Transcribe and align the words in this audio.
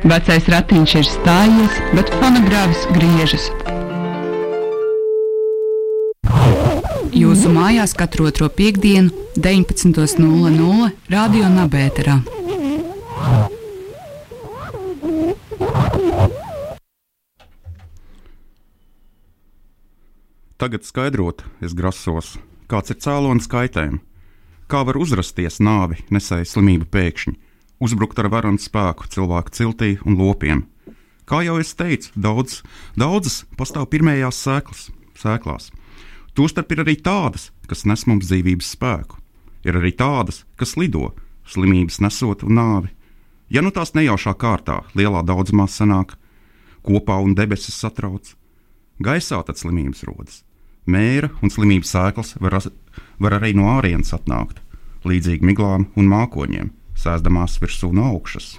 Vecais 0.00 0.46
ratiņš 0.48 0.92
ir 0.96 1.04
stājies, 1.04 1.74
bet 1.92 2.08
fonogrāfs 2.22 2.86
griežas. 2.96 3.50
Jūsu 7.12 7.50
mājās 7.52 7.92
katru 7.92 8.30
otro 8.30 8.48
piekdienu, 8.48 9.12
19.00 9.36 10.88
Radio 11.12 11.50
Nabērā. 11.52 12.14
Tagad 20.56 20.88
skaidrot, 20.88 21.44
es 21.60 21.76
grasos, 21.76 22.38
kāds 22.72 22.96
ir 22.96 23.00
cēlonis 23.04 23.52
kaitēm, 23.52 24.00
kā 24.64 24.80
var 24.88 24.96
uzrasties 24.96 25.60
nāvi 25.60 26.00
nesēja 26.08 26.48
slimība 26.48 26.88
pēkšņi 26.88 27.49
uzbrukt 27.80 28.18
ar 28.20 28.28
varanu 28.30 28.60
spēku 28.60 29.08
cilvēku 29.10 29.54
ciltī 29.56 29.90
un 30.04 30.18
lopiem. 30.20 30.66
Kā 31.24 31.40
jau 31.46 31.56
es 31.62 31.72
teicu, 31.78 32.10
daudz, 32.18 32.60
daudzas 32.98 33.44
pastāv 33.56 33.88
pirmajās 33.90 34.40
sēklas, 34.44 34.88
sēklās. 35.16 35.70
Tostarp 36.34 36.72
ir 36.74 36.82
arī 36.84 36.96
tādas, 37.00 37.50
kas 37.70 37.86
nes 37.86 38.02
mums 38.06 38.28
dzīvības 38.28 38.72
spēku. 38.76 39.18
Ir 39.66 39.76
arī 39.78 39.92
tādas, 39.96 40.44
kas 40.58 40.76
lido, 40.80 41.12
slimības 41.46 42.00
nesot 42.04 42.44
un 42.46 42.56
nāvi. 42.58 42.90
Ja 43.50 43.62
nu 43.62 43.72
tās 43.74 43.94
nejaušā 43.94 44.34
kārtā, 44.38 44.80
lielā 44.94 45.22
daudzumā 45.26 45.66
sanāk, 45.68 46.16
kopā 46.86 47.18
un 47.22 47.34
debesis 47.38 47.78
satrauc, 47.78 48.34
gaisā 49.02 49.40
tad 49.46 49.58
slimības 49.58 50.04
rodas. 50.08 50.42
Mēra 50.90 51.30
un 51.42 51.52
slimības 51.52 51.94
sēklas 51.94 52.36
var, 52.40 52.58
var 53.18 53.38
arī 53.38 53.54
no 53.54 53.70
ārienes 53.76 54.14
atnākt, 54.16 54.62
līdzīgi 55.06 55.46
miglām 55.46 55.90
un 55.94 56.10
mākoņiem 56.10 56.74
sēžamās 57.00 57.58
virsū 57.62 57.90
no 57.96 58.10
augšas. 58.14 58.54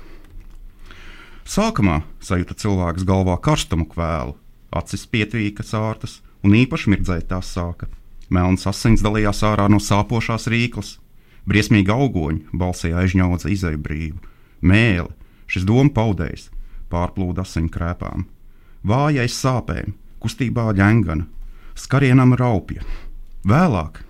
Sākumā 1.48 2.02
sajūta 2.23 2.55
cilvēks 2.62 3.05
galvā 3.08 3.38
karstumu 3.44 3.88
kvēlu, 3.91 4.36
acis 4.72 5.08
pietvīka 5.09 5.66
sārtas 5.67 6.20
un 6.45 6.56
īpaši 6.58 6.94
mirdzēt 6.94 7.30
tās 7.31 7.50
sāka. 7.53 7.89
Melns 8.31 8.67
asins 8.70 9.03
dalījās 9.03 9.42
ārā 9.44 9.67
no 9.67 9.81
sāpošās 9.83 10.48
rīklas, 10.52 10.95
briesmīgi 11.50 11.92
augoņi 11.92 12.56
balsī 12.56 12.94
aizņaudza 12.95 13.52
izēju 13.52 13.81
brīvu, 13.83 14.22
mēli, 14.61 15.11
šis 15.52 15.66
doma 15.67 15.92
paudējs, 15.92 16.48
pārplūda 16.92 17.44
asiņu 17.44 17.72
krēpām, 17.73 18.28
vājais 18.88 19.36
sāpēm, 19.36 19.95
kustībā 20.23 20.70
ģengana, 20.78 21.28
skarienam 21.76 22.36
raupja. 22.39 22.86
Vēlāk, 23.48 24.03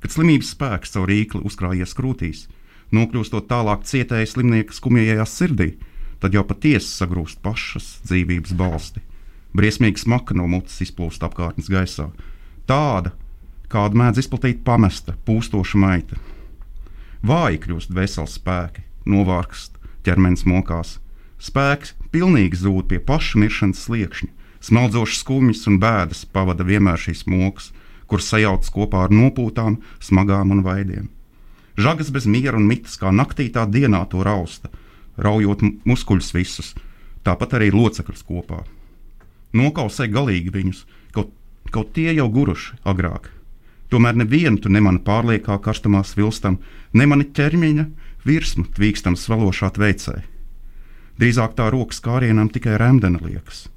kad 0.00 0.14
slimības 0.14 0.54
spēks 0.54 0.94
caur 0.94 1.10
rīkli 1.10 1.42
uzkrājies 1.44 1.92
krūtīs, 1.98 2.46
nokļūstot 2.94 3.48
tālāk 3.50 3.84
cietēji 3.88 4.30
slimnieka 4.32 4.74
skumjajā 4.76 5.26
sirdī, 5.28 5.68
tad 6.22 6.34
jau 6.34 6.44
patiesi 6.46 6.90
sagrūst 6.90 7.42
pašas 7.44 7.98
dzīvības 8.08 8.54
balsti. 8.58 9.02
Briesmīgi 9.56 10.02
smaka 10.04 10.36
no 10.36 10.46
mutes 10.50 10.76
izplūst 10.84 11.24
apkārtnes 11.24 11.70
gaisā. 11.72 12.08
Tāda, 12.68 13.14
kādu 13.72 13.98
mēdz 14.00 14.22
izplatīt 14.24 14.64
pamesta, 14.64 15.16
pūstoša 15.26 15.80
maita. 15.80 16.18
Vāji 17.24 17.62
kļūst 17.64 17.94
vesels 17.94 18.36
spēki, 18.38 18.84
novārkst, 19.08 19.78
ķermenis 20.06 20.46
mokās. 20.48 20.98
Spēks 21.38 21.94
pilnīgi 22.12 22.60
zūd 22.64 22.88
pie 22.90 23.00
paša 23.02 23.40
miršanas 23.42 23.84
sliekšņa, 23.86 24.30
smeldzošas 24.68 25.22
skumjas 25.24 25.66
un 25.70 25.78
bēdas 25.82 26.24
pavada 26.32 26.66
vienmēr 26.66 27.00
šīs 27.00 27.26
mokas, 27.30 27.70
kuras 28.08 28.30
sajaucas 28.32 28.72
kopā 28.74 29.06
ar 29.06 29.14
nopūtām, 29.14 29.78
smagām 30.02 30.54
un 30.54 30.64
vaidiem. 30.66 31.08
Žagas 31.78 32.10
bez 32.10 32.26
miera 32.26 32.58
un 32.58 32.66
mitas, 32.66 32.96
kā 32.98 33.12
naktī 33.14 33.46
tā 33.54 33.62
dienā 33.70 34.00
to 34.10 34.24
rausta, 34.26 34.66
raujot 35.14 35.62
muskuļus 35.86 36.30
visus, 36.34 36.72
tāpat 37.22 37.54
arī 37.54 37.68
locekļus 37.70 38.24
kopā. 38.26 38.64
Nokausē 39.54 40.08
galīgi 40.10 40.50
viņus, 40.50 40.80
kaut, 41.14 41.30
kaut 41.70 41.92
tie 41.94 42.10
jau 42.16 42.26
guruši 42.34 42.80
agrāk. 42.82 43.30
Tomēr 43.94 44.18
nevienu 44.18 44.58
tu 44.58 44.72
nemani 44.74 44.98
pārliekā 45.06 45.54
karstumā 45.62 46.02
svilstam, 46.04 46.58
ne 46.92 47.06
mani 47.06 47.28
ķermeņa 47.30 47.86
virsmu 48.26 48.66
tvīkstam 48.74 49.14
svalošā 49.14 49.70
veicē. 49.78 50.16
Drīzāk 51.18 51.54
tā 51.54 51.68
rokas 51.70 52.02
kārienam 52.02 52.50
tikai 52.50 52.74
rēmdena 52.82 53.22
liekas. 53.22 53.68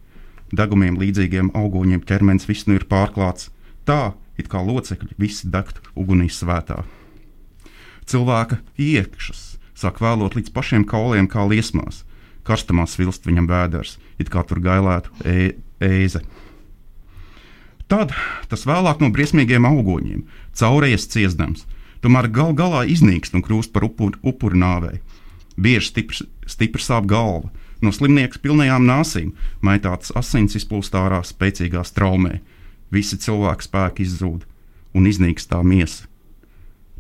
Degumiem 0.50 0.98
līdzīgiem 0.98 1.54
augoņiem 1.54 2.02
ķermenis 2.10 2.50
viss 2.50 2.66
nu 2.66 2.80
ir 2.80 2.88
pārklāts, 2.90 3.54
tā 3.86 4.18
it 4.42 4.50
kā 4.50 4.58
locekļi 4.66 5.20
visi 5.22 5.54
degtu 5.54 5.86
ugunī 5.94 6.28
svētā 6.34 6.82
cilvēka 8.12 8.60
iekšas, 8.82 9.58
sāk 9.78 10.02
vēlot 10.04 10.38
līdz 10.38 10.54
pašiem 10.54 10.86
kauliem, 10.88 11.30
kā 11.32 11.46
liesmās. 11.48 12.04
Karstamā 12.48 12.88
svilst 12.90 13.28
viņam 13.28 13.48
vēders, 13.50 13.98
it 14.20 14.32
kā 14.34 14.44
tur 14.48 14.62
gailētu 14.64 15.14
e 15.26 15.52
ēze. 15.82 16.24
Tad 17.92 18.14
tas 18.50 18.66
vēlāk 18.66 19.02
no 19.04 19.12
briesmīgiem 19.14 19.68
augoņiem, 19.68 20.24
caurējies 20.58 21.10
ciestams, 21.12 21.66
tomēr 22.02 22.30
gal 22.34 22.56
galā 22.58 22.86
iznīkst 22.88 23.36
un 23.36 23.44
kļūst 23.46 23.74
par 23.76 23.86
upuru, 23.90 24.18
upuru 24.24 24.58
nāvei. 24.58 25.02
Bieži 25.60 25.92
stiprs, 25.92 26.24
stiprs 26.48 26.88
sāp 26.88 27.10
galva, 27.12 27.52
no 27.84 27.92
slimnieka 27.92 28.40
pilnajām 28.42 28.88
nāsīm, 28.88 29.34
maitāts 29.62 30.14
asins 30.18 30.56
izplūst 30.58 30.96
ārā 30.98 31.20
spēcīgā 31.28 31.84
traumē. 31.94 32.40
Visi 32.92 33.20
cilvēki 33.20 33.68
spēki 33.68 34.08
izzūd 34.08 34.48
un 34.96 35.12
iznīkst 35.12 35.52
tā 35.52 35.62
miesa. 35.64 36.11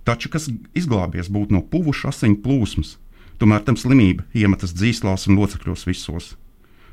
Taču 0.07 0.31
kas 0.33 0.47
izglābies 0.77 1.29
būtu 1.29 1.53
no 1.53 1.61
puvuša 1.61 2.09
asiņu 2.09 2.39
plūsmas, 2.41 2.95
tomēr 3.41 3.61
tam 3.65 3.77
slimība 3.77 4.25
iemetas 4.37 4.73
dzīslās 4.73 5.27
un 5.29 5.37
locekļos 5.37 5.85
visos, 5.89 6.33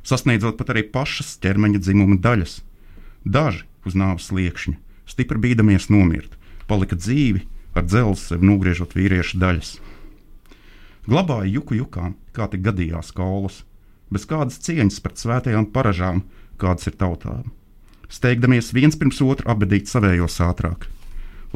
sasniedzot 0.05 0.59
pat 0.61 0.75
arī 0.75 0.85
pašas 0.93 1.39
ķermeņa 1.43 1.81
dzimuma 1.85 2.19
daļas. 2.25 2.61
Daži 3.25 3.65
uz 3.89 3.97
nāves 3.97 4.29
sliekšņa, 4.29 4.77
stipri 5.09 5.41
bīdamies 5.45 5.89
nomirt, 5.93 6.37
palika 6.69 6.97
dzīvi 7.01 7.47
ar 7.77 7.89
dzelzi 7.89 8.33
sev 8.33 8.45
nogriežot 8.45 8.93
vīriešu 8.97 9.41
daļas. 9.41 9.79
Glabāja 11.09 11.49
juku 11.49 11.79
jukām, 11.79 12.19
kā 12.37 12.51
tik 12.53 12.61
gadījās 12.67 13.15
kaulas, 13.17 13.63
bez 14.13 14.29
kādas 14.29 14.61
cieņas 14.65 15.01
pret 15.01 15.21
svētajām 15.21 15.71
paražām, 15.73 16.27
kādas 16.61 16.91
ir 16.91 17.01
tautām. 17.01 17.49
Steigdamies 18.13 18.75
viens 18.77 18.97
pirms 19.01 19.21
otru 19.25 19.49
apbedīt 19.49 19.89
savējos 19.89 20.41
ātrāk 20.45 20.89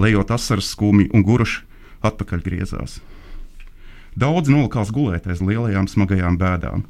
lejot 0.00 0.30
asaras 0.34 0.72
skumji 0.72 1.10
un 1.12 1.24
guruši 1.26 1.62
atpakaļ 2.02 2.42
griezās. 2.44 2.98
Daudz 4.18 4.50
nolikās 4.52 4.92
gulēt 4.92 5.26
aiz 5.30 5.40
lielajām 5.40 5.88
smagajām 5.88 6.36
bēdām. 6.40 6.84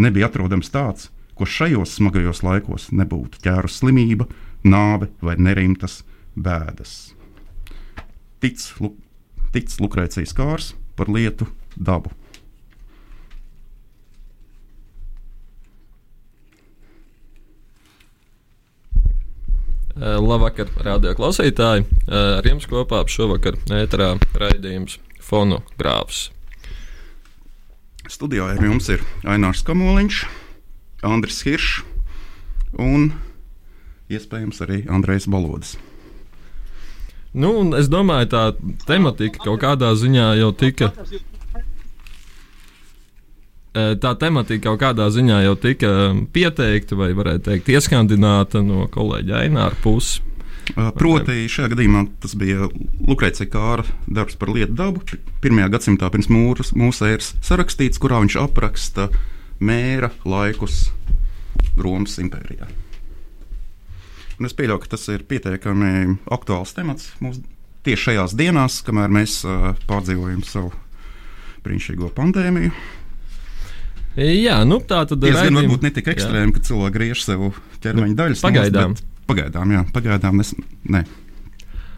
Nebija 0.00 0.30
atrodams 0.30 0.72
tāds, 0.72 1.10
ko 1.36 1.46
šajos 1.46 1.96
smagajos 1.98 2.42
laikos 2.46 2.88
nebūtu 2.94 3.42
ķērus 3.44 3.80
slimība, 3.82 4.26
nāve 4.64 5.10
vai 5.20 5.36
nerimtas 5.36 6.02
bēdas. 6.34 7.12
Tic, 8.40 8.60
lu, 8.80 8.94
tic 9.52 9.72
Lukrēcijas 9.80 10.34
kārs 10.36 10.72
par 10.96 11.10
lietu 11.12 11.48
dabu. 11.76 12.12
Labvakar, 19.94 20.66
radio 20.82 21.12
klausītāji! 21.14 21.84
Eh, 22.08 22.14
ar 22.38 22.46
jums 22.46 22.66
kopā 22.66 23.04
šovakar 23.06 23.54
ēterā 23.70 24.14
raidījums 24.34 24.98
Fonogrāfs. 25.22 26.30
Studijā 28.10 28.50
ar 28.52 28.64
jums 28.64 28.90
ir 28.90 29.04
Ainārs 29.22 29.62
Kamoliņš, 29.64 30.24
Andris 31.06 31.40
Hiršs 31.46 31.84
un 32.74 33.12
iespējams 34.10 34.60
arī 34.66 34.82
Andrejs 34.90 35.28
Balodis. 35.30 35.76
Nu, 37.34 37.54
es 37.78 37.88
domāju, 37.90 38.28
tā 38.30 38.42
tematika 38.86 39.42
kaut 39.46 39.62
kādā 39.62 39.94
ziņā 39.98 40.34
jau 40.38 40.50
tika 40.54 40.90
tā 43.74 44.12
tematika 44.20 44.70
kaut 44.70 44.82
kādā 44.82 45.08
ziņā 45.10 45.40
jau 45.44 45.56
tika 45.60 45.90
pieteikta, 46.34 46.98
vai 46.98 47.10
varētu 47.16 47.50
teikt, 47.50 47.72
ieskandināta 47.74 48.62
no 48.64 48.86
kolēģa 48.92 49.42
Aināra 49.44 49.78
puses. 49.82 50.20
Proti, 50.72 51.44
šajā 51.50 51.68
gadījumā 51.74 52.06
tas 52.22 52.32
bija 52.40 52.70
Lukrēcija 53.04 53.50
Kāra 53.52 53.84
darbs 54.08 54.38
par 54.40 54.48
lietu 54.54 54.72
dabu. 54.78 55.02
Pirmajā 55.44 55.68
gadsimtā 55.74 56.08
pirms 56.12 56.30
mūras, 56.32 56.72
mūsu 56.72 57.04
ēras 57.10 57.34
sarakstīts, 57.44 58.00
kurā 58.00 58.22
viņš 58.22 58.38
apraksta 58.46 59.10
mēra 59.60 60.08
laikus 60.24 60.86
Romas 61.76 62.16
impērijā. 62.22 62.70
Un 64.40 64.48
es 64.48 64.56
pieļauju, 64.56 64.82
ka 64.82 64.94
tas 64.96 65.04
ir 65.12 65.26
pietiekami 65.28 66.16
aktuāls 66.32 66.72
temats 66.74 67.12
mums 67.22 67.42
tieši 67.84 68.08
šajās 68.08 68.34
dienās, 68.38 68.80
kamēr 68.86 69.12
mēs 69.12 69.42
uh, 69.46 69.74
pārdzīvojam 69.88 70.42
savu 70.48 70.72
brīnišķīgo 71.64 72.10
pandēmiju. 72.16 72.72
Jā, 74.14 74.60
nu 74.68 74.78
tā 74.78 75.02
tad 75.10 75.24
ir. 75.26 75.34
Diezgan 75.34 75.58
varbūt 75.58 75.84
ne 75.86 75.90
tik 75.94 76.12
ekstrēmi, 76.12 76.52
jā. 76.52 76.54
ka 76.54 76.62
cilvēki 76.68 76.94
griež 76.94 77.24
sev 77.26 77.48
ķermeņa 77.82 78.16
daļas. 78.20 78.44
Pagaidām. 78.44 78.94
Nost, 78.94 79.06
pagaidām, 79.26 79.74
jā, 79.74 79.82
pagaidām 79.94 80.42
es, 80.44 80.52
ne. 80.86 81.02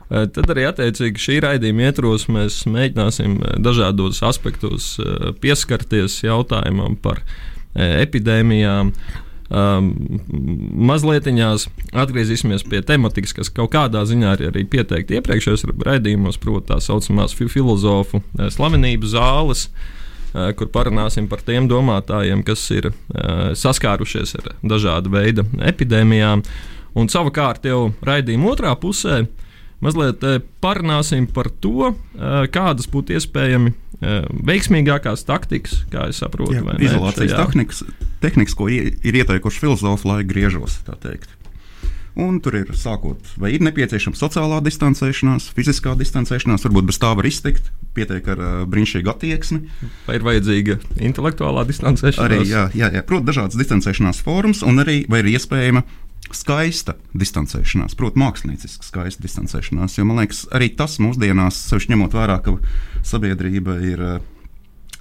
Tad 0.07 0.53
arī 0.55 0.69
attiecīgi 0.69 1.19
šī 1.19 1.37
raidījuma 1.43 1.89
ietvaros 1.89 2.29
mēs 2.31 2.61
mēģināsim 2.71 3.41
dažādos 3.59 4.23
aspektos 4.25 4.95
pieskarties 5.43 6.21
jautājumam 6.23 6.95
par 7.03 7.25
epidēmijām. 7.75 8.95
Um, 9.47 9.93
mazliet 10.89 11.29
atgriezīsimies 11.29 12.65
pie 12.67 12.81
tematikas, 12.83 13.35
kas 13.35 13.51
kaut 13.55 13.71
kādā 13.75 14.01
ziņā 14.09 14.33
ir 14.39 14.49
arī 14.49 14.65
pieteikta 14.67 15.21
iepriekšējos 15.21 15.67
raidījumos, 15.87 16.39
proti, 16.43 16.73
tā 16.73 16.81
saucamās 16.83 17.37
filozofu 17.39 18.25
slavenību 18.57 19.11
zāles, 19.13 19.69
uh, 19.69 19.96
kur 20.59 20.69
parunāsim 20.73 21.29
par 21.31 21.41
tiem 21.47 21.69
domātājiem, 21.71 22.43
kas 22.47 22.65
ir 22.75 22.91
uh, 22.91 23.53
saskārušies 23.57 24.37
ar 24.41 24.53
dažādu 24.63 25.13
veidu 25.15 25.47
epidēmijām. 25.65 26.45
Un 26.97 27.11
savukārt 27.13 27.67
jau 27.69 27.91
raidījuma 28.05 28.55
otrā 28.55 28.73
pusē 28.81 29.25
mazliet 29.85 30.23
parunāsim 30.65 31.27
par 31.29 31.51
to, 31.61 31.91
kādas 32.53 32.89
būtu 32.89 33.19
iespējami 33.19 33.75
veiksmīgākās 34.49 35.25
taktikas, 35.29 35.83
kā 35.93 36.09
es 36.11 36.21
saprotu. 36.23 36.57
Jā, 36.57 36.77
izolācijas 36.81 37.37
tehnikas, 37.37 37.83
tehnikas, 38.25 38.57
ko 38.57 38.69
ir 38.73 39.21
ieteikuši 39.21 39.63
filozofi, 39.67 40.09
lai 40.09 40.23
griežos. 40.29 40.81
Un 42.17 42.39
tur 42.41 42.55
ir 42.57 42.71
sākot, 42.73 43.21
vai 43.37 43.51
ir 43.53 43.65
nepieciešama 43.67 44.17
sociālā 44.17 44.63
distancēšanās, 44.65 45.51
fiziskā 45.57 45.93
distancēšanās, 46.01 46.65
varbūt 46.65 46.89
bez 46.89 46.99
tā 47.03 47.11
var 47.19 47.29
iztikt, 47.29 47.69
pietiek 47.97 48.31
ar 48.33 48.41
uh, 48.41 48.55
brīnišķīgu 48.73 49.13
attieksmi. 49.13 49.61
Vai 50.07 50.17
ir 50.17 50.25
vajadzīga 50.25 50.79
intelektuālā 51.11 51.67
distancēšanās? 51.69 52.25
Arī, 52.25 52.41
jā, 52.49 52.67
jā, 52.73 52.89
jā 52.97 53.03
protams, 53.05 53.29
dažādas 53.29 53.61
distancēšanās 53.61 54.23
formas, 54.25 54.63
un 54.65 54.81
arī 54.81 55.03
ir 55.05 55.29
iespējama 55.35 55.85
skaista 56.33 56.97
distancēšanās, 57.13 57.99
protams, 58.01 58.23
mākslinieciska 58.25 58.89
skaista 58.89 59.27
distancēšanās. 59.27 59.99
Jo 59.99 60.09
man 60.09 60.23
liekas, 60.23 60.47
arī 60.57 60.71
tas 60.79 60.97
mūsdienās, 61.05 61.61
sevišķi 61.69 61.93
ņemot 61.93 62.17
vērā, 62.17 62.41
ka 62.47 62.57
sabiedrība 63.07 63.77
ir 63.93 64.07
uh, 64.07 64.17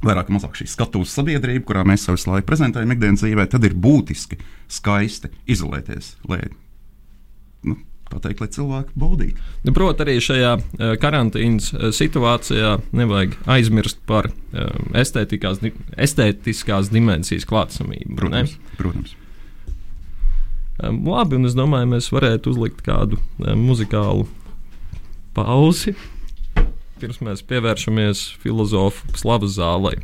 vairāk 0.06 0.30
vai 0.30 0.38
mazāk 0.38 0.60
šī 0.60 0.68
skatuves 0.70 1.16
sabiedrība, 1.16 1.64
kurā 1.68 1.88
mēs 1.88 2.06
savu 2.06 2.20
laiku 2.34 2.50
prezentējam 2.52 2.94
ikdienas 2.96 3.24
dzīvē, 3.24 3.48
tad 3.56 3.66
ir 3.68 3.80
būtiski 3.80 4.40
skaisti 4.68 5.32
izolēties. 5.56 6.16
Lai 6.30 6.44
nu, 8.06 8.20
tā 8.20 8.22
teikt, 8.30 8.42
lai 8.44 8.50
cilvēki 8.54 8.96
baudītu. 9.02 9.44
Nu, 9.66 9.74
Protams, 9.76 10.06
arī 10.06 10.16
šajā 10.24 10.54
uh, 10.60 10.94
karantīnas 11.02 11.72
uh, 11.74 11.90
situācijā 11.96 12.78
nevajag 12.96 13.36
aizmirst 13.58 14.02
par 14.10 14.30
uh, 14.30 14.34
estētiskās 14.96 16.92
dimensijas 16.94 17.48
klātsamību. 17.50 18.18
Protams. 18.22 18.56
Ne? 18.56 18.80
protams. 18.80 19.16
Labi, 20.86 21.38
un 21.38 21.48
es 21.48 21.54
domāju, 21.56 21.88
mēs 21.94 22.10
varētu 22.12 22.52
uzlikt 22.52 22.82
kādu 22.84 23.16
muzikālu 23.40 24.26
pauzi, 25.36 25.94
pirms 27.00 27.22
mēs 27.24 27.46
pievēršamies 27.48 28.26
filozofu 28.44 29.16
slavas 29.16 29.56
zālei. 29.56 30.02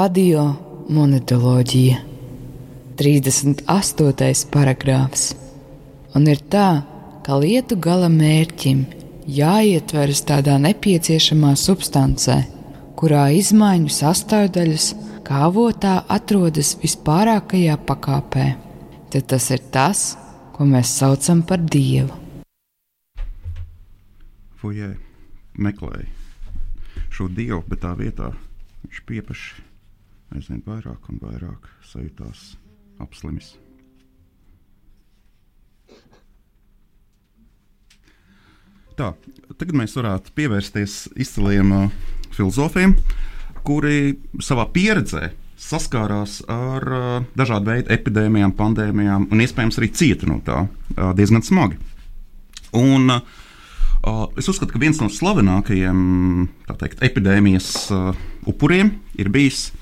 Radio 0.00 0.42
monetoloģija, 0.88 1.98
38. 2.96 4.46
paragrāfs. 4.48 5.24
Un 6.16 6.24
ir 6.30 6.40
tā, 6.54 6.68
ka 7.26 7.36
lietu 7.42 7.76
gala 7.76 8.08
mērķim 8.08 8.80
jāietveras 9.28 10.24
tādā 10.30 10.56
nepieciešamā 10.62 11.52
substancē, 11.64 12.38
kurā 12.96 13.26
izmaiņu 13.42 13.92
sastāvdaļas 13.98 14.88
kā 15.26 15.44
avotā 15.50 15.98
atrodas 16.16 16.72
vispārākajā 16.80 17.76
pakāpē. 17.92 18.48
Tad 19.12 19.30
tas 19.34 19.52
ir 19.52 19.68
tas, 19.74 20.04
ko 20.56 20.64
mēs 20.70 20.96
saucam 21.02 21.44
par 21.44 21.60
dievu. 21.60 22.14
Fujē 24.62 24.94
meklēja 25.60 26.08
šo 27.10 27.28
dievu, 27.28 27.66
bet 27.68 27.84
tā 27.84 27.98
vietā 28.00 28.32
viņš 28.86 29.10
piepaši 29.10 29.68
aizvien 30.34 30.62
vairāk 30.66 31.10
un 31.10 31.18
vairāk 31.22 31.66
sajūtās 31.90 32.54
apslimis. 33.02 33.54
Tā, 38.98 39.14
tagad 39.56 39.76
mēs 39.80 39.96
varētu 39.96 40.34
pievērsties 40.36 40.96
izciliem 41.20 41.70
uh, 41.72 41.92
filozofiem, 42.36 42.98
kuri 43.64 44.18
savā 44.44 44.66
pieredzē 44.74 45.30
saskārās 45.60 46.40
ar 46.52 46.84
uh, 46.84 47.06
dažādu 47.38 47.72
veidu 47.72 47.94
epidēmijām, 47.96 48.52
pandēmijām 48.58 49.30
un 49.32 49.44
iespējams 49.44 49.80
arī 49.80 49.92
cieta 49.96 50.28
no 50.28 50.42
tā 50.44 50.66
uh, 50.66 51.12
diezgan 51.16 51.44
smagi. 51.46 51.80
Un, 52.76 53.08
uh, 53.16 53.38
Uh, 54.00 54.30
es 54.40 54.46
uzskatu, 54.48 54.72
ka 54.72 54.80
viens 54.80 54.96
no 54.96 55.10
slavenākajiem 55.12 55.98
teikt, 56.80 57.02
epidēmijas 57.04 57.66
uh, 57.92 58.14
upuriem 58.48 58.94
ir 59.20 59.28
bijis 59.28 59.74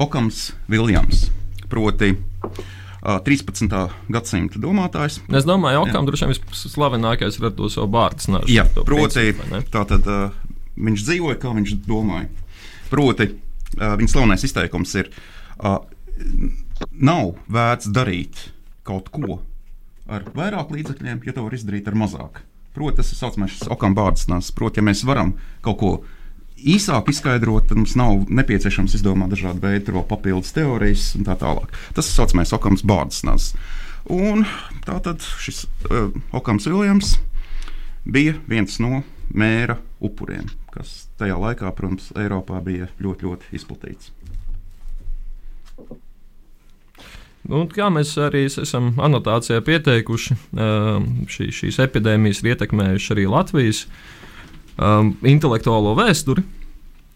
Okams 0.00 0.52
Viljams. 0.70 1.26
Proti, 1.68 2.14
uh, 2.14 3.18
13. 3.24 3.68
gadsimta 4.08 4.60
domātājs. 4.62 5.20
Es 5.28 5.46
domāju, 5.48 5.84
ka 5.84 5.90
Okam 5.92 6.08
droši 6.08 6.30
vien 6.30 6.38
vislavenākais 6.50 7.36
ir 7.36 7.48
ar 7.50 7.54
to 7.58 7.68
savu 7.72 7.90
bārdu. 7.92 8.40
Jā, 8.48 8.64
proti, 8.80 9.30
principu, 9.36 9.60
tā 9.74 9.84
tad 9.92 10.08
uh, 10.08 10.38
viņš 10.80 11.04
dzīvoja, 11.04 11.38
kā 11.42 11.52
viņš 11.56 11.74
domāja. 11.84 12.30
Proti, 12.88 13.28
uh, 13.76 13.94
viņa 14.00 14.12
slavenais 14.14 14.46
izteikums 14.48 14.96
ir, 15.02 15.12
uh, 15.60 15.82
nav 16.96 17.34
vērts 17.52 17.92
darīt 17.92 18.46
kaut 18.88 19.12
ko 19.12 19.42
ar 20.10 20.24
vairāk 20.34 20.72
līdzekļiem, 20.74 21.20
ja 21.28 21.36
to 21.36 21.44
var 21.44 21.54
izdarīt 21.54 21.92
ar 21.92 21.98
mazāk. 21.98 22.40
Proti, 22.74 23.02
tas 23.02 23.12
ir 23.12 23.18
saucamais 23.18 23.60
okam 23.70 23.94
bārdas. 23.98 24.50
Proti, 24.56 24.80
ja 24.80 24.86
mēs 24.86 25.04
varam 25.06 25.36
kaut 25.64 25.78
ko 25.80 25.92
īsāk 26.74 27.10
izskaidrot, 27.12 27.68
tad 27.70 27.80
mums 27.80 27.96
nav 27.98 28.26
nepieciešams 28.28 28.96
izdomāt 28.98 29.32
dažādu 29.34 29.62
veidu 29.64 30.04
papildus 30.08 30.52
teorijas 30.56 31.14
un 31.18 31.26
tā 31.28 31.36
tālāk. 31.40 31.72
Tas 31.96 32.08
ir 32.08 32.16
saucamais 32.16 32.52
okams 32.56 32.84
bārdas. 32.86 33.52
Un 34.10 34.46
tā 34.86 34.96
tad 35.04 35.24
šis 35.42 35.66
uh, 35.90 36.08
Okams 36.32 36.66
Viljams 36.66 37.18
bija 38.04 38.34
viens 38.48 38.78
no 38.80 39.02
mēra 39.30 39.76
upuriem, 40.00 40.48
kas 40.74 41.10
tajā 41.20 41.36
laikā, 41.38 41.70
protams, 41.76 42.10
Eiropā 42.18 42.62
bija 42.64 42.88
ļoti, 43.02 43.28
ļoti 43.28 43.52
izplatīts. 43.58 44.14
Nu, 47.50 47.64
kā 47.72 47.88
mēs 47.92 48.12
arī 48.20 48.44
esam 48.48 48.92
anotācijā 49.00 49.62
pieteikuši, 49.64 50.36
šī, 51.34 51.48
šīs 51.56 51.80
epidēmijas 51.82 52.42
ir 52.42 52.52
ietekmējušas 52.52 53.14
arī 53.14 53.24
Latvijas 53.30 53.86
um, 54.80 55.12
intelektuālo 55.28 55.92
vēsturi. 55.98 56.46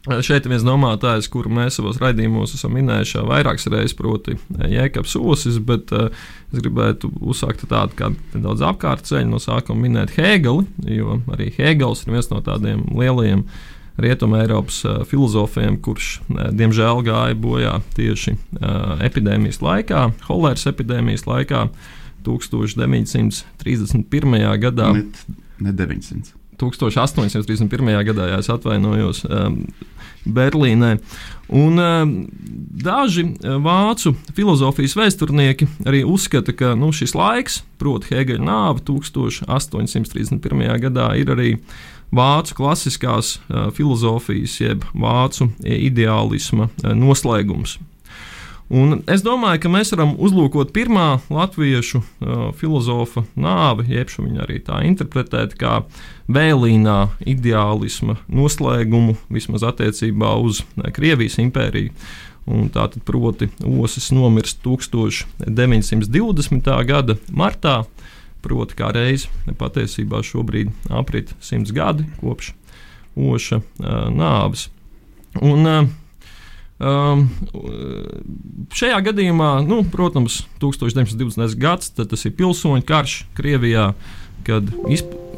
Šeit 0.05 0.45
ir 0.45 0.53
viens 0.53 0.67
domātājs, 0.67 1.31
kuru 1.33 1.49
mēs 1.57 1.79
savos 1.79 1.97
raidījumos 1.97 2.53
esam 2.59 2.75
minējuši 2.77 3.23
vairākas 3.25 3.71
reizes, 3.73 3.95
proti, 3.97 4.35
Jēkabs 4.53 5.15
Osis, 5.17 5.57
bet 5.65 5.95
uh, 5.97 6.11
es 6.53 6.61
gribētu 6.61 7.09
uzsākt 7.25 7.65
tādu 7.71 7.97
kā 7.97 8.11
nedaudz 8.35 8.67
apkārtceļu 8.69 9.31
no 9.31 9.41
sākuma 9.41 9.87
minēt 9.87 10.13
Hēgeli, 10.19 10.67
jo 10.93 11.23
arī 11.33 11.49
Hēgels 11.57 12.05
ir 12.05 12.19
viens 12.19 12.29
no 12.29 12.43
tādiem 12.45 12.85
lielajiem 12.93 13.47
uh, 13.47 13.63
Rietumē 13.97 14.43
Eiropas 14.43 14.81
filozofiem, 15.07 15.77
kurš 15.83 16.21
diemžēl 16.29 17.03
gāja 17.07 17.35
bojā 17.39 17.81
tieši 17.95 18.35
epidēmijas 19.07 19.61
laikā, 19.63 20.09
holēras 20.27 20.67
epidēmijas 20.73 21.27
laikā, 21.31 21.69
1931. 22.27 24.59
gadā. 24.65 24.89
Ne, 24.97 25.05
ne 25.63 25.73
900. 25.79 26.35
1831. 26.61 28.05
gadā, 28.09 28.29
ja 28.33 28.41
atvainojos, 28.55 29.25
um, 29.29 29.65
Berlīnē. 30.25 30.99
Un, 31.53 31.79
um, 31.79 32.13
daži 32.85 33.27
vācu 33.43 34.15
filozofijas 34.37 34.97
vēsturnieki 34.97 35.69
arī 35.85 36.05
uzskata, 36.09 36.53
ka 36.57 36.75
nu, 36.79 36.93
šis 36.97 37.15
laiks, 37.19 37.63
proti, 37.81 38.15
Hegela 38.15 38.45
nāve 38.45 38.81
1831. 38.89 40.41
gadā, 40.87 41.11
ir 41.21 41.29
arī 41.35 41.51
vācu 42.15 42.55
klasiskās 42.57 43.37
uh, 43.37 43.69
filozofijas, 43.75 44.61
jeb 44.63 44.85
vācu 44.95 45.51
ideālisma 45.65 46.71
uh, 46.71 46.95
noslēgums. 46.97 47.79
Un 48.73 49.03
es 49.13 49.21
domāju, 49.25 49.61
ka 49.61 49.69
mēs 49.69 49.93
varam 49.93 50.15
uzlūkot 50.17 50.73
pirmā 50.73 51.21
latviešu 51.29 52.01
uh, 52.01 52.07
filozofa 52.57 53.25
nāvi, 53.37 53.85
jeb 53.93 54.09
viņu 54.17 54.41
arī 54.47 54.57
tā 54.65 54.81
interpretēt, 54.89 55.53
kā 55.61 55.85
vēlīnā 56.33 57.13
ideālisma 57.29 58.17
noslēgumu, 58.29 59.17
vismaz 59.29 59.63
attiecībā 59.69 60.33
uz 60.41 60.65
Krievijas 60.97 61.37
impēriju. 61.45 61.93
Un 62.45 62.69
tātad, 62.69 63.01
proti, 63.09 63.49
Osis 63.65 64.13
nomirst 64.13 64.61
1920. 64.65 65.25
gada 66.85 67.17
martā, 67.33 67.85
Proti, 68.45 68.77
kā 68.77 68.91
reizi 68.93 69.31
patiesībā 69.57 70.19
šobrīd 70.21 70.69
aprit 70.93 71.31
simts 71.41 71.73
gadi 71.73 72.05
kopš 72.21 72.53
oša 73.17 73.63
uh, 73.63 74.11
nāves. 74.13 74.69
Un, 75.41 75.65
uh, 75.65 75.89
Um, 76.83 77.29
šajā 78.75 78.99
gadījumā, 79.07 79.51
nu, 79.67 79.83
protams, 79.87 80.43
1920. 80.63 81.55
gads, 81.61 81.93
tas 81.95 82.27
ir 82.27 82.35
pilsoņu 82.35 82.87
karš 82.89 83.21
Krievijā, 83.39 83.93
kad 84.45 84.73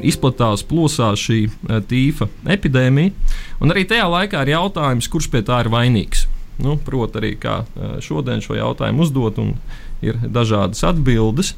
izplatās 0.03 0.65
plosā 0.67 1.11
šī 1.17 1.43
tīfa 1.89 2.27
epidēmija. 2.57 3.13
Un 3.61 3.73
arī 3.73 3.85
tajā 3.87 4.07
laikā 4.09 4.41
ir 4.43 4.55
jautājums, 4.55 5.09
kurš 5.13 5.29
pie 5.33 5.43
tā 5.45 5.61
ir 5.63 5.71
vainīgs. 5.73 6.25
Nu, 6.57 6.73
Protams, 6.81 7.21
arī 7.21 7.35
kā 7.37 7.61
šodien 8.01 8.41
šo 8.41 8.57
jautājumu 8.57 9.05
uzdot, 9.05 9.37
un 9.37 9.53
ir 10.01 10.17
dažādas 10.25 10.83
atbildes. 10.89 11.53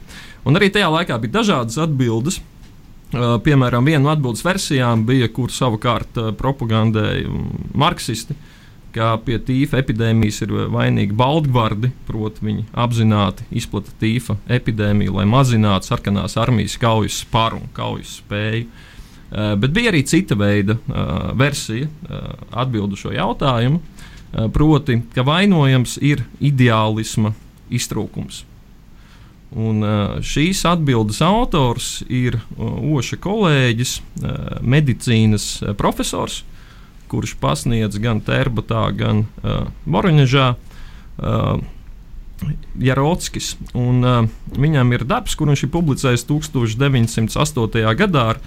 Un 0.48 0.60
arī 0.60 0.70
tajā 0.74 0.90
laikā 0.92 1.20
bija 1.24 1.40
dažādas 1.40 1.80
atbildes. 1.82 2.40
Uh, 3.10 3.40
piemēram, 3.42 3.88
viena 3.90 4.04
no 4.04 4.12
atbildības 4.14 4.44
versijām 4.46 5.02
bija, 5.08 5.32
kur 5.34 5.50
savukārt 5.50 6.20
uh, 6.22 6.28
propagandēja 6.38 7.26
marksisti, 7.74 8.36
ka 8.96 9.14
pie 9.26 9.38
tīfa 9.46 9.80
epidēmijas 9.82 10.42
ir 10.46 10.54
vainīgi 10.74 11.16
Baltgvardi, 11.18 11.92
proti, 12.08 12.44
viņi 12.46 12.66
apzināti 12.74 13.46
izplata 13.62 13.94
tīfa 14.02 14.38
epidēmiju, 14.52 15.16
lai 15.20 15.28
mazinātu 15.30 15.90
sarkanās 15.90 16.38
armijas 16.42 16.78
kaujas 16.82 17.22
spāru 17.24 17.62
un 17.64 17.72
kaujas 17.76 18.20
spēju. 18.24 18.68
Uh, 19.30 19.54
bet 19.62 19.74
bija 19.76 19.92
arī 19.92 20.02
cita 20.10 20.34
veida 20.40 20.80
uh, 20.80 21.30
versija, 21.38 21.86
uh, 22.10 22.32
atbildu 22.64 22.98
šo 22.98 23.14
jautājumu, 23.14 23.78
uh, 23.78 24.48
proti, 24.54 25.02
ka 25.14 25.26
vainojams 25.28 26.00
ir 26.02 26.26
ideālisma 26.42 27.36
iztrūkums. 27.70 28.46
Un, 29.50 29.82
šīs 30.22 30.60
atbildes 30.70 31.24
autors 31.26 32.04
ir 32.06 32.36
Oša 32.62 33.18
kolēģis, 33.18 33.96
medicīnas 34.62 35.48
profesors, 35.78 36.44
kurš 37.10 37.36
pasniedz 37.42 37.98
gan 38.02 38.22
Terbatā, 38.22 38.86
gan 38.96 39.26
Moroņežā. 39.90 40.54
Jarockis. 42.80 43.54
Un, 43.76 44.04
uh, 44.06 44.24
viņam 44.56 44.96
ir 44.96 45.06
darbs, 45.08 45.36
kur 45.36 45.52
viņš 45.52 45.66
ir 45.66 45.74
publicējis 45.74 46.26
1908. 46.30 47.84
gadā 48.00 48.26
ar 48.36 48.42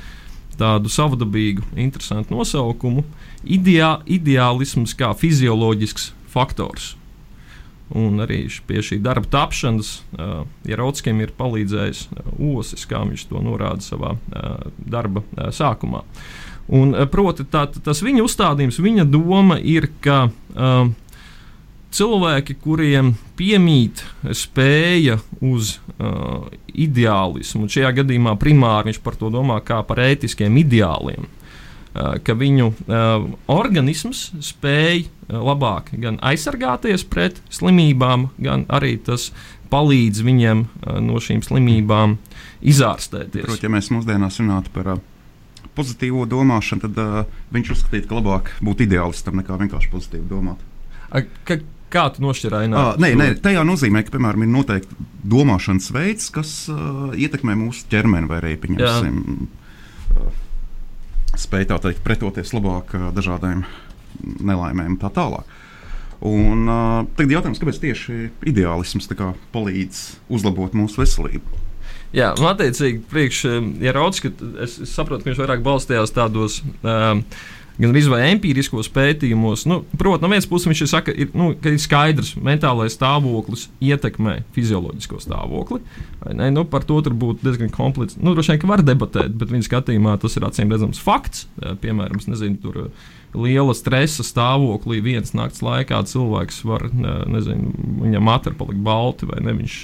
tādu 0.58 0.92
savdabīgu, 0.92 1.64
interesantu 1.80 2.36
nosaukumu- 2.36 3.04
ideā, 3.58 4.00
ideālisms 4.06 4.96
kā 4.96 5.12
fizioloģisks 5.16 6.12
faktors. 6.32 6.94
Un 7.92 8.22
arī 8.24 8.46
pie 8.66 8.80
šī 8.80 9.02
darba 9.04 9.28
tapšanas 9.28 10.00
uh, 10.16 10.46
Jarotskim 10.64 11.20
ir 11.20 11.34
palīdzējis 11.36 12.06
uh, 12.08 12.56
Osis, 12.56 12.86
kā 12.88 13.02
viņš 13.04 13.26
to 13.28 13.42
norāda 13.44 13.84
savā 13.84 14.14
uh, 14.16 14.70
darba 14.78 15.20
uh, 15.20 15.50
sākumā. 15.52 16.00
Un, 16.70 16.94
uh, 16.94 17.06
proti, 17.10 17.46
tā, 17.50 17.66
tas 17.66 18.02
viņa 18.04 18.22
uzstādījums, 18.22 18.80
viņa 18.82 19.06
doma 19.10 19.58
ir, 19.58 19.88
ka 20.04 20.28
uh, 20.28 20.90
cilvēki, 21.92 22.56
kuriem 22.62 23.12
piemīt 23.36 24.04
spēja 24.36 25.18
uz 25.44 25.76
uh, 25.98 26.48
ideālismu, 26.72 27.66
un 27.66 27.72
šajā 27.72 27.92
gadījumā 28.00 28.36
primāri 28.40 28.92
viņš 28.92 29.00
par 29.04 29.18
to 29.20 29.30
domā 29.32 29.58
kā 29.64 29.82
par 29.86 30.00
ētiskiem 30.06 30.56
ideāliem, 30.62 31.26
uh, 31.26 32.16
ka 32.24 32.36
viņu 32.38 32.70
uh, 32.72 33.26
organisms 33.52 34.30
spēj 34.40 35.06
labāk 35.32 35.92
gan 36.00 36.18
aizsargāties 36.24 37.04
pret 37.08 37.40
slimībām, 37.52 38.30
gan 38.42 38.66
arī 38.72 38.96
tas 39.00 39.30
palīdz 39.72 40.20
viņiem 40.26 40.66
no 41.00 41.20
šīm 41.22 41.40
slimībām 41.46 42.18
izārstēties. 42.60 43.46
Protams, 43.46 43.64
ja 43.64 43.70
mēs 43.72 43.88
mūsdienās 43.94 44.36
runātu 44.42 44.72
par 44.74 44.90
pozitīvo 45.76 46.26
domāšanu, 46.28 46.84
tad 46.86 46.98
uh, 47.00 47.38
viņš 47.54 47.74
uzskatītu, 47.76 48.08
ka 48.10 48.18
labāk 48.18 48.50
būt 48.64 48.84
ideālistam 48.86 49.38
nekā 49.40 49.56
vienkārši 49.62 49.90
pozitīvi 49.92 50.28
domāt. 50.30 50.60
A, 51.12 51.22
ka, 51.48 51.58
kā 51.92 52.04
tu 52.12 52.24
nošķirai 52.24 52.66
ainātu? 52.66 52.98
Uh, 52.98 53.02
nē, 53.02 53.12
nē, 53.18 53.28
tajā 53.44 53.64
nozīmē, 53.68 54.04
ka, 54.04 54.14
piemēram, 54.16 54.44
ir 54.44 54.52
noteikti 54.52 55.08
domāšanas 55.32 55.90
veids, 55.94 56.28
kas 56.34 56.52
uh, 56.72 57.12
ietekmē 57.16 57.56
mūsu 57.64 57.86
ķermeni 57.92 58.30
vai 58.30 58.54
pieņemsim, 58.60 59.18
uh, 60.18 60.30
spēj 61.40 61.68
tā 61.72 61.80
teikt, 61.86 62.04
pretoties 62.04 62.54
labāk 62.56 62.96
uh, 62.98 63.10
dažādiem 63.16 63.64
nelaimēm 64.22 64.96
un 64.96 65.00
tā 65.00 65.12
tālāk. 65.14 65.58
Un, 66.22 66.68
uh, 66.68 67.02
tagad 67.18 67.38
jautājums, 67.38 67.58
kāpēc 67.58 67.80
tieši 67.82 68.18
ideālisms 68.52 69.08
kā, 69.18 69.32
palīdz 69.54 70.04
uzlabot 70.30 70.76
mūsu 70.78 71.02
veselību? 71.02 71.61
Jā, 72.12 72.34
un 72.36 72.50
attiecīgi, 72.50 73.02
priekš, 73.08 73.42
ja 73.80 73.96
rauds, 73.96 74.20
es, 74.20 74.78
es 74.84 74.92
saprotu, 74.92 75.24
ka 75.24 75.30
viņš 75.30 75.42
vairāk 75.42 75.64
balstījās 75.64 76.12
tādos 76.12 76.60
uh, 76.84 77.20
gan 77.80 77.94
arī 77.94 78.28
empiriskos 78.32 78.90
pētījumos. 78.92 79.64
Nu, 79.70 79.80
Protams, 79.98 80.22
no 80.22 80.30
vienas 80.32 80.48
puses 80.48 80.68
viņš 80.70 80.82
ir, 80.84 80.90
saka, 80.90 81.14
ir, 81.14 81.30
nu, 81.36 81.52
ir 81.56 81.78
skaidrs, 81.80 82.34
ka 82.36 82.44
mentālais 82.46 82.96
stāvoklis 82.96 83.68
ietekmē 83.82 84.40
fizioloģisko 84.56 85.22
stāvokli. 85.24 85.80
Nu, 86.42 86.66
par 86.68 86.86
to 86.88 87.00
tur 87.04 87.16
būtu 87.18 87.46
diezgan 87.46 87.72
komplicēti. 87.74 88.22
Nu, 88.24 88.36
droši 88.36 88.54
vien, 88.54 88.62
ka 88.62 88.70
var 88.70 88.84
debatēt, 88.86 89.32
bet 89.38 89.54
viņa 89.54 89.68
skatījumā 89.68 90.18
tas 90.22 90.36
ir 90.38 90.46
acīm 90.48 90.72
redzams 90.72 91.02
fakts. 91.02 91.46
Piemēram, 91.82 92.20
nezinu, 92.28 92.60
tur 92.62 92.84
liela 93.34 93.74
stresa 93.76 94.24
stāvoklī 94.26 95.00
vienas 95.04 95.32
nakts 95.36 95.62
laikā 95.64 96.02
cilvēks 96.08 96.62
var, 96.68 96.88
nezinu, 96.92 97.72
viņam 98.04 98.28
matra 98.28 98.54
palikt 98.56 98.82
balti 98.84 99.28
vai 99.30 99.40
ne, 99.44 99.56
viņš 99.62 99.78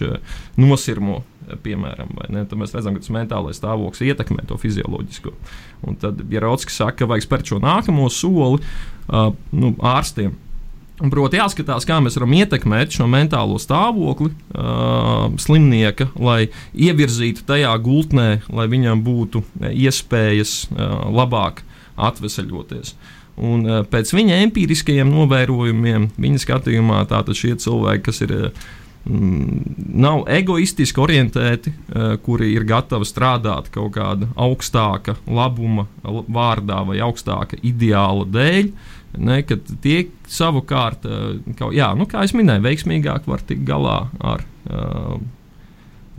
nosirmo 0.61 1.23
piemēram. 1.65 2.13
Tad 2.29 2.59
mēs 2.61 2.75
redzam, 2.77 2.97
ka 2.97 3.05
tas 3.05 3.15
mentālais 3.15 3.61
stāvoklis 3.61 4.05
ietekmē 4.11 4.45
to 4.49 4.59
fizioloģisko. 4.61 5.33
Un 5.89 5.97
tad, 6.01 6.21
ja 6.33 6.43
Rautskis 6.45 6.77
saka, 6.81 7.01
ka 7.01 7.09
vajag 7.09 7.25
spērt 7.25 7.53
šo 7.53 7.61
nākamo 7.63 8.11
soli 8.13 8.61
uh, 8.61 9.31
nu, 9.57 9.73
ārstiem. 9.81 10.35
Un, 10.99 11.13
proti, 11.15 11.39
jāskatās, 11.39 11.87
kā 11.87 12.01
mēs 12.03 12.17
varam 12.19 12.33
ietekmēt 12.41 12.97
šo 12.97 13.07
mentālo 13.11 13.61
stāvokli 13.63 14.33
uh, 14.33 15.29
slimnieka, 15.39 16.09
lai 16.19 16.49
ievirzītu 16.75 17.47
tajā 17.47 17.71
gultnē, 17.85 18.41
lai 18.51 18.67
viņam 18.71 19.05
būtu 19.07 19.45
iespējas 19.71 20.65
uh, 20.73 21.07
labāk 21.15 21.63
atvesaļoties. 21.99 22.97
Un, 23.39 23.63
uh, 23.67 23.85
pēc 23.87 24.11
viņa 24.17 24.43
empiriskajiem 24.49 25.11
novērojumiem, 25.15 26.11
viņa 26.19 26.43
skatījumā, 26.43 27.05
tātad 27.11 27.39
šie 27.39 27.55
cilvēki, 27.61 28.05
kas 28.09 28.23
ir 28.27 28.35
uh, 28.35 28.69
Mm, 29.09 29.63
nav 29.95 30.25
egoistiski 30.29 31.01
orientēti, 31.01 31.71
eh, 31.71 32.17
kuri 32.23 32.51
ir 32.53 32.67
gatavi 32.69 33.07
strādāt 33.09 33.71
kaut 33.73 33.95
kāda 33.95 34.29
augstāka 34.37 35.15
labuma 35.25 35.87
vārdā 36.05 36.83
vai 36.87 36.99
augstāka 37.01 37.57
ideāla 37.63 38.27
dēļ. 38.29 38.71
Ne, 39.19 39.43
tie 39.81 40.09
savukārt, 40.29 41.07
eh, 41.09 41.55
kā, 41.57 41.71
jā, 41.73 41.89
nu, 41.97 42.05
kā 42.05 42.27
jau 42.27 42.37
minēju, 42.37 42.67
veiksmīgāk 42.69 43.27
var 43.27 43.41
tikt 43.41 43.65
galā 43.65 44.11
ar 44.21 44.45
uh, 44.69 45.17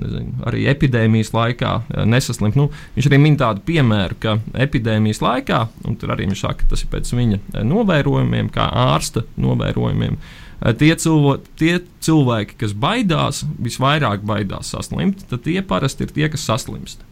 nezinu, 0.02 0.36
arī 0.50 0.66
epidēmijas 0.72 1.34
laikā 1.36 1.74
nesaslimt. 2.10 2.58
Nu, 2.60 2.70
viņš 2.96 3.10
arī 3.10 3.22
min 3.22 3.40
tādu 3.40 3.64
piemēru, 3.68 4.20
ka 4.24 4.38
epidēmijas 4.66 5.24
laikā, 5.26 5.64
un 5.88 5.98
tur 6.00 6.16
arī 6.16 6.30
viņš 6.30 6.46
saka, 6.46 6.70
tas 6.72 6.86
ir 6.86 6.92
pēc 6.94 7.14
viņa 7.16 7.66
novērojumiem, 7.68 8.52
kā 8.56 8.70
ārsta 8.90 9.26
novērojumiem. 9.40 10.20
Uh, 10.20 10.38
Eh, 10.60 10.74
tie, 10.76 10.92
cilvē, 11.00 11.38
tie 11.60 11.78
cilvēki, 12.04 12.58
kas 12.60 12.74
baidās, 12.76 13.46
visvairāk 13.64 14.26
baidās 14.28 14.74
saslimt, 14.74 15.24
tad 15.32 15.46
tie 15.46 15.62
parasti 15.64 16.06
ir 16.06 16.16
tie, 16.16 16.28
kas 16.32 16.44
saslimst. 16.50 17.06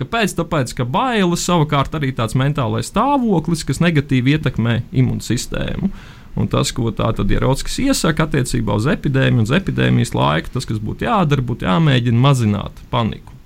Kāpēc? 0.00 0.34
Tāpēc, 0.34 0.72
ka 0.74 0.86
bailes 0.88 1.44
savukārt 1.46 1.94
arī 1.94 2.10
tāds 2.16 2.34
mentālais 2.38 2.90
stāvoklis, 2.90 3.62
kas 3.68 3.78
negatīvi 3.84 4.34
ietekmē 4.34 4.80
imūnsistēmu. 4.98 5.92
Un 6.38 6.48
tas, 6.48 6.70
ko 6.72 6.88
tātad 6.96 7.28
Ierocis 7.28 7.76
iesaka 7.82 8.24
attiecībā 8.24 8.78
uz 8.78 8.86
epidēmiju 8.88 9.42
un 9.42 9.48
uz 9.48 9.52
epidēmijas 9.52 10.14
laiku, 10.16 10.54
tas, 10.54 10.64
kas 10.68 10.80
būtu 10.80 11.04
jādara, 11.04 11.44
būtu 11.44 11.68
jāmēģina 11.68 12.24
mazināt 12.24 12.80
paniku. 12.92 13.36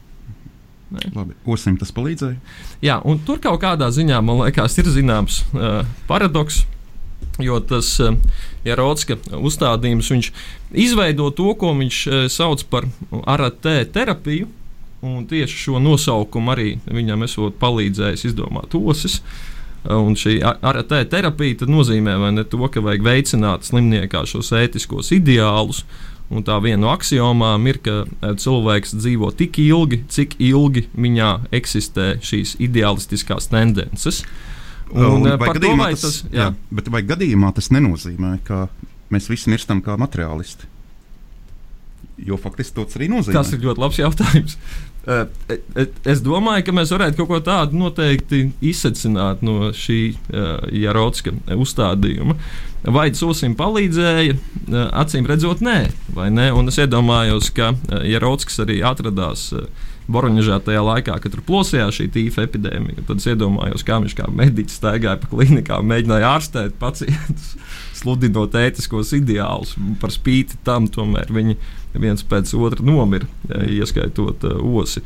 Labi, 1.17 1.35
Osim 1.51 1.75
tas 1.81 1.91
palīdzēja. 1.91 2.39
Jā, 2.87 3.01
un 3.03 3.19
tur 3.27 3.41
kaut 3.43 3.59
kādā 3.65 3.91
ziņā, 3.91 4.21
man 4.23 4.45
liekas, 4.45 4.79
ir 4.79 4.93
zināms 4.95 5.43
uh, 5.51 5.83
paradoks, 6.07 6.63
Jo 7.39 7.59
tas 7.61 7.99
Jarotska 8.65 9.17
eh, 9.17 9.35
uzstādījums, 9.37 10.09
viņš 10.13 10.31
izveido 10.87 11.29
to, 11.37 11.51
ko 11.61 11.75
viņš 11.77 11.99
eh, 12.07 12.23
sauc 12.33 12.65
par 12.73 12.89
aratē 13.25 13.83
terapiju. 13.93 14.49
Un 15.07 15.27
tieši 15.29 15.59
šo 15.67 15.79
nosaukumu 15.79 16.55
arī 16.55 16.71
viņam 16.89 17.27
esot 17.27 17.59
palīdzējis 17.61 18.31
izdomāt 18.31 18.73
osis. 18.75 19.21
Un 19.93 20.17
šī 20.19 20.39
aratē 20.43 21.05
terapija 21.11 21.69
nozīmē 21.71 22.17
ne 22.35 22.45
to, 22.49 22.61
ka 22.73 22.83
vajag 22.83 23.05
veicināt 23.07 23.69
slimniekā 23.69 24.25
šos 24.27 24.53
ētiskos 24.57 25.13
ideālus. 25.15 25.85
Un 26.27 26.43
tā 26.43 26.57
viena 26.59 26.81
no 26.83 26.91
axiomām 26.91 27.69
ir, 27.71 27.79
ka 27.85 28.01
eh, 28.03 28.33
cilvēks 28.43 28.97
dzīvo 28.99 29.31
tik 29.39 29.61
ilgi, 29.63 30.01
cik 30.11 30.35
ilgi 30.43 30.89
viņā 30.99 31.31
eksistē 31.55 32.17
šīs 32.19 32.57
ideālistiskās 32.67 33.47
tendences. 33.53 34.25
Un, 34.91 35.07
un, 35.07 35.29
vai 35.39 35.53
gadījumā 35.55 35.93
to, 35.95 36.01
tas, 36.07 36.21
jā. 36.27 36.49
Jā, 36.49 36.75
bet 36.79 36.91
vai 36.91 37.05
gadījumā 37.07 37.53
tas 37.55 37.71
nenozīmē, 37.75 38.37
ka 38.47 38.67
mēs 39.15 39.31
visi 39.31 39.51
mirstam 39.55 39.83
kā 39.87 39.95
materiālisti? 39.99 40.67
Jo 42.27 42.39
faktiski 42.41 42.79
tas 42.79 42.99
arī 42.99 43.11
nozīmē. 43.13 43.35
Tas 43.37 43.51
ir 43.55 43.63
ļoti 43.63 43.83
labs 43.83 43.99
jautājums. 44.01 44.59
Uh, 45.07 45.29
es 46.03 46.19
domāju, 46.25 46.65
ka 46.67 46.73
mēs 46.75 46.91
varētu 46.91 47.21
kaut 47.21 47.29
ko 47.31 47.39
tādu 47.47 47.79
noteikti 47.79 48.49
izsvecināt 48.59 49.45
no 49.47 49.71
šī 49.71 50.01
uh, 50.11 50.65
Jarotska 50.75 51.31
uzstādījuma. 51.55 52.35
Vai 52.91 53.09
Sosim 53.15 53.55
palīdzēja? 53.59 54.35
Uh, 54.67 54.81
acīm 54.99 55.29
redzot, 55.31 55.63
nē, 55.63 55.79
vai 56.17 56.33
ne? 56.35 56.49
Un 56.51 56.73
es 56.73 56.81
iedomājos, 56.83 57.53
ka 57.55 57.77
Jarotsks 58.03 58.59
arī 58.67 58.81
atradās. 58.87 59.53
Boroņģā 60.07 60.61
tajā 60.63 60.83
laikā, 60.87 61.17
kad 61.19 61.33
tur 61.35 61.43
plosījās 61.47 61.97
šī 61.99 62.05
tīfa 62.15 62.45
epidēmija. 62.47 63.03
Tad 63.09 63.19
es 63.19 63.27
iedomājos, 63.33 63.83
kā 63.87 63.99
viņš 64.03 64.15
kā 64.15 64.29
mediķis 64.31 64.79
staigāja 64.79 65.19
pa 65.19 65.31
klinikām, 65.33 65.89
mēģināja 65.91 66.29
ārstēt 66.37 66.77
pacientus, 66.79 67.57
sludinot 67.99 68.55
ētiskos 68.55 69.11
ideālus. 69.19 69.75
Par 70.03 70.15
spīti 70.15 70.61
tam 70.67 70.87
tomēr 70.87 71.33
viņi 71.35 71.59
viens 72.03 72.25
pēc 72.27 72.53
otra 72.59 72.85
nomira, 72.87 73.29
ieskaitot 73.71 74.45
uh, 74.49 74.61
osi. 74.81 75.03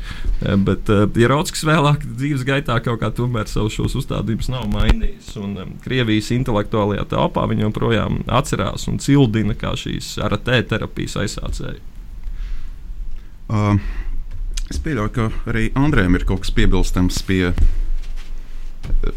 Bet 0.65 0.91
uh, 0.91 1.07
Ieraudzis 1.19 1.65
vēlāk 1.67 2.05
dzīves 2.05 2.45
gaitā 2.47 2.77
kaut 2.83 3.01
kā 3.01 3.11
tomēr 3.15 3.49
savus 3.51 3.77
šos 3.77 3.97
uzstādījumus 4.01 4.51
nav 4.53 4.67
mainījis. 4.73 5.33
Un 5.41 5.57
um, 5.61 5.73
Krievijas 5.85 6.31
intelektuālajā 6.35 7.07
telpā 7.13 7.47
viņi 7.51 7.67
joprojām 7.67 8.21
atcerās 8.31 8.87
un 8.91 9.01
cildina 9.03 9.57
kā 9.57 9.75
šīs 9.79 10.15
ar 10.23 10.37
terapijas 10.41 11.19
aizsācēju. 11.25 11.83
Uh. 13.51 13.81
Es 14.71 14.79
pieļauju, 14.79 15.11
ka 15.11 15.25
arī 15.51 15.65
Andrejam 15.75 16.15
ir 16.15 16.23
kaut 16.27 16.45
kas 16.45 16.53
piebilstams 16.55 17.17
pie 17.27 17.49
eh, 17.51 17.57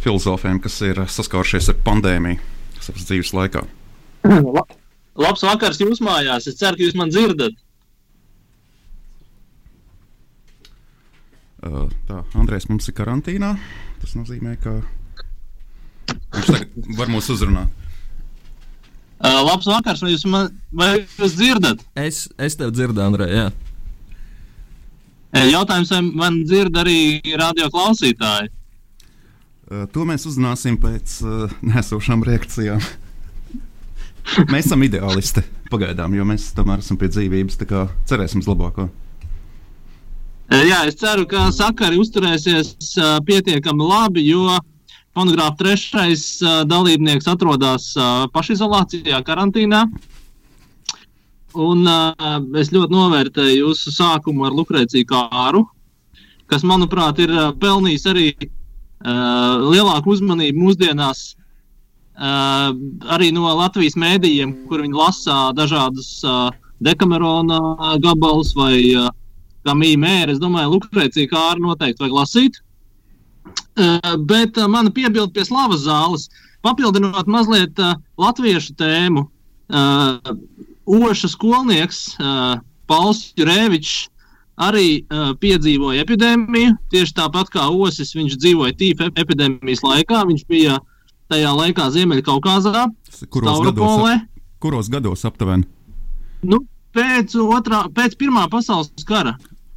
filozofiem, 0.02 0.58
kas 0.64 0.80
ir 0.82 0.98
saskārušies 1.06 1.70
ar 1.70 1.76
pandēmiju 1.86 2.40
savas 2.82 3.06
dzīves 3.06 3.30
laikā. 3.36 3.62
La, 4.26 4.64
labs 5.20 5.44
vakars 5.46 5.78
jūs 5.78 6.02
mājās. 6.02 6.48
Es 6.50 6.58
ceru, 6.58 6.80
ka 6.80 6.88
jūs 6.88 6.98
man 6.98 7.12
dzirdat. 7.14 7.54
Tā, 12.08 12.20
Andrejs 12.36 12.68
mums 12.70 12.88
ir 12.90 12.96
karantīnā. 12.96 13.54
Tas 14.02 14.14
nozīmē, 14.18 14.56
ka 14.60 14.78
viņš 16.34 16.50
tagad 16.50 16.90
var 16.98 17.12
mūs 17.12 17.30
uzrunāt. 17.32 17.82
Uh, 19.24 19.40
labs 19.46 19.68
vakars, 19.70 20.02
vai 20.04 20.10
jūs 20.12 20.26
man 20.28 20.50
vai 20.74 20.90
jūs 21.00 21.36
dzirdat? 21.38 21.80
Es, 21.96 22.26
es 22.36 22.58
tev 22.60 22.74
dzirdu, 22.74 23.00
Andrej. 23.00 23.32
Jā. 23.32 23.46
Jautājums, 25.48 25.90
vai 25.90 26.02
man 26.04 26.42
dzird 26.46 26.76
arī 26.78 27.22
radio 27.40 27.70
klausītāji? 27.72 28.52
To 29.94 30.04
mēs 30.06 30.26
uzzināsim 30.28 30.76
pēc 30.78 31.16
uh, 31.24 31.54
nesošām 31.64 32.22
reakcijām. 32.26 32.82
mēs 34.52 34.68
esam 34.68 34.84
ideālisti 34.84 35.42
pagaidām, 35.72 36.14
jo 36.14 36.26
mēs 36.28 36.50
tomēr 36.56 36.84
esam 36.84 37.00
pie 37.00 37.08
dzīvības. 37.10 37.58
Cerēsim 38.10 38.44
uz 38.44 38.50
labāko. 38.50 38.90
Jā, 40.52 40.82
es 40.84 40.98
ceru, 41.00 41.24
ka 41.24 41.48
sakari 41.56 41.96
uzturēsies 41.96 42.98
pietiekami 43.24 43.86
labi, 43.88 44.26
jo 44.28 44.58
fonogrāfa 45.16 45.56
trešais 45.62 46.26
dalībnieks 46.68 47.30
atrodas 47.32 47.94
pašizolācijā, 48.34 49.22
karantīnā. 49.24 49.86
Un 51.54 51.86
uh, 51.86 52.42
es 52.58 52.72
ļoti 52.74 52.92
novērtēju 52.92 53.60
jūsu 53.62 53.92
sākumu 53.94 54.48
ar 54.48 54.54
Lukrēciju 54.58 55.06
Kāru, 55.06 55.62
kas, 56.50 56.64
manuprāt, 56.66 57.20
ir 57.22 57.30
pelnījis 57.62 58.06
arī 58.10 58.26
uh, 58.34 59.62
lielāku 59.70 60.16
uzmanību 60.16 60.64
mūsdienās. 60.66 61.36
Uh, 62.14 62.74
arī 63.14 63.30
no 63.34 63.46
Latvijas 63.46 63.94
mēdījiem, 63.98 64.66
kur 64.68 64.82
viņi 64.82 64.98
lasa 64.98 65.52
dažādus 65.54 66.18
uh, 66.26 66.50
dekamerona 66.82 67.96
gabalus 68.02 68.52
vai 68.58 68.76
uh, 68.98 69.08
kā 69.66 69.74
mīmēri. 69.78 70.34
Es 70.34 70.42
domāju, 70.42 70.76
Lukrēcija 70.76 71.30
Kāru 71.32 71.68
noteikti 71.68 72.04
vajag 72.04 72.18
lasīt. 72.20 72.60
Uh, 73.74 74.14
bet 74.28 74.58
uh, 74.60 74.68
mana 74.70 74.92
piebilde 74.94 75.32
pie 75.34 75.44
slavas 75.46 75.82
zāles, 75.84 76.28
papildinot 76.64 77.28
mazliet 77.30 77.78
uh, 77.82 77.96
latviešu 78.20 78.76
tēmu. 78.78 79.26
Uh, 79.72 80.20
Oša 80.84 81.30
skolnieks 81.32 82.10
uh, 82.20 82.58
Pauls 82.86 83.30
Jurēvičs 83.38 84.10
arī 84.60 85.02
uh, 85.02 85.32
piedzīvoja 85.40 86.04
epidēmiju. 86.04 86.74
Tieši 86.92 87.16
tāpat 87.16 87.50
kā 87.54 87.66
Osis, 87.72 88.14
viņš 88.14 88.36
dzīvoja 88.42 88.76
tīpa 88.78 89.08
epidēmijas 89.10 89.82
laikā. 89.84 90.20
Viņš 90.28 90.44
bija 90.50 90.78
tajā 91.32 91.54
laikā 91.56 91.88
Ziemeļkaukazā, 91.94 92.84
kuros 93.32 93.64
gados, 93.64 94.22
kuros 94.62 94.92
gados 94.92 95.24
aptuveni? 95.26 95.66
Nu, 96.44 96.60
pēc, 96.94 97.34
otrā, 97.40 97.84
pēc 97.96 98.18
Pirmā 98.20 98.46
pasaules 98.52 99.08
kara. 99.08 99.34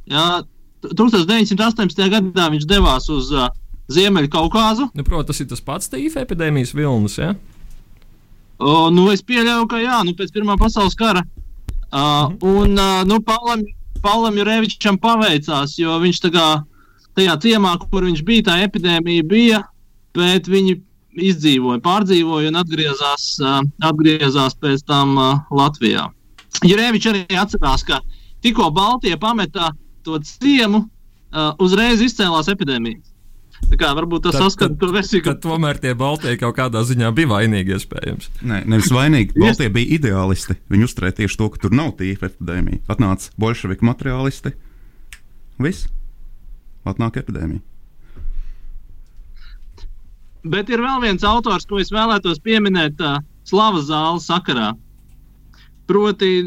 Jā, 0.08 0.26
1918. 0.84 2.04
gadā 2.12 2.48
viņš 2.52 2.66
devās 2.68 3.08
uz 3.12 3.32
uh, 3.34 3.48
Ziemeļkaukāzu. 3.92 4.90
Nu, 4.94 5.04
Protams, 5.04 5.30
tas 5.30 5.42
ir 5.42 5.48
tas 5.50 5.64
pats 5.64 5.90
tīfa 5.92 6.22
epidēmijas 6.24 6.74
vilnis. 6.76 7.18
Ja? 7.20 7.34
O, 8.58 8.88
nu, 8.94 9.08
es 9.14 9.22
pieļauju, 9.24 9.68
ka 9.70 9.80
jā, 9.82 10.00
nu, 10.06 10.14
pēc 10.18 10.32
Pirmā 10.34 10.58
pasaules 10.60 10.96
kara. 10.98 11.24
Uh, 11.88 12.34
un 12.44 12.76
uh, 12.76 13.00
nu, 13.08 13.20
Paulam, 13.24 13.62
Paulam 14.04 14.36
Jurevičam 14.36 14.98
paveicās, 15.00 15.78
jo 15.80 15.96
viņš 16.02 16.20
tā 16.26 16.32
kā 16.34 16.46
tajā 17.16 17.38
ciemā, 17.42 17.72
kur 17.88 18.04
viņš 18.04 18.22
bija, 18.26 18.50
tā 18.50 18.58
epidēmija 18.66 19.24
bija, 19.26 19.62
bet 20.16 20.50
viņi 20.50 20.76
izdzīvoja, 21.30 21.80
pārdzīvoja 21.82 22.52
un 22.52 22.60
atgriezās, 22.60 23.30
uh, 23.40 23.62
atgriezās 23.88 24.58
pēc 24.60 24.84
tam 24.86 25.16
uh, 25.16 25.40
Latvijā. 25.54 26.06
Jurevičs 26.66 27.10
arī 27.10 27.24
atcerās, 27.38 27.86
ka 27.86 28.02
tikko 28.44 28.68
Baltija 28.74 29.18
pametā 29.20 29.72
to 30.08 30.18
ciemu, 30.24 30.82
uh, 30.88 31.52
uzreiz 31.62 32.02
izcēlās 32.04 32.50
epidēmija. 32.52 33.00
Tā 33.68 33.76
kā 33.76 33.88
varbūt 33.96 34.28
tas 34.28 34.36
saskata 34.38 34.76
to 34.78 34.88
versiju, 34.94 35.22
ka 35.26 35.34
tomēr 35.42 35.80
tie 35.82 35.92
Baltie 35.98 36.36
kaut 36.40 36.56
kādā 36.56 36.80
ziņā 36.86 37.10
bija 37.16 37.30
vainīgi, 37.32 37.74
iespējams. 37.76 38.30
Nē, 38.46 38.62
nevis 38.70 38.90
vainīgi. 38.94 39.34
Baltie 39.36 39.66
bija 39.74 39.98
ideālisti. 39.98 40.56
Viņi 40.72 40.86
uzturēja 40.86 41.18
tieši 41.20 41.40
to, 41.40 41.48
ka 41.52 41.62
tur 41.64 41.74
nav 41.76 41.96
tīfa 41.98 42.30
epidēmija. 42.30 42.84
Atnāca 42.94 43.34
bolševiku 43.40 43.88
materiālisti. 43.88 44.54
Viss. 45.58 45.88
Atnāk 46.88 47.18
epidēmija. 47.20 47.64
Bet 50.48 50.70
ir 50.70 50.80
vēl 50.80 51.02
viens 51.02 51.26
autors, 51.26 51.66
ko 51.68 51.82
es 51.82 51.90
vēlētos 51.92 52.38
pieminēt 52.44 53.02
uh, 53.02 53.18
Slavas 53.48 53.88
zāles 53.90 54.28
sakarā. 54.30 54.70
Proti, 55.90 56.46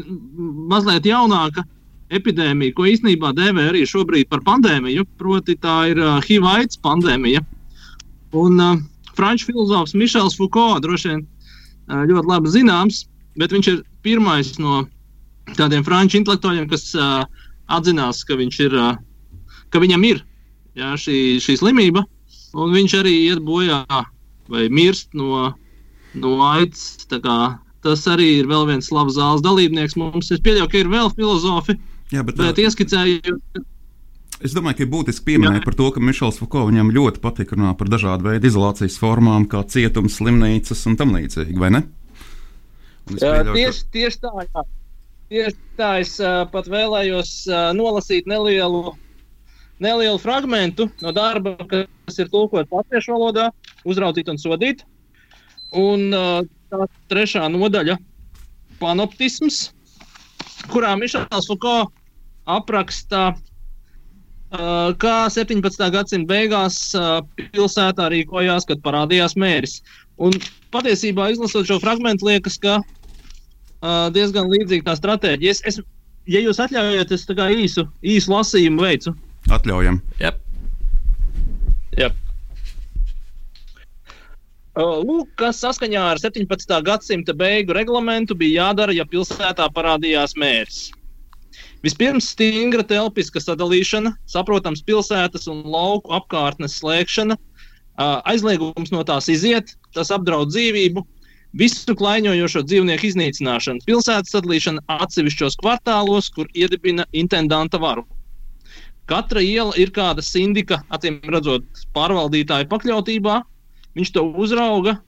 mazliet 0.72 1.06
jaunāka 1.06 1.66
epidēmija, 2.18 2.74
ko 2.76 2.86
īstenībā 2.90 3.32
dēvē 3.36 3.68
arī 3.70 3.82
šobrīd 3.88 4.28
par 4.32 4.42
pandēmiju. 4.46 5.04
Proti, 5.20 5.56
tā 5.60 5.76
ir 5.92 6.00
uh, 6.02 6.18
HIV-AIDS 6.24 6.80
pandēmija. 6.84 7.42
Un 8.38 8.60
uh, 8.62 8.80
franču 9.16 9.50
filozofs 9.50 9.96
Mišels 9.98 10.36
Foucault 10.38 10.82
droši 10.84 11.12
vien 11.12 11.22
uh, 11.22 12.02
ļoti 12.08 12.28
labi 12.30 12.52
zināms, 12.52 13.04
bet 13.40 13.54
viņš 13.54 13.70
ir 13.72 13.80
pirmais 14.04 14.54
no 14.62 14.82
tādiem 15.58 15.84
franču 15.86 16.20
intelektuāļiem, 16.20 16.68
kas 16.70 16.90
uh, 16.96 17.24
atzinās, 17.72 18.22
ka, 18.28 18.38
ir, 18.40 18.76
uh, 18.76 18.94
ka 19.72 19.82
viņam 19.82 20.08
ir 20.08 20.22
jā, 20.78 20.92
šī, 21.00 21.18
šī 21.42 21.58
slimība, 21.60 22.04
un 22.56 22.74
viņš 22.76 22.98
arī 23.00 23.14
iet 23.28 23.42
bojā 23.44 23.84
vai 24.52 24.68
mirst 24.68 25.12
no, 25.16 25.52
no 26.14 26.34
AIDS. 26.44 27.06
Tas 27.82 28.04
arī 28.06 28.28
ir 28.38 28.50
vēl 28.50 28.68
viens 28.68 28.86
slavs 28.86 29.16
zāles 29.16 29.42
dalībnieks. 29.42 29.96
Mums 29.98 30.30
ir 30.30 30.42
pieļauts, 30.44 30.70
ka 30.70 30.78
ir 30.78 30.90
vēl 30.92 31.10
filozofi, 31.16 31.74
Jā, 32.12 32.22
bet, 32.26 32.36
bet 32.36 32.58
ieskicēju. 32.60 33.38
Es 34.42 34.54
domāju, 34.56 34.80
ka 34.80 34.84
ir 34.84 34.90
būtiski 34.90 35.24
pieminēt 35.30 35.64
par 35.64 35.76
to, 35.78 35.86
ka 35.94 36.02
Mišels 36.02 36.40
Fuko 36.42 36.64
viņam 36.66 36.90
ļoti 36.92 37.22
patīk 37.22 37.54
runāt 37.54 37.78
par 37.78 37.88
dažādu 37.92 38.26
veidu 38.26 38.48
izolācijas 38.50 38.98
formām, 38.98 39.46
kā 39.48 39.62
cietums, 39.70 40.16
slimnīcas 40.18 40.82
un 40.90 40.98
tam 40.98 41.14
līdzīgi, 41.14 41.58
vai 41.62 41.70
ne? 41.76 41.82
Jā, 43.20 43.36
tieši, 43.46 43.84
tieši 43.94 44.22
tā, 44.24 44.32
jā. 44.42 44.64
Tieši 45.32 45.56
tā 45.78 45.92
es 46.02 46.16
uh, 46.20 46.42
pat 46.52 46.66
vēlējos 46.68 47.30
uh, 47.48 47.70
nolasīt 47.78 48.26
nelielu, 48.28 48.96
nelielu 49.80 50.18
fragment 50.20 50.82
no 51.00 51.14
darba, 51.16 51.54
kas 51.70 52.18
ir 52.20 52.28
tulkots 52.34 52.74
latviešu 52.74 53.14
valodā, 53.14 53.46
uzraudzīt 53.88 54.28
un 54.28 54.42
sodīt. 54.42 54.82
Un 55.72 56.10
uh, 56.12 56.42
tā 56.68 56.90
trešā 57.14 57.46
nodaļa- 57.54 57.96
panoptisms, 58.82 59.68
kurā 60.68 60.92
Mišels 60.98 61.48
Fuko 61.48 61.78
apraksta, 62.50 63.32
uh, 63.34 64.92
kā 64.98 65.16
17. 65.30 65.90
gadsimta 65.94 66.28
beigās 66.28 66.78
uh, 66.98 67.20
pilsētā 67.54 68.08
rīkojās, 68.12 68.66
kad 68.68 68.82
parādījās 68.84 69.36
mēris. 69.38 69.80
Un 70.22 70.34
patiesībā, 70.74 71.30
izlasot 71.32 71.68
šo 71.68 71.78
fragment, 71.82 72.22
liekas, 72.22 72.58
ka 72.62 72.78
uh, 72.80 74.08
diezgan 74.14 74.50
līdzīga 74.52 74.90
tā 74.90 74.96
stratēģija. 74.98 75.56
Es, 75.56 75.62
es, 75.66 75.80
ja 76.30 76.42
jūs 76.42 76.60
atļaujat, 76.62 77.12
es 77.12 77.26
īsu, 77.26 77.86
īsu 78.02 78.34
lasījumu 78.34 78.82
veicu. 78.82 79.14
Atļaujam. 79.50 80.02
Yep. 80.22 80.38
Yep. 81.98 82.18
Lūk, 84.72 85.28
kas 85.36 85.58
saskaņā 85.60 86.02
ar 86.14 86.20
17. 86.20 86.70
gadsimta 86.86 87.34
beigu 87.36 87.74
reglamentu 87.76 88.34
bija 88.34 88.68
jādara, 88.68 88.94
ja 88.96 89.04
pilsētā 89.04 89.66
parādījās 89.74 90.32
mērs. 90.40 90.86
Vispirms 91.82 92.28
stingra 92.30 92.84
telpiska 92.86 93.40
sadalīšana, 93.42 94.12
saprotams, 94.30 94.84
pilsētas 94.86 95.48
un 95.50 95.64
lauku 95.66 96.12
apkārtnes 96.14 96.76
slēgšana, 96.78 97.36
aizliegums 97.98 98.92
no 98.94 99.02
tās 99.06 99.26
iziet, 99.32 99.74
tas 99.94 100.12
apdraud 100.14 100.52
dzīvību, 100.52 101.02
visu 101.58 101.96
klaiņojošo 101.98 102.62
dzīvnieku 102.68 103.10
iznīcināšana, 103.10 103.82
pilsētas 103.88 104.30
sadalīšana 104.36 104.84
atsevišķos 105.02 105.58
kvartālos, 105.60 106.30
kur 106.32 106.46
iedibina 106.54 107.08
intendanta 107.12 107.82
varu. 107.82 108.06
Katra 109.10 109.42
iela 109.42 109.74
ir 109.76 109.90
kāda 109.90 110.22
sindika, 110.22 110.84
acīm 110.94 111.18
redzot, 111.34 111.66
pārvaldītāja 111.96 112.70
pakļautībā, 112.70 113.40
viņš 113.98 114.14
to 114.14 114.22
uzrauga. 114.38 115.00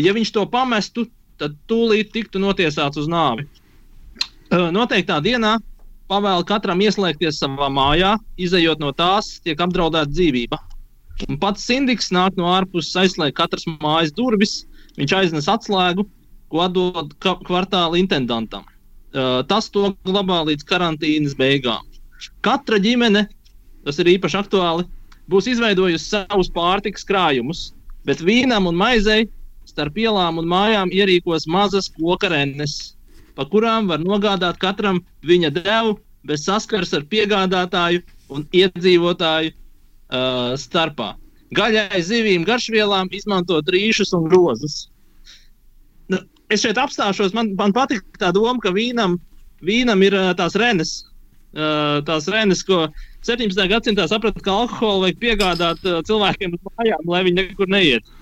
Ja 0.00 0.16
viņš 0.16 0.32
to 0.32 0.48
pamestu, 0.48 1.06
tad 1.38 1.54
tūlīt 1.68 2.10
tiktu 2.16 2.40
notiesāts 2.42 2.98
uz 2.98 3.06
nāvi. 3.08 3.44
Noteiktā 4.48 5.18
dienā 5.20 5.58
pavēla 6.08 6.44
katram 6.48 6.80
ieslēgties 6.80 7.40
savā 7.42 7.68
mājā, 7.68 8.14
izējot 8.40 8.80
no 8.80 8.94
tās, 8.96 9.38
tiek 9.44 9.60
apdraudēta 9.60 10.08
dzīvība. 10.08 10.58
Un 11.28 11.36
pats 11.42 11.66
sindiks 11.68 12.12
nāk 12.14 12.38
no 12.38 12.48
ārpuses, 12.54 12.96
aizslēdz 12.96 13.36
katras 13.36 13.66
mājas 13.82 14.14
durvis, 14.16 14.62
viņš 14.96 15.14
aiznes 15.18 15.48
atslēgu, 15.50 16.06
ko 16.48 16.62
atdod 16.64 17.12
kvartāla 17.20 17.98
intendantam. 18.00 18.64
Tas 19.12 19.68
to 19.72 19.92
glabā 20.08 20.44
līdz 20.48 20.64
karantīnas 20.68 21.36
beigām. 21.36 21.84
Katra 22.44 22.78
ģimene, 22.80 23.26
tas 23.84 23.98
ir 24.00 24.14
īpaši 24.14 24.38
aktuāli, 24.40 24.86
būs 25.28 25.50
izveidojusi 25.52 26.08
savus 26.08 26.48
pārtikas 26.54 27.04
krājumus, 27.08 27.72
bet 28.08 28.22
vīnam 28.24 28.70
un 28.70 28.78
maizei 28.78 29.26
starp 29.68 29.98
ielām 30.00 30.40
un 30.40 30.48
mājām 30.48 30.92
ierīkos 30.94 31.44
mazas 31.50 31.90
kokarenes, 31.98 32.94
pa 33.38 33.46
kurām 33.46 33.86
var 33.86 34.02
nogādāt 34.02 34.58
katram 34.58 34.98
viņa 35.26 35.52
devu 35.60 35.94
bez 36.26 36.42
saskares 36.48 36.90
ar 36.96 37.04
piegādātāju 37.06 38.02
un 38.34 38.44
iedzīvotāju 38.50 39.52
uh, 39.54 40.54
starpā. 40.58 41.12
Gaļai, 41.56 42.00
zivīm, 42.04 42.44
garšvielām 42.44 43.08
izmantot 43.14 43.70
rīšus 43.72 44.10
un 44.18 44.26
grozus. 44.28 44.88
Nu, 46.12 46.20
es 46.52 46.64
šeit 46.64 46.80
apstāšos. 46.80 47.32
Man, 47.36 47.54
man 47.56 47.72
patīk 47.76 48.02
tā 48.20 48.32
doma, 48.36 48.58
ka 48.60 48.74
vīnam, 48.74 49.16
vīnam 49.64 50.02
ir 50.04 50.18
uh, 50.18 50.32
tās 50.36 50.58
renes. 50.58 50.98
Uh, 51.56 52.02
tās 52.04 52.26
renes, 52.28 52.60
ko 52.66 52.90
17. 53.24 53.56
gadsimtā 53.70 54.04
saprata, 54.10 54.42
ka 54.44 54.58
alkoholu 54.64 55.06
vajag 55.06 55.22
piegādāt 55.22 55.86
uh, 55.86 56.02
cilvēkiem 56.04 56.58
uz 56.58 56.74
mājām, 56.74 57.06
lai 57.08 57.22
viņi 57.24 57.38
nekur 57.38 57.70
neiet. 57.72 58.12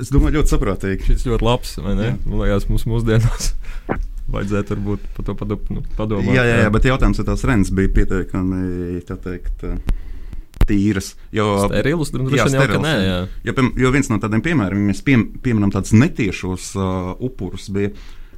Es 0.00 0.10
domāju, 0.12 0.40
ļoti 0.40 0.52
saprātīgi. 0.52 1.08
Šis 1.08 1.24
ļoti 1.30 1.46
labs, 1.46 1.74
vai 1.84 1.94
ne? 1.96 2.12
Man 2.26 2.42
liekas, 2.42 2.68
mums 2.68 2.84
mūsdienās 2.88 3.54
vajadzētu 4.32 4.74
varbūt 4.74 5.06
par 5.16 5.28
to 5.28 5.58
nu, 5.70 5.84
padomāt. 5.98 6.34
Jā, 6.34 6.44
jā, 6.46 6.58
jā, 6.64 6.72
bet 6.74 6.88
jautājums, 6.88 7.20
vai 7.20 7.28
tās 7.28 7.44
rens 7.46 7.70
bija 7.74 7.92
pietiekami, 7.94 9.00
tā 9.06 9.18
teikt, 9.22 9.64
tīras. 10.66 11.12
Jo, 11.34 11.68
Sterilus, 11.68 12.12
vien 12.14 12.58
jau, 12.58 12.66
ka 12.72 12.82
nē, 12.82 12.94
jā. 13.04 13.18
Jo, 13.46 13.56
jo 13.84 13.92
viens 13.94 14.10
no 14.10 14.18
tādiem 14.22 14.42
piemēriem, 14.44 14.82
ja 14.82 14.92
mēs 14.92 15.02
pie, 15.06 15.18
pieminam 15.44 15.72
tādus 15.74 15.94
netiešos 15.94 16.72
uh, 16.78 17.12
upurus, 17.22 17.68
bija 17.72 17.92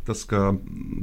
tas, 0.09 0.25
ka 0.29 0.51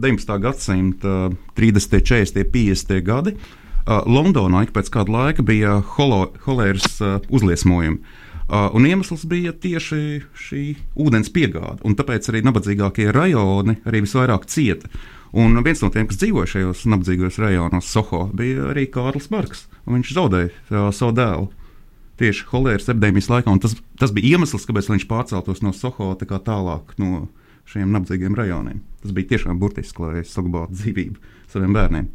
19. 0.02 0.36
gadsimta 0.42 1.16
30., 1.58 2.02
40., 2.02 2.46
50. 2.54 3.02
gadi 3.06 3.36
uh, 3.36 4.02
Londonā 4.10 4.66
ik 4.66 4.74
pēc 4.74 4.90
kāda 4.94 5.14
laika 5.14 5.46
bija 5.46 5.80
holo, 5.98 6.28
holēras 6.46 6.96
uh, 7.02 7.18
uzliesmojumi. 7.34 8.02
Uh, 8.02 8.25
un 8.50 8.86
iemesls 8.86 9.26
bija 9.30 9.54
tieši 9.58 10.00
šī 10.38 10.64
ūdens 11.02 11.32
piegāde. 11.34 11.82
Tāpēc 11.98 12.30
arī 12.32 12.44
nabadzīgākie 12.46 13.10
rajoni 13.16 13.80
arī 13.88 14.04
visvairāk 14.06 14.48
cieta. 14.52 14.90
Un 15.36 15.58
viens 15.66 15.82
no 15.84 15.90
tiem, 15.92 16.08
kas 16.08 16.20
dzīvoja 16.22 16.48
šajos 16.48 16.86
nabadzīgajos 16.88 17.40
rajonos, 17.44 17.88
Soho, 17.92 18.22
bija 18.38 18.70
arī 18.72 18.86
Kārlis 18.92 19.28
Marks. 19.34 19.66
Viņš 19.90 20.14
zaudēja 20.16 20.52
uh, 20.54 20.92
savu 20.96 21.16
dēlu 21.18 21.50
tieši 22.22 22.46
holēras 22.54 22.88
epidēmijas 22.94 23.28
laikā. 23.34 23.56
Tas, 23.64 23.76
tas 24.00 24.14
bija 24.16 24.38
iemesls, 24.38 24.64
kāpēc 24.70 24.88
viņš 24.94 25.08
pārceltos 25.10 25.60
no 25.66 25.74
Soho 25.76 26.14
tā 26.16 26.40
tālāk 26.40 26.96
no 27.02 27.26
šiem 27.68 27.92
nabadzīgiem 27.92 28.38
rajoniem. 28.38 28.80
Tas 29.04 29.16
bija 29.16 29.34
tiešām 29.34 29.60
burtiski, 29.60 30.06
lai 30.06 30.24
saglabātu 30.24 30.78
dzīvību 30.78 31.34
saviem 31.52 31.76
bērniem. 31.76 32.08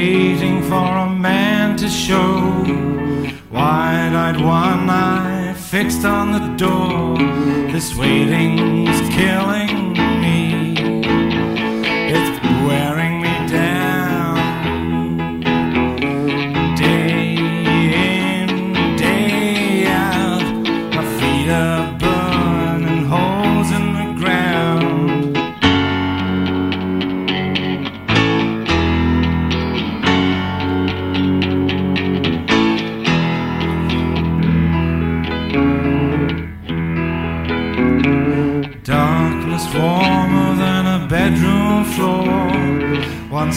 Waiting 0.00 0.62
for 0.62 0.90
a 1.06 1.10
man 1.10 1.76
to 1.76 1.86
show. 1.86 2.32
Wide 3.50 4.14
eyed 4.24 4.40
one 4.40 4.88
eye 4.88 5.52
fixed 5.52 6.06
on 6.06 6.32
the 6.36 6.46
door. 6.56 7.18
This 7.72 7.94
waiting's 7.94 8.98
killing 9.18 9.89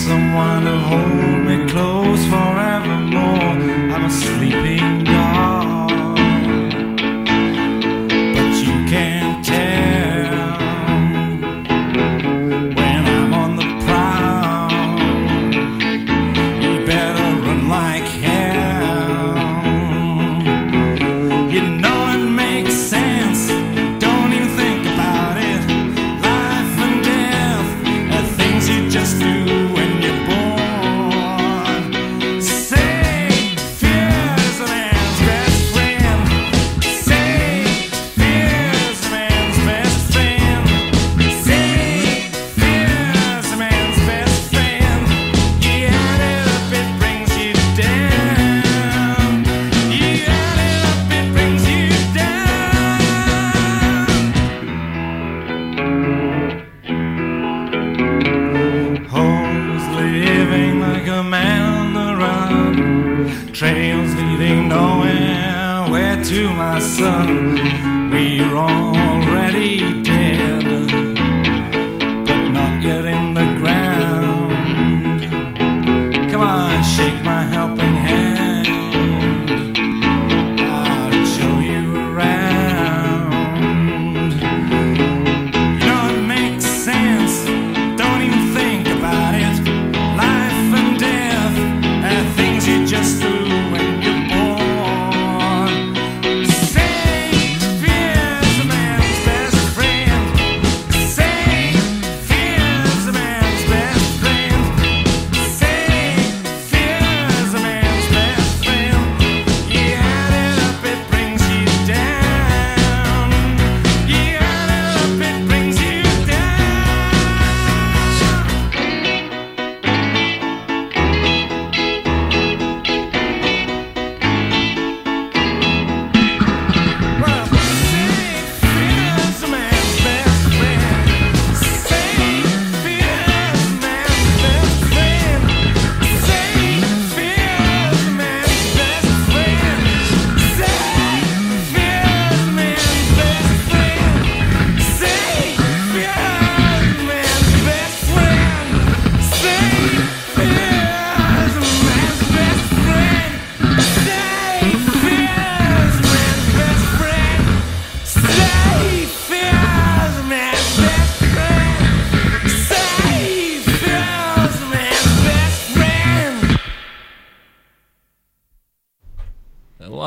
someone 0.04 0.66
to 0.66 0.78
hold 0.80 1.46
me 1.46 1.66
close 1.70 2.26
forevermore. 2.26 3.56
I'm 3.94 4.04
a 4.04 4.10
sleeping 4.10 5.06
dog, 5.06 6.18
but 8.36 8.52
you 8.66 8.76
can't 8.94 9.46
tell 9.46 10.58
when 12.78 13.02
I'm 13.16 13.34
on 13.34 13.56
the 13.56 13.68
prowl. 13.86 14.72
You 16.62 16.86
better 16.86 17.28
run 17.42 17.70
like 17.70 18.04
hell. 18.04 19.38
You 21.50 21.62
know 21.82 22.00
it 22.16 22.26
makes 22.30 22.74
sense. 22.74 23.48
Don't 24.04 24.34
even 24.34 24.50
think 24.50 24.86
about 24.86 25.38
it. 25.38 25.62
Life 26.28 26.78
and 26.88 27.04
death 27.06 27.70
are 28.16 28.28
things 28.36 28.68
you 28.68 28.90
just 28.90 29.18
do 29.20 29.63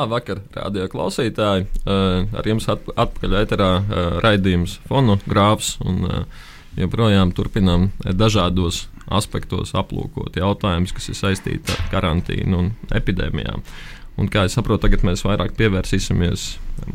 Labvakar, 0.07 0.39
radio 0.55 0.85
klausītāji. 0.87 1.65
Uh, 1.83 2.23
ar 2.31 2.47
jums 2.47 2.69
at 2.71 2.85
atpakaļ 2.95 3.33
ēterā 3.41 3.71
uh, 3.75 4.05
raidījums 4.23 4.77
fonogrāfs. 4.87 5.73
Un, 5.83 6.05
uh, 6.07 6.45
joprojām 6.79 7.33
turpinām 7.35 7.89
dažādos 8.15 8.85
aspektos 9.11 9.73
aplūkot 9.75 10.39
jautājumus, 10.39 10.93
kas 10.95 11.09
ir 11.11 11.17
saistīti 11.19 11.75
ar 11.75 11.91
karantīnu 11.91 12.61
un 12.61 12.71
epidēmijām. 12.95 13.65
Un, 14.17 14.31
kā 14.31 14.45
es 14.47 14.55
saprotu, 14.55 14.85
tagad 14.85 15.03
mēs 15.03 15.25
vairāk 15.27 15.57
pievērsīsimies 15.59 16.47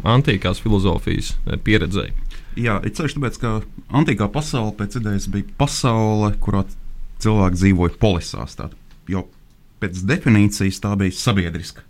antīkās 0.08 0.62
filozofijas 0.62 1.34
eh, 1.34 1.60
pieredzei. 1.60 2.08
Jā, 2.56 2.78
ir 2.80 2.96
ceļš, 2.96 3.18
tāpēc, 3.18 3.38
ka 3.42 3.54
antīkā 4.00 4.30
pasaule 4.32 4.72
pēc 4.78 5.02
idejas 5.02 5.28
bija 5.32 5.52
pasaule, 5.60 6.32
kurā 6.42 6.64
cilvēki 7.22 7.60
dzīvoja 7.60 8.00
polisās. 8.00 8.56
Tātad, 8.58 8.76
jo 9.10 9.26
pēc 9.82 10.02
definīcijas 10.08 10.80
tā 10.80 10.96
bija 10.98 11.20
sabiedriska 11.20 11.84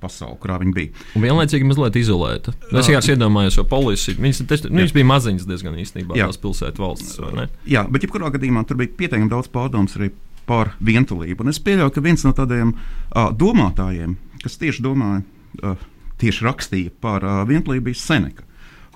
pasaule, 0.00 0.36
kurā 0.40 0.58
viņi 0.62 0.74
bija. 0.76 1.04
Un 1.16 1.24
vienlaicīgi 1.24 1.66
mazliet 1.68 1.98
izolēta. 2.00 2.54
Es 2.70 2.88
vienkārši 2.88 3.14
iedomājos, 3.16 3.58
jo 3.58 3.64
polisi, 3.68 4.14
viņas, 4.18 4.42
taču- 4.50 4.70
nu, 4.70 4.82
viņas 4.82 4.94
bija 4.96 5.08
maziņas 5.10 5.48
diezgan 5.48 5.78
īstenībā, 5.82 6.16
Jā. 6.18 6.28
tās 6.30 6.40
pilsētu 6.42 7.34
ne? 7.34 7.48
Jā, 7.66 7.86
bet 7.90 8.02
jebkurā 8.06 8.30
gadījumā 8.34 8.66
tur 8.66 8.76
bija 8.76 8.94
pietiekami 8.96 9.30
daudz 9.30 9.48
pārdomas 9.48 9.96
arī 9.96 10.10
par 10.46 10.74
vientulību. 10.80 11.40
Un 11.42 11.48
es 11.48 11.58
pieļauju, 11.58 11.92
ka 11.92 12.00
viens 12.00 12.24
no 12.24 12.32
tādiem 12.32 12.74
uh, 12.74 13.30
domātājiem, 13.32 14.16
kas 14.42 14.58
tieši 14.58 14.82
domāja, 14.82 15.24
uh, 15.62 15.76
tieši 16.18 16.44
rakstīja 16.46 16.90
par 17.00 17.24
uh, 17.24 17.44
vientulību, 17.48 17.84
bija 17.90 17.94
Seneka. 17.94 18.44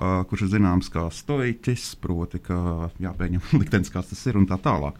Uh, 0.00 0.22
kurš 0.24 0.46
ir 0.46 0.54
zināms 0.54 0.88
kā 0.88 1.10
stoiķis, 1.12 1.96
proti, 2.00 2.38
ka 2.38 2.90
jāpieņem 3.02 3.40
liktenis, 3.60 3.90
kāds 3.92 4.08
tas 4.14 4.26
ir 4.26 4.38
un 4.40 4.46
tā 4.46 4.56
tālāk. 4.56 4.96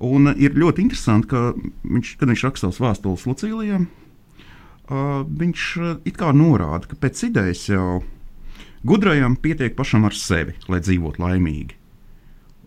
Un 0.00 0.30
ir 0.40 0.54
ļoti 0.56 0.80
interesanti, 0.80 1.28
ka 1.28 1.50
viņš, 1.84 2.14
kad 2.16 2.30
viņš 2.30 2.44
raksta 2.46 2.70
savus 2.70 2.80
vēstules 2.80 3.26
Lucīlijam, 3.28 3.82
uh, 3.84 4.09
viņš 4.90 5.66
uh, 5.80 5.92
it 6.08 6.18
kā 6.18 6.32
norāda, 6.34 6.90
ka 6.90 6.98
pēc 6.98 7.26
idejas 7.28 7.62
jau 7.70 8.00
gudrajam 8.86 9.36
pietiek 9.38 9.76
pašam 9.78 10.08
ar 10.08 10.16
sevi, 10.16 10.56
lai 10.70 10.80
dzīvotu 10.82 11.22
laimīgi. 11.22 11.76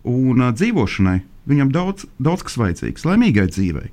Un 0.09 0.41
uh, 0.43 0.51
dzīvošanai 0.55 1.19
viņam 1.49 1.71
daudz, 1.73 2.07
daudz 2.23 2.45
kas 2.47 2.59
vajadzīgs. 2.61 3.07
Laimīgai 3.07 3.47
dzīvei 3.51 3.91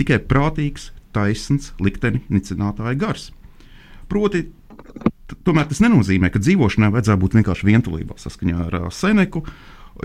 tikai 0.00 0.20
prātīgs, 0.24 0.90
taisns, 1.14 1.74
likteni 1.82 2.22
nicinātāja 2.32 2.96
gars. 2.98 3.28
Proti, 4.10 4.46
tomēr 5.46 5.68
tas 5.70 5.82
nenozīmē, 5.84 6.30
ka 6.32 6.42
dzīvošanai 6.42 6.90
vajadzētu 6.94 7.22
būt 7.22 7.36
vienkārši 7.38 7.68
vientulībā 7.68 8.16
saskaņā 8.18 8.64
ar 8.66 8.78
Seneku, 8.94 9.44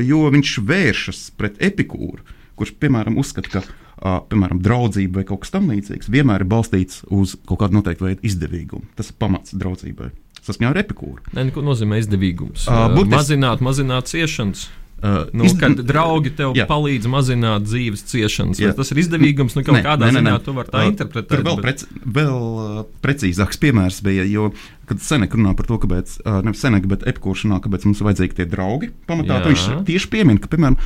jo 0.04 0.26
viņš 0.34 0.58
vēršas 0.68 1.22
pret 1.40 1.62
epikūru, 1.64 2.26
kurš, 2.60 2.76
piemēram, 2.82 3.18
uzskata, 3.22 3.54
ka 3.54 3.64
piemēram, 4.02 4.60
draudzība 4.62 5.22
vai 5.22 5.24
kaut 5.24 5.42
kas 5.46 5.52
tamlīdzīgs, 5.56 6.10
vienmēr 6.12 6.42
ir 6.44 6.50
balstīts 6.52 7.04
uz 7.10 7.36
kaut 7.48 7.60
kādu 7.64 7.80
noteiktu 7.80 8.06
veidu 8.10 8.22
izdevīgumu. 8.28 8.84
Tas 8.96 9.10
ir 9.10 9.16
pamats 9.20 9.54
draudzībai. 9.56 10.12
Saskaņā 10.46 10.70
ar 10.70 10.78
epikūru. 10.84 11.22
Ne, 11.34 11.50
ko 11.52 11.62
nozīmē 11.66 11.98
izdevīgums? 12.04 12.68
Uh, 12.70 12.90
burtiski- 12.94 13.16
mazināt, 13.16 13.62
mazināt 13.66 14.06
ciešanas. 14.12 14.68
Uh, 15.06 15.26
Nu, 15.34 15.44
izd- 15.44 15.60
kad 15.60 15.76
draugi 15.86 16.32
tev 16.36 16.54
Jā. 16.56 16.66
palīdz 16.70 17.06
mazināt 17.12 17.66
dzīves 17.68 18.06
ciešanas, 18.10 18.58
Jā. 18.62 18.72
tas 18.74 18.90
ir 18.92 18.98
izdevīgums, 19.04 19.54
nu 19.58 19.62
kaut 19.64 19.76
Nē, 19.76 19.82
kādā 19.84 20.08
nē, 20.08 20.12
nē, 20.12 20.22
ziņā 20.22 20.32
nē. 20.38 20.44
tu 20.46 20.54
vari 20.54 20.70
tā 20.72 20.82
Uh, 20.86 20.92
interpretēt. 20.92 21.28
Tur 21.28 21.44
vēl, 21.44 21.56
bet- 21.62 21.66
prec, 21.66 21.84
vēl 22.08 22.86
precīzāks 23.04 23.60
piemērs 23.60 24.02
bija, 24.02 24.24
jo, 24.30 24.52
kad 24.88 24.98
Seneka 25.04 25.36
runā 25.38 25.56
par 25.58 25.66
to, 25.68 25.78
kāpēc, 25.78 26.16
nevis 26.44 26.62
Seneka, 26.64 26.88
bet 26.88 27.04
epkuršanā, 27.04 27.60
kāpēc 27.62 27.86
mums 27.86 28.00
vajadzīgi 28.02 28.36
tie 28.36 28.46
draugi, 28.46 28.92
pamatā 29.08 29.44
viņš 29.46 29.86
tieši 29.86 30.10
piemin, 30.10 30.38
ka, 30.40 30.48
piemēram, 30.48 30.78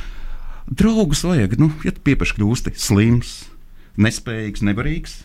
draugus 0.68 1.24
vajag, 1.26 1.58
nu, 1.60 1.70
ja 1.86 1.94
tu 1.94 2.02
piepaši 2.04 2.36
kļūsti 2.38 2.74
slims, 2.78 3.34
nespējīgs, 4.00 4.64
nevarīgs, 4.66 5.16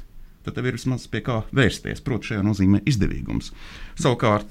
tad 0.46 0.58
tev 0.58 0.70
ir 0.70 0.78
vismaz 0.78 1.08
pie 1.12 1.24
kā 1.26 1.42
vērsties. 1.56 2.04
Protams, 2.06 2.32
šajā 2.32 2.46
nozīmē 2.46 2.84
izdevīgums. 2.88 3.52
Savukārt, 3.98 4.48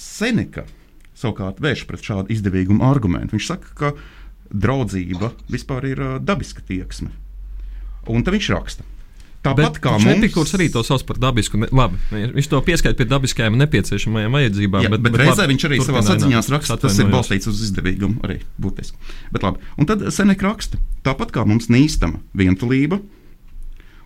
Seneka 0.00 0.64
savukārt 1.18 1.60
vērš 1.62 1.84
pret 1.88 2.06
šādu 2.06 2.32
izdevīgumu 2.34 2.84
argumentu. 2.86 3.36
Viņš 3.36 3.48
saka, 3.50 3.74
ka 3.78 3.92
draudzība 4.52 5.32
vispār 5.52 5.86
ir 5.92 6.02
dabiska 6.22 6.64
tieksme. 6.68 7.12
Un 8.10 8.24
tad 8.26 8.34
viņš 8.36 8.50
raksta. 8.54 8.86
Tāpat 9.42 9.78
kā 9.82 9.96
viņš 9.96 10.06
mums, 10.06 10.18
Epikūrs 10.20 10.52
arī 10.54 10.68
to 10.70 10.84
sauc 10.86 11.02
par 11.06 11.18
dabisku. 11.18 11.58
Ne, 11.58 11.68
labi, 11.74 11.98
viņš 12.12 12.48
to 12.52 12.60
pieskaita 12.62 12.94
pie 13.00 13.06
dabiskajām 13.10 13.56
nepieciešamajām 13.58 14.36
vajadzībām. 14.38 14.84
Jā, 14.86 14.90
bet, 14.92 15.02
bet, 15.02 15.16
bet 15.16 15.22
reizē 15.24 15.46
viņš 15.50 15.64
arī 15.66 15.78
savā 15.82 16.02
atziņā 16.14 16.42
raksta, 16.54 16.76
tas 16.84 16.98
ir 17.02 17.08
balstīts 17.10 17.50
uz 17.50 17.64
izdevīgumu. 17.66 18.22
Arī 18.22 18.38
būtiski. 18.62 19.10
Bet 19.34 19.42
labi. 19.42 19.64
Un 19.82 19.88
tad 19.90 20.04
Seneka 20.14 20.46
raksta, 20.46 20.78
tāpat 21.02 21.34
kā 21.34 21.42
mums 21.48 21.66
nīstama 21.74 22.22
vientulība 22.38 23.00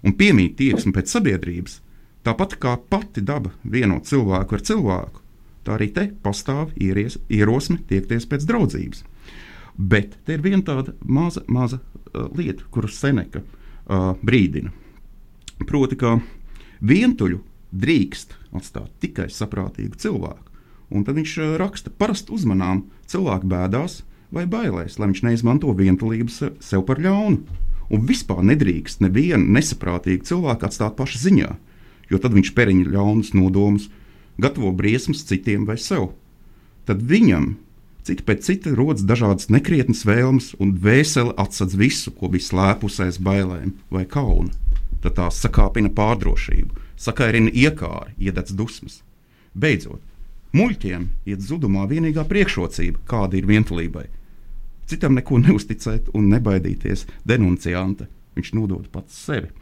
un 0.06 0.16
piemīt 0.16 0.56
tieksme 0.56 0.94
pēc 0.96 1.12
sabiedrības, 1.18 1.82
tāpat 2.24 2.56
kā 2.62 2.72
pati 2.88 3.20
daba 3.20 3.52
vieno 3.60 4.00
cilvēku 4.00 4.56
ar 4.56 4.64
cilvēku, 4.70 5.22
tā 5.68 5.76
arī 5.76 5.90
te 5.92 6.06
pastāv 6.24 6.72
ieries, 6.80 7.18
ierosme 7.28 7.82
tiekties 7.90 8.24
pēc 8.30 8.48
draudzības. 8.48 9.04
Bet 9.76 10.16
te 10.24 10.38
ir 10.38 10.40
viena 10.40 10.64
tāda 10.64 10.96
maza, 11.04 11.44
maza 11.52 11.82
uh, 11.82 12.30
lieta, 12.32 12.64
kuras 12.72 12.96
Seneka 12.96 13.44
uh, 13.44 14.14
brīdina. 14.24 14.72
Proti, 15.64 15.96
ka 15.96 16.18
vientuļu 16.84 17.40
drīkst 17.72 18.34
atstāt 18.56 18.90
tikai 19.00 19.30
saprātīgu 19.32 19.96
cilvēku. 20.00 20.42
Un 20.92 21.02
tad 21.06 21.16
viņš 21.18 21.32
uh, 21.40 21.54
raksta, 21.58 21.90
parasti 21.90 22.34
uzmanām 22.36 22.84
cilvēku 23.10 23.48
bēdās 23.50 24.02
vai 24.34 24.44
bailēs, 24.46 24.98
lai 25.00 25.08
viņš 25.10 25.22
neizmanto 25.26 25.72
vientulību 25.74 26.30
se- 26.30 26.52
sev 26.60 26.84
par 26.86 27.00
ļaunu. 27.02 27.40
Un 27.90 28.06
vispār 28.06 28.42
nedrīkst 28.46 29.00
nevienu 29.00 29.46
nesaprātīgu 29.56 30.26
cilvēku 30.26 30.66
atstāt 30.66 30.96
paša 30.98 31.22
ziņā, 31.24 31.50
jo 32.10 32.18
tad 32.18 32.34
viņš 32.34 32.52
periņķi 32.54 32.92
ļaunus 32.92 33.32
nodomus, 33.34 33.88
gatavo 34.38 34.72
briesmas 34.74 35.24
citiem 35.26 35.64
vai 35.66 35.78
sev. 35.78 36.10
Tad 36.86 37.02
viņam 37.02 37.54
cita 38.06 38.26
pēc 38.26 38.44
cita 38.46 38.74
rodas 38.78 39.06
dažādas 39.06 39.48
nekrietnas 39.50 40.04
vēlmes, 40.06 40.52
un 40.62 40.74
dvēsele 40.76 41.34
atsadz 41.38 41.74
visu, 41.78 42.12
ko 42.14 42.30
bija 42.30 42.46
slēpusi 42.46 43.06
aiz 43.06 43.18
bailēm 43.18 43.74
vai 43.90 44.04
kauna. 44.06 44.52
Tad 45.06 45.14
tā 45.14 45.26
sakāpina 45.30 45.86
pārdrošību, 45.94 46.80
sakairina 46.98 47.52
iekāri, 47.54 48.16
iededz 48.18 48.50
dusmas. 48.58 49.04
Beidzot, 49.54 50.00
muļķiem 50.50 51.04
iet 51.30 51.44
zudumā 51.46 51.84
vienīgā 51.86 52.24
priekšrocība, 52.26 53.04
kāda 53.06 53.38
ir 53.38 53.46
vientulībai. 53.46 54.08
Citam 54.90 55.14
neko 55.14 55.38
neusticēt 55.44 56.10
un 56.10 56.26
nebaidīties 56.32 57.06
denuncianta. 57.22 58.08
Viņš 58.34 58.50
nodod 58.58 58.88
pats 58.90 59.14
sevi. 59.28 59.52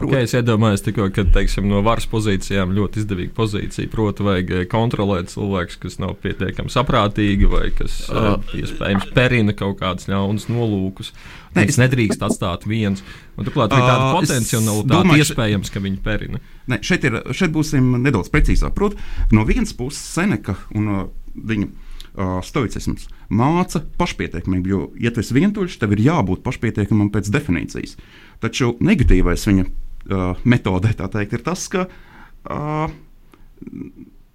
Okay, 0.00 0.24
es 0.24 0.32
iedomājos 0.32 0.80
tikko, 0.80 1.10
ka 1.12 1.26
teiksim, 1.28 1.66
no 1.68 1.82
varas 1.84 2.06
pozīcijām 2.08 2.70
ļoti 2.72 3.02
izdevīga 3.02 3.34
pozīcija. 3.36 3.90
Proti, 3.92 4.24
vajag 4.24 4.52
eh, 4.56 4.62
kontrolēt 4.70 5.28
cilvēkus, 5.32 5.76
kas 5.82 5.98
nav 6.00 6.14
pietiekami 6.22 6.72
saprātīgi 6.72 7.50
vai 7.50 7.66
kas 7.76 7.98
uh, 8.08 8.38
iespējams 8.56 9.10
perina 9.16 9.52
kaut 9.56 9.76
kādus 9.82 10.08
ļaunus 10.08 10.48
nolūkus. 10.48 11.12
Ne, 11.56 11.66
es- 11.68 11.76
nedrīkst 11.80 12.24
atstāt 12.24 12.64
viens. 12.70 13.04
Un, 13.36 13.44
turklāt, 13.44 13.74
arī 13.76 13.84
tāda 13.84 14.06
es 14.08 14.16
potenciālitāte 14.16 14.88
domāju, 14.94 15.26
iespējams, 15.26 15.72
ka 15.74 15.84
viņi 15.84 16.00
perina. 16.06 16.40
Ne, 16.70 16.80
šeit, 16.86 17.04
ir, 17.04 17.20
šeit 17.36 17.52
būsim 17.52 17.92
nedaudz 18.00 18.32
precīzāk. 18.32 18.72
Protams, 18.78 19.04
no 19.36 19.44
vienas 19.48 19.76
puses 19.76 20.00
Seneka 20.16 20.56
un 20.72 20.88
uh, 20.94 21.04
viņa 21.36 21.68
uh, 21.68 22.40
stoicisms 22.46 23.10
māca 23.30 23.84
pašpietiekamību, 24.00 24.72
jo, 24.72 24.80
ja 24.98 25.12
tu 25.12 25.20
esi 25.20 25.36
vientuļš, 25.36 25.76
tev 25.84 25.92
ir 25.94 26.06
jābūt 26.08 26.40
pašpietiekamam 26.46 27.12
pēc 27.12 27.28
definīcijas. 27.36 27.98
Taču 28.40 28.72
negatīvais 28.80 29.44
viņa 29.50 29.68
uh, 30.08 30.38
metodē 30.44 30.94
teikt, 30.96 31.36
ir 31.36 31.44
tas, 31.46 31.66
ka 31.72 31.86
uh, 31.86 32.92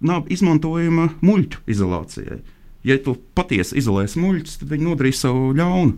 nav 0.00 0.28
izmantojama 0.32 1.10
muļķu 1.24 1.64
izolācijai. 1.72 2.42
Ja 2.86 2.98
tu 3.02 3.16
patiesi 3.34 3.78
izolēsi 3.80 4.20
muļķus, 4.22 4.60
tad 4.60 4.70
viņi 4.70 4.86
nodarīs 4.86 5.22
savu 5.24 5.50
ļaunu. 5.58 5.96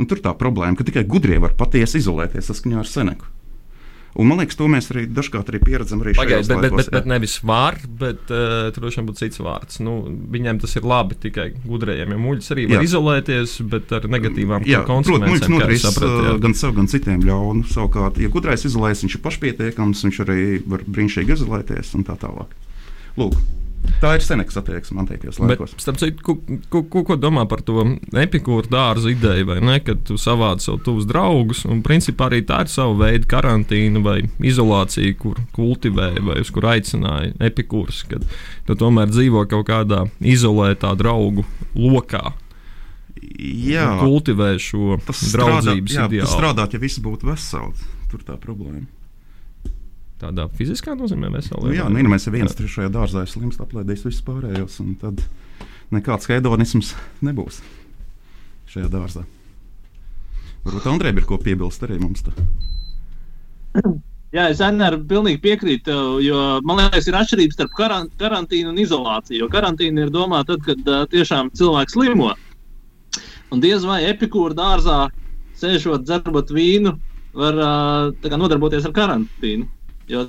Un 0.00 0.08
tur 0.10 0.18
tā 0.24 0.32
problēma, 0.34 0.74
ka 0.78 0.86
tikai 0.88 1.04
gudrie 1.06 1.38
var 1.42 1.54
patiesi 1.58 2.00
izolēties 2.00 2.48
saskaņā 2.50 2.80
ar 2.82 2.88
Seneku. 2.88 3.28
Un, 4.12 4.28
man 4.28 4.42
liekas, 4.42 4.58
to 4.60 4.66
mēs 4.68 4.90
arī 4.92 5.06
dažkārt 5.08 5.48
arī 5.48 5.58
pieredzam. 5.64 6.02
Arī 6.04 6.12
Pagaidiet, 6.18 6.44
bet, 6.50 6.58
bet, 6.60 6.64
laikos, 6.66 6.88
bet, 6.90 6.96
bet 6.98 7.06
nevis 7.08 7.36
var, 7.48 7.78
bet 8.00 8.28
uh, 8.28 8.68
tur 8.74 8.84
droši 8.84 9.00
vien 9.00 9.06
būtu 9.08 9.22
cits 9.22 9.40
vārds. 9.40 9.78
Nu, 9.84 9.94
viņiem 10.34 10.60
tas 10.60 10.76
ir 10.76 10.88
labi 10.88 11.16
tikai 11.22 11.46
gudrajiem. 11.64 12.12
Ja 12.12 12.20
muļķis 12.20 12.52
arī 12.52 12.66
var 12.68 12.76
Jā. 12.76 12.82
izolēties, 12.90 13.56
bet 13.72 13.94
ar 13.96 14.08
negatīvām 14.12 14.68
Jā, 14.68 14.82
protams, 14.84 15.08
muļķis 15.08 15.30
konsekvencēm. 15.30 15.56
nodarīs 15.56 15.86
jā. 15.88 16.36
gan 16.44 16.58
sev, 16.60 16.76
gan 16.76 16.92
citiem 16.92 17.24
ļaunu. 17.24 17.64
Savukārt, 17.72 18.20
ja 18.20 18.28
gudrais 18.36 18.68
izolēs, 18.68 19.06
viņš 19.06 19.16
ir 19.16 19.24
pašpietiekams, 19.24 20.04
viņš 20.08 20.20
arī 20.26 20.44
var 20.68 20.84
brīnišķīgi 20.84 21.36
izolēties 21.38 21.96
un 21.96 22.04
tā 22.10 22.18
tālāk. 22.20 22.52
Lūk, 23.16 23.40
tā 24.02 24.16
ir 24.18 24.24
Senekas 24.26 24.58
attieksme 24.58 25.00
antīkajos 25.04 25.38
Bet, 25.40 25.60
laikos. 25.62 25.72
starp 25.80 26.00
citu, 26.02 26.24
ko, 26.26 26.34
ko, 26.72 26.82
ko, 26.90 27.02
ko 27.08 27.16
domā 27.20 27.44
par 27.48 27.62
to 27.64 27.84
epikūru 28.18 28.66
dārza 28.72 29.12
ideju, 29.14 29.46
vai 29.52 29.60
ne? 29.62 29.78
Kad 29.86 30.02
tu 30.10 30.18
savādi 30.20 30.66
sev 30.66 30.80
tuvus 30.84 31.06
draugus, 31.08 31.62
un 31.70 31.80
principā 31.86 32.26
arī 32.28 32.42
tā 32.48 32.60
ir 32.66 32.72
sava 32.74 32.96
veida 33.06 33.30
karantīna 33.30 34.02
vai 34.04 34.18
izolācija, 34.42 35.14
kur 35.22 35.38
kultivēja 35.56 36.22
vai 36.26 36.40
uz 36.42 36.50
kur 36.52 36.66
aicināja 36.74 37.32
epikūrs, 37.48 38.02
kad 38.10 38.26
tu 38.66 38.76
tomēr 38.82 39.10
dzīvo 39.14 39.46
kaut 39.50 39.68
kādā 39.70 40.04
izolētā 40.20 40.92
draugu 40.98 41.46
lokā, 41.78 42.32
Jā, 43.42 43.86
kultivē 44.02 44.56
šo 44.60 44.96
tas 45.06 45.20
strādā, 45.22 45.60
draudzības 45.62 45.94
jā, 45.94 46.02
tas 46.04 46.10
ideālu. 46.10 46.32
strādāt, 46.32 46.74
ja 46.74 46.80
viss 46.82 46.98
būtu 47.02 47.28
vesels. 47.28 47.84
Tur 48.10 48.24
tā 48.26 48.34
problēma. 48.40 48.82
Tādā 50.22 50.46
fiziskā 50.54 50.94
nozīmē 50.94 51.32
veselībā. 51.34 51.66
Nu, 51.66 51.74
jā, 51.74 51.88
nu, 51.90 51.98
ja 51.98 52.10
mēs 52.12 52.22
esam 52.22 52.36
viens 52.36 52.54
trešajā 52.54 52.92
dārzā, 52.94 53.24
slims, 53.26 53.58
aplaidīs 53.62 54.04
visus 54.06 54.22
pārējos, 54.26 54.78
un 54.84 54.94
tad 55.00 55.24
nekāds 55.90 56.30
hedonisms 56.30 56.92
nebūs 57.26 57.58
šajā 58.70 58.86
dārzā. 58.92 59.24
Varbūt 60.62 60.86
Andrejam 60.86 61.18
ir 61.18 61.26
ko 61.26 61.40
piebilst 61.42 61.82
arī 61.82 61.98
mums. 61.98 62.22
Tā. 62.22 62.32
Jā, 64.32 64.46
es 64.48 64.62
Anāru 64.64 65.02
pilnīgi 65.10 65.42
piekrītu, 65.44 65.96
jo 66.24 66.38
man 66.64 66.78
liekas, 66.80 67.08
ir 67.10 67.18
atšķirības 67.18 67.58
starp 67.58 67.74
karan 67.76 68.06
karantīnu 68.20 68.70
un 68.70 68.78
izolāciju. 68.80 69.42
Jo 69.42 69.48
karantīna 69.52 70.06
ir 70.06 70.14
domāta 70.14 70.54
tad, 70.54 70.62
kad 70.70 70.88
uh, 70.88 71.02
tiešām 71.12 71.50
cilvēks 71.58 71.98
slimo. 71.98 72.30
Un 73.52 73.60
diez 73.60 73.84
vai 73.84 73.98
epikūra 74.08 74.56
dārzā, 74.56 75.02
sēžot, 75.60 76.06
dzerot 76.06 76.54
vīnu, 76.54 76.94
var 77.36 77.60
uh, 77.60 78.32
nodarboties 78.38 78.88
ar 78.88 78.96
karantīnu. 78.96 79.68
Jo 80.12 80.26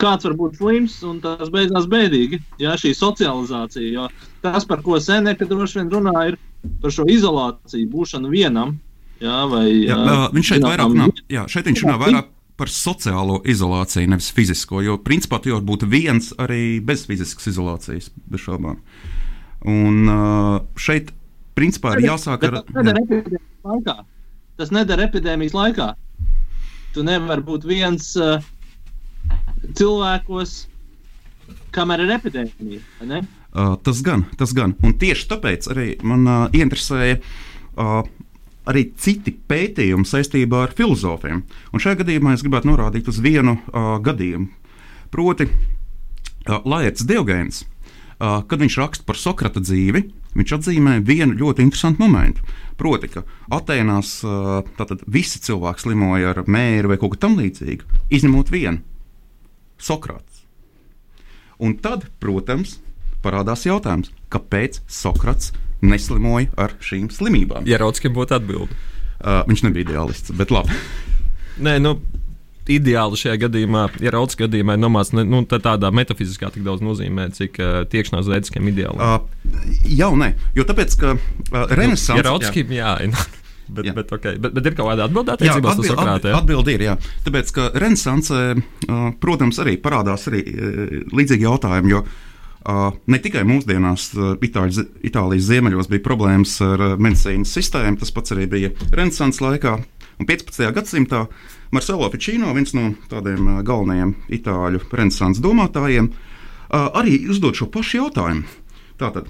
kāds 0.00 0.26
var 0.26 0.34
būt 0.38 0.58
slims 0.58 0.96
un 1.06 1.20
tas 1.22 1.50
beidzās 1.52 1.86
bēdīgi. 1.90 2.40
Jā, 2.62 2.74
šī 2.80 2.94
socializācija. 2.98 3.90
Jo 3.92 4.08
tas, 4.44 4.66
par 4.68 4.82
ko 4.84 4.98
Seneka 5.00 5.46
droši 5.48 5.80
vien 5.80 5.92
runā, 5.92 6.14
ir 6.32 6.38
par 6.82 6.94
šo 6.94 7.06
izolāciju, 7.10 7.90
būšanu 7.92 8.32
vienam. 8.32 8.78
Jā, 9.22 9.44
vai, 9.48 9.66
Jā, 9.86 9.98
viņš 10.34 10.48
šeit 10.50 10.64
vairāk 10.66 10.90
runā, 10.90 11.10
jā, 11.32 11.44
šeit 11.50 11.68
viņš 11.70 11.84
runā 11.84 11.98
vairāk 12.00 12.30
par 12.58 12.70
sociālo 12.70 13.40
izolāciju, 13.50 14.10
nevis 14.10 14.30
fizisko. 14.34 14.82
Jo 14.84 14.98
principā 15.02 15.40
tu 15.42 15.50
jau 15.50 15.58
vari 15.58 15.68
būt 15.70 15.86
viens 15.90 16.30
arī 16.42 16.78
bez 16.84 17.06
fiziskas 17.08 17.50
izolācijas, 17.50 18.10
bez 18.30 18.42
šaubām. 18.44 18.80
Un 19.70 20.10
šeit 20.78 21.14
principā 21.58 21.96
ir 21.96 22.10
jāsāk 22.10 22.48
ar. 22.50 22.60
Tas 22.66 22.74
nedara 22.74 23.02
epidēmijas 23.06 23.70
laikā. 23.70 23.96
Tas 24.58 24.74
nedara 24.74 25.06
epidēmijas 25.08 25.56
laikā. 25.56 25.88
Tu 26.94 27.02
nevari 27.02 27.42
būt 27.42 27.64
viens 27.66 28.12
uh, 28.22 28.36
cilvēkos, 29.78 30.56
kamēr 31.74 32.04
ir 32.04 32.14
epidēmija. 32.18 32.82
ne? 33.08 33.22
Uh, 33.54 33.76
tas 33.86 34.00
gan, 34.02 34.24
tas 34.38 34.50
gan. 34.56 34.74
Un 34.82 34.96
tieši 34.98 35.28
tāpēc 35.30 35.68
arī 35.70 35.88
man 36.02 36.26
uh, 36.26 36.46
interesēja 36.56 37.20
uh, 37.20 38.00
arī 38.70 38.88
citi 38.98 39.34
pētījumi 39.34 40.08
saistībā 40.08 40.64
ar 40.66 40.74
filozofiem. 40.76 41.44
Un 41.72 41.82
šajā 41.82 42.00
gadījumā 42.02 42.34
es 42.34 42.42
gribētu 42.42 42.72
norādīt 42.72 43.10
uz 43.12 43.20
vienu 43.22 43.58
uh, 43.60 43.94
gadījumu. 44.02 44.48
Proti, 45.14 45.46
uh, 45.46 46.58
Laits 46.66 47.06
Diogēns, 47.06 47.62
uh, 47.62 48.42
kad 48.48 48.58
viņš 48.64 48.78
raksta 48.80 49.06
par 49.06 49.20
Sokrata 49.20 49.62
dzīvi, 49.62 50.02
viņš 50.34 50.56
atzīmē 50.58 50.98
vienu 51.06 51.36
ļoti 51.38 51.62
interesantu 51.62 52.02
momentu. 52.02 52.42
Proti, 52.74 53.06
ka 53.12 53.22
Atēnās 53.54 54.16
tātad 54.74 55.04
visi 55.06 55.38
cilvēki 55.38 55.84
slimoja 55.84 56.32
ar 56.32 56.40
mēru 56.50 56.90
vai 56.90 56.96
kaut 56.98 57.14
ko 57.14 57.20
tamlīdzīgu, 57.22 57.86
izņemot 58.10 58.50
vienu- 58.50 58.82
Sokrāts. 59.84 60.42
Un 61.62 61.76
tad, 61.78 62.08
protams, 62.22 62.78
parādās 63.24 63.66
jautājums, 63.68 64.10
kāpēc 64.32 64.80
Sokrats 64.90 65.52
neslimoja 65.84 66.50
ar 66.60 66.74
šīm 66.82 67.10
slimībām? 67.12 67.68
Ja 67.68 67.78
Raudskim 67.82 68.14
būtu 68.16 68.36
atbildi. 68.38 68.76
Uh, 69.24 69.42
viņš 69.48 69.62
nebija 69.68 69.86
ideālists, 69.88 70.34
bet 70.36 70.50
labi. 70.52 70.74
Nē, 71.64 71.76
nu, 71.80 71.94
ideāli 72.68 73.18
šajā 73.20 73.36
gadījumā, 73.44 73.84
ja 74.02 74.12
Rauds 74.14 74.36
gadījumā 74.40 74.76
ir 74.76 74.82
nomāts 74.82 75.12
ne, 75.16 75.24
nu, 75.28 75.42
tā- 75.48 75.60
tādā 75.62 75.90
metafiziskā 75.94 76.50
tik 76.54 76.64
daudz 76.66 76.84
nozīmē, 76.84 77.28
cik 77.36 77.60
uh, 77.60 77.78
tiekšanās 77.92 78.28
veidskiem 78.32 78.68
ideāli. 78.72 78.98
Uh, 78.98 79.22
jau 79.94 80.10
nē, 80.18 80.32
jo 80.56 80.66
tāpēc, 80.68 80.96
ka 81.00 81.14
uh, 81.14 81.64
Renesans 81.76 82.18
ja 82.20 82.26
Raudskim, 82.26 82.72
jā. 82.74 82.96
jā. 83.04 83.24
Bet, 83.68 83.86
Jā. 83.88 83.94
bet, 83.96 84.12
okay. 84.12 84.36
bet, 84.38 84.52
bet 84.52 84.66
ir 84.68 84.76
kaut 84.76 84.90
kāda 84.90 85.06
atbildība 85.08 85.38
attiecībā 85.38 85.72
uz 85.72 85.88
Sokrātu. 85.88 86.28
jā? 86.28 86.38
Atbildi 86.40 86.74
ir, 86.76 86.84
jā. 86.84 86.94
Tāpēc, 87.24 87.52
ka 87.56 87.66
Renesansē, 87.80 88.40
protams, 89.22 89.60
arī 89.64 89.78
parādās 89.80 90.28
arī 90.28 90.42
līdzīgi 91.14 91.46
jautājumi, 91.46 91.94
jo 91.94 92.02
ne 93.08 93.20
tikai 93.24 93.44
mūsdienās 93.48 94.10
Itāļu, 94.44 94.84
Itālijas 95.04 95.48
ziemeļos 95.48 95.88
bija 95.92 96.04
problēmas 96.04 96.56
ar 96.64 96.84
medicīnas 97.00 97.52
sistēmu, 97.56 98.00
tas 98.00 98.12
pats 98.16 98.36
arī 98.36 98.48
bija 98.52 98.72
Renesans 98.92 99.40
laikā. 99.44 99.78
Un 100.20 100.28
15. 100.28 100.68
gadsimtā 100.76 101.24
Marcelo 101.74 102.06
Ficino, 102.12 102.52
viens 102.54 102.72
no 102.76 102.90
tādiem 103.10 103.62
galvenajiem 103.66 104.12
itāļu 104.36 104.84
renesanses 104.92 105.42
domātājiem, 105.44 106.12
arī 106.70 107.24
uzdod 107.32 107.58
šo 107.58 107.66
pašu 107.72 108.04
jautājumu. 108.04 108.44
Tātad, 109.00 109.26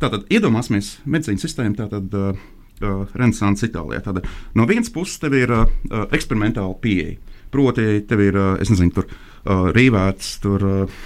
Tātad 0.00 0.30
iedomāsimies 0.32 0.94
medicīnas 1.04 1.42
sistēmu, 1.44 1.76
tātad 1.76 2.14
uh, 2.16 2.38
Renaissance 2.80 3.66
Itālijā. 3.68 4.02
Tātad, 4.04 4.28
no 4.56 4.66
vienas 4.70 4.92
puses, 4.94 5.18
tev 5.22 5.36
ir 5.38 5.52
uh, 5.54 5.66
eksperimentāla 6.10 6.76
pieeja. 6.82 7.18
Proti, 7.50 7.86
tev 8.06 8.22
ir, 8.22 8.36
es 8.62 8.70
nezinu, 8.70 8.94
tur 8.94 9.08
uh, 9.10 9.70
rīvēts, 9.74 10.36
tur 10.44 10.66
uh, 10.66 11.00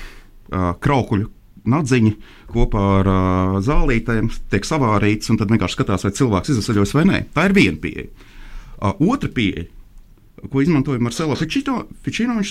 kraukuļu 0.85 1.31
nadziņi 1.71 2.13
kopā 2.53 2.83
ar 3.01 3.09
uh, 3.11 3.55
zālītēm, 3.65 4.29
tiek 4.53 4.67
savārīts, 4.69 5.31
un 5.33 5.41
tad 5.41 5.53
vienkārši 5.53 5.79
skatās, 5.79 6.05
vai 6.07 6.13
cilvēks 6.19 6.53
izceļos 6.53 6.95
vai 6.99 7.07
nē. 7.09 7.23
Tā 7.35 7.49
ir 7.49 7.57
viena 7.57 7.81
pieeja. 7.81 8.11
Uh, 8.77 8.93
otra 9.15 9.31
pieeja. 9.33 9.67
Ko 10.53 10.61
izmantoja 10.61 11.01
Marcelo? 11.01 11.37
Ficino 11.41 12.35
viņš 12.37 12.51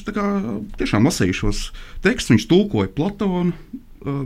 tiešām 0.79 1.05
lasīja 1.05 1.35
šos 1.37 1.67
tekstus, 2.01 2.31
viņš 2.33 2.47
tulkoja 2.49 2.89
Platonu, 2.95 3.53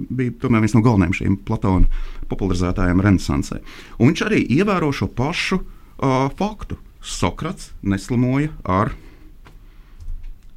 bija 0.10 0.36
tomēr 0.42 0.64
viens 0.64 0.76
no 0.76 0.84
galvenajiem 0.86 1.16
šiem 1.18 1.38
Platona 1.48 1.88
popularizētājiem 2.32 3.04
Renesansē. 3.04 3.62
Un 4.00 4.12
viņš 4.12 4.24
arī 4.28 4.42
ievēro 4.58 4.92
šo 4.96 5.08
pašu 5.08 5.62
uh, 5.62 6.28
faktu. 6.38 6.80
Sokrats 7.08 7.72
neslimoja 7.88 8.52
ar 8.66 8.92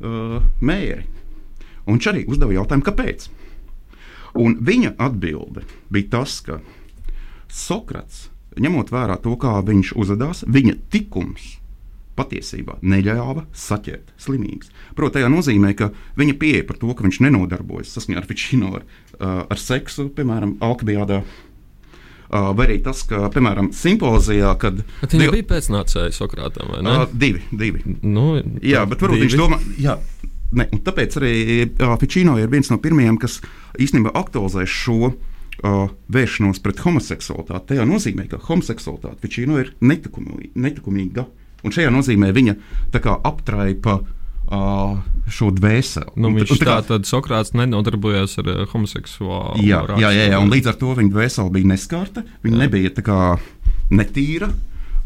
uh, 0.00 0.40
mēri. 0.64 1.06
Un 1.86 1.98
viņš 1.98 2.10
arī 2.10 2.24
uzdeva 2.30 2.56
jautājumu, 2.56 2.86
kāpēc. 2.86 3.28
Un 4.40 4.58
viņa 4.62 4.94
atbilde 5.02 5.64
bija 5.90 6.16
tas, 6.18 6.40
ka 6.46 6.60
Sokrats, 7.50 8.28
ņemot 8.58 8.92
vērā 8.94 9.16
to, 9.22 9.34
kā 9.40 9.56
viņš 9.66 9.94
uzvedās, 9.98 10.44
viņa 10.46 10.76
tikums 10.90 11.59
patiesībā 12.20 12.78
neļāva 12.84 13.46
saķert 13.56 14.12
slimības. 14.20 14.70
Protams, 14.94 15.16
tajā 15.18 15.32
nozīmē, 15.32 15.74
ka 15.80 15.90
viņa 16.20 16.38
pieeja 16.40 16.66
par 16.70 16.78
to, 16.84 16.92
ka 16.94 17.08
viņš 17.08 17.22
nenodarbojas 17.26 17.96
saskaņā 17.96 18.20
ar 18.22 18.28
Ficino, 18.30 18.74
ar, 18.78 18.84
uh, 19.18 19.38
ar 19.50 19.58
seksu, 19.68 20.10
piemēram, 20.14 20.58
Alkabijādā. 20.62 21.22
Uh, 22.30 22.52
vai 22.54 22.68
arī 22.68 22.76
tas, 22.86 23.00
ka, 23.10 23.24
piemēram, 23.34 23.72
simpozijā, 23.74 24.52
kad 24.62 24.84
Bet 25.00 25.16
Viņa 25.16 25.24
Diev- 25.24 25.32
bija 25.34 25.46
pēcnācēja 25.50 26.12
Sokrātam, 26.14 26.68
vai 26.70 26.84
ne? 26.86 26.92
uh, 27.02 27.14
divi, 27.18 27.40
divi. 27.50 27.80
nu, 28.06 28.36
Jā, 28.62 28.84
bet 28.86 29.02
varbūt 29.02 29.24
viņš 29.24 29.34
domā, 29.40 29.58
jā, 29.82 29.96
ne, 30.54 30.68
tāpēc 30.86 31.16
arī 31.18 31.32
uh, 31.66 31.96
Ficino 31.98 32.36
ir 32.38 32.46
viens 32.52 32.70
no 32.70 32.78
pirmajiem, 32.78 33.18
kas 33.18 33.40
īstenībā 33.82 34.12
aktualizē 34.22 34.62
šo 34.62 35.10
uh, 35.10 35.90
vēršanos 36.14 36.62
pret 36.62 36.78
homoseksualitāti. 36.86 37.72
Tajā 37.72 37.88
nozīmē, 37.90 38.28
ka 38.30 38.38
homoseksualitāte 38.46 39.18
Ficino 39.26 39.58
ir 39.58 39.74
netikumī- 39.82 40.52
netikumīga. 40.54 41.26
Un 41.64 41.74
šajā 41.74 41.92
nozīmē 41.92 42.32
viņa 42.36 42.56
tā 42.94 43.02
kā 43.04 43.16
aptraipa 43.26 44.00
šo 45.30 45.52
dvēseli. 45.54 46.16
Nu, 46.18 46.32
viņš 46.34 46.56
un 46.56 46.60
tā, 46.66 46.80
tad 46.82 47.06
Sokrāts 47.06 47.52
nenodarbojās 47.54 48.34
ar 48.42 48.48
homoseksuālu 48.72 49.62
Jā, 49.62 49.84
jā, 50.00 50.10
jā, 50.10 50.24
jā, 50.32 50.40
un 50.42 50.50
līdz 50.50 50.72
ar 50.72 50.78
to 50.80 50.96
viņa 50.98 51.14
dvēsele 51.14 51.54
bija 51.54 51.70
neskarta, 51.70 52.24
viņa 52.42 52.56
jā. 52.56 52.62
nebija 52.64 52.94
tā 52.96 53.04
kā 53.06 53.20
netīra. 53.94 54.50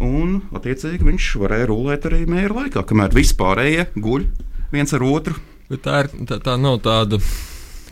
Un, 0.05 0.41
attiecīgi, 0.57 1.05
viņš 1.07 1.27
varēja 1.45 1.69
rulēt 1.71 2.09
arī 2.09 2.25
mēra 2.27 2.65
laikā, 2.65 2.83
kamēr 2.89 3.13
vispārējie 3.15 3.91
guļ 3.95 4.25
viens 4.73 4.97
ar 4.97 5.05
otru. 5.07 5.37
Bet 5.69 5.85
tā, 5.85 6.01
ir, 6.03 6.11
tā, 6.29 6.41
tā 6.43 6.57
nav 6.61 6.81
tāda 6.85 7.21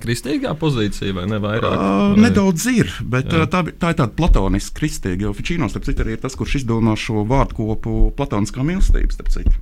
kristīgā 0.03 0.53
pozīcija, 0.59 1.15
vai 1.17 1.25
ne? 1.31 1.39
Vairāk, 1.43 1.73
Uh, 1.73 2.13
vai? 2.13 2.21
nedaudz 2.27 2.67
ir, 2.73 2.91
bet 3.03 3.31
Jā. 3.33 3.45
uh, 3.45 3.49
tā, 3.51 3.63
tā 3.71 3.93
ir 3.95 3.99
tāda 4.03 4.11
platoniska 4.19 4.77
kristīga. 4.81 5.29
Jo 5.29 5.35
Ficino, 5.39 5.69
starp 5.73 5.87
citu, 5.89 6.05
arī 6.05 6.17
ir 6.19 6.23
tas, 6.23 6.37
kurš 6.39 6.61
izdomā 6.63 6.97
šo 6.99 7.25
vārdu 7.29 7.57
kopu 7.59 7.97
platoniskā 8.19 8.65
mīlestība, 8.67 9.13
starp 9.15 9.31
citu, 9.35 9.55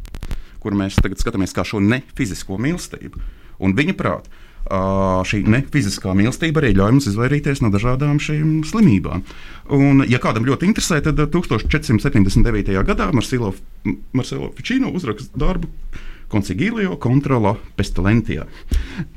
kur 0.60 0.76
mēs 0.76 0.98
tagad 1.00 1.20
skatāmies 1.22 1.54
kā 1.56 1.64
šo 1.64 1.80
nefizisko 1.84 2.58
mīlestību. 2.60 3.22
Un 3.60 3.74
viņa 3.76 3.94
prāt, 3.98 4.28
uh, 4.70 5.20
šī 5.28 5.42
nefiziskā 5.48 6.12
mīlestība 6.16 6.62
arī 6.62 6.74
ļauj 6.78 6.94
mums 6.96 7.08
izvairīties 7.12 7.60
no 7.64 7.70
dažādām 7.74 8.20
šīm 8.22 8.60
slimībām. 8.68 9.24
Un, 9.76 10.04
ja 10.08 10.18
kādam 10.22 10.48
ļoti 10.48 10.68
interesē, 10.70 11.00
tad 11.04 11.20
uh, 11.20 11.28
1479. 11.32 12.72
gadā 12.88 13.10
Marcelo, 13.12 13.52
Marcelo 14.16 14.52
Ficino 14.56 14.92
uzraksta 14.96 15.36
darbu 15.40 15.68
Consigilio 16.30 16.96
contra 17.02 17.40
la 17.42 17.56
pestilentija, 17.76 18.46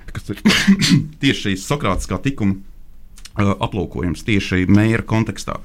kas 0.09 0.32
ir 0.34 0.39
tieši 1.22 1.39
šīs 1.47 1.66
Sokrātiskā 1.70 2.18
tikuma 2.24 2.57
uh, 2.57 3.53
aplūkojums 3.61 4.26
tieši 4.26 4.66
mēra 4.70 5.05
kontekstā. 5.05 5.59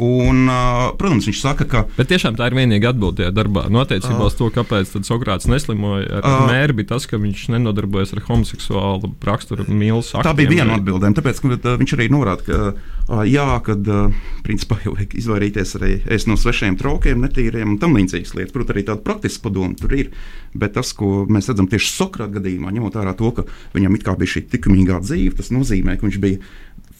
Un, 0.00 0.46
uh, 0.48 0.94
protams, 0.96 1.26
viņš 1.28 1.40
saka, 1.42 1.66
ka 1.68 1.82
Bet 1.98 2.08
tiešām 2.08 2.36
tā 2.38 2.46
ir 2.48 2.56
vienīgā 2.56 2.94
atbilde 2.94 3.20
tajā 3.20 3.32
darbā. 3.36 3.66
No 3.68 3.82
attiecībā 3.84 4.24
uz 4.24 4.36
to, 4.38 4.48
kāpēc 4.54 4.94
Sokrāts 5.04 5.44
neslimoja 5.50 6.06
ar 6.16 6.22
Ah. 6.24 6.46
mēru, 6.48 6.78
bija 6.78 6.94
tas, 6.94 7.04
ka 7.06 7.18
viņš 7.20 7.50
nenodarbojas 7.52 8.14
ar 8.16 8.22
homoseksuālu 8.24 9.12
raksturu 9.20 9.66
mīlestību. 9.68 10.24
tā 10.24 10.32
bija 10.34 10.48
viena 10.48 10.70
no 10.72 10.78
atbildēm. 10.80 11.12
Tāpēc 11.12 11.42
ka, 11.42 11.48
uh, 11.52 11.76
viņš 11.76 11.92
arī 11.98 12.08
norāda, 12.08 12.42
ka 12.46 12.72
uh, 12.72 13.24
jā, 13.28 13.44
kad 13.62 13.84
uh, 13.88 14.08
principā 14.42 14.80
jau 14.84 14.94
vajag 14.96 15.12
izvairīties 15.20 15.76
arī 15.76 15.92
no 16.26 16.36
svešiem 16.40 16.78
traukiem, 16.80 17.20
netīriem 17.20 17.74
un 17.74 17.78
tam 17.78 17.92
līdzīgas 17.92 18.32
lietas. 18.34 18.52
Protams, 18.52 18.72
arī 18.72 18.86
tāda 18.88 19.04
praktiska 19.04 19.44
padoma 19.44 19.76
tur 19.76 19.92
ir. 19.92 20.10
Bet 20.54 20.72
tas, 20.76 20.92
ko 20.96 21.26
mēs 21.28 21.48
redzam 21.48 21.68
tieši 21.68 21.92
Sokrāta 21.92 22.40
gadījumā, 22.40 22.72
ņemot 22.72 22.96
vērā 22.96 23.12
to, 23.16 23.30
ka 23.32 23.44
viņam 23.76 23.96
it 23.96 24.04
kā 24.04 24.16
bija 24.16 24.38
šī 24.38 24.46
likumīgā 24.52 25.00
dzīve, 25.04 25.36
tas 25.36 25.52
nozīmē, 25.52 25.98
ka 25.98 26.06
viņš 26.06 26.18
bija 26.20 26.38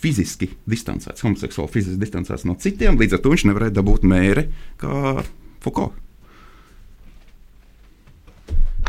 fiziski 0.02 0.50
distancēts, 0.68 1.22
homoseksuāli 1.24 1.72
fiziski 1.72 2.02
distancēts 2.02 2.46
no 2.48 2.56
citiem. 2.60 2.98
Līdz 3.00 3.18
ar 3.18 3.22
to 3.24 3.32
viņš 3.34 3.46
nevarēja 3.48 3.76
dabūt 3.78 4.06
mēri 4.08 4.48
kā 4.82 5.22
Foucault. 5.62 5.98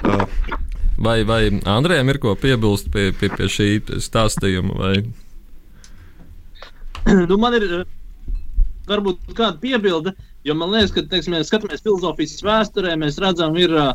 Uh, 0.04 0.28
Vai, 0.98 1.24
vai 1.24 1.50
Andrejam 1.66 2.10
ir 2.10 2.20
ko 2.22 2.36
piebilst 2.38 2.92
pie, 2.94 3.10
pie, 3.18 3.28
pie 3.34 3.48
šī 3.50 3.68
stāstījuma? 4.04 4.76
Vai? 4.78 4.94
nu, 7.30 7.38
man 7.42 7.58
ir 7.58 7.66
eh, 7.80 7.82
varbūt 8.88 9.34
kāda 9.34 9.58
piebilde, 9.62 10.14
jo 10.46 10.56
man 10.56 10.72
liekas, 10.72 10.94
ka, 10.94 11.04
teiksim, 11.10 11.36
ja 11.36 11.48
skatāmies 11.48 11.84
filozofijas 11.84 12.44
vēsturē, 12.46 12.94
mēs 13.02 13.18
redzam, 13.22 13.58
ir 13.60 13.74
uh, 13.74 13.92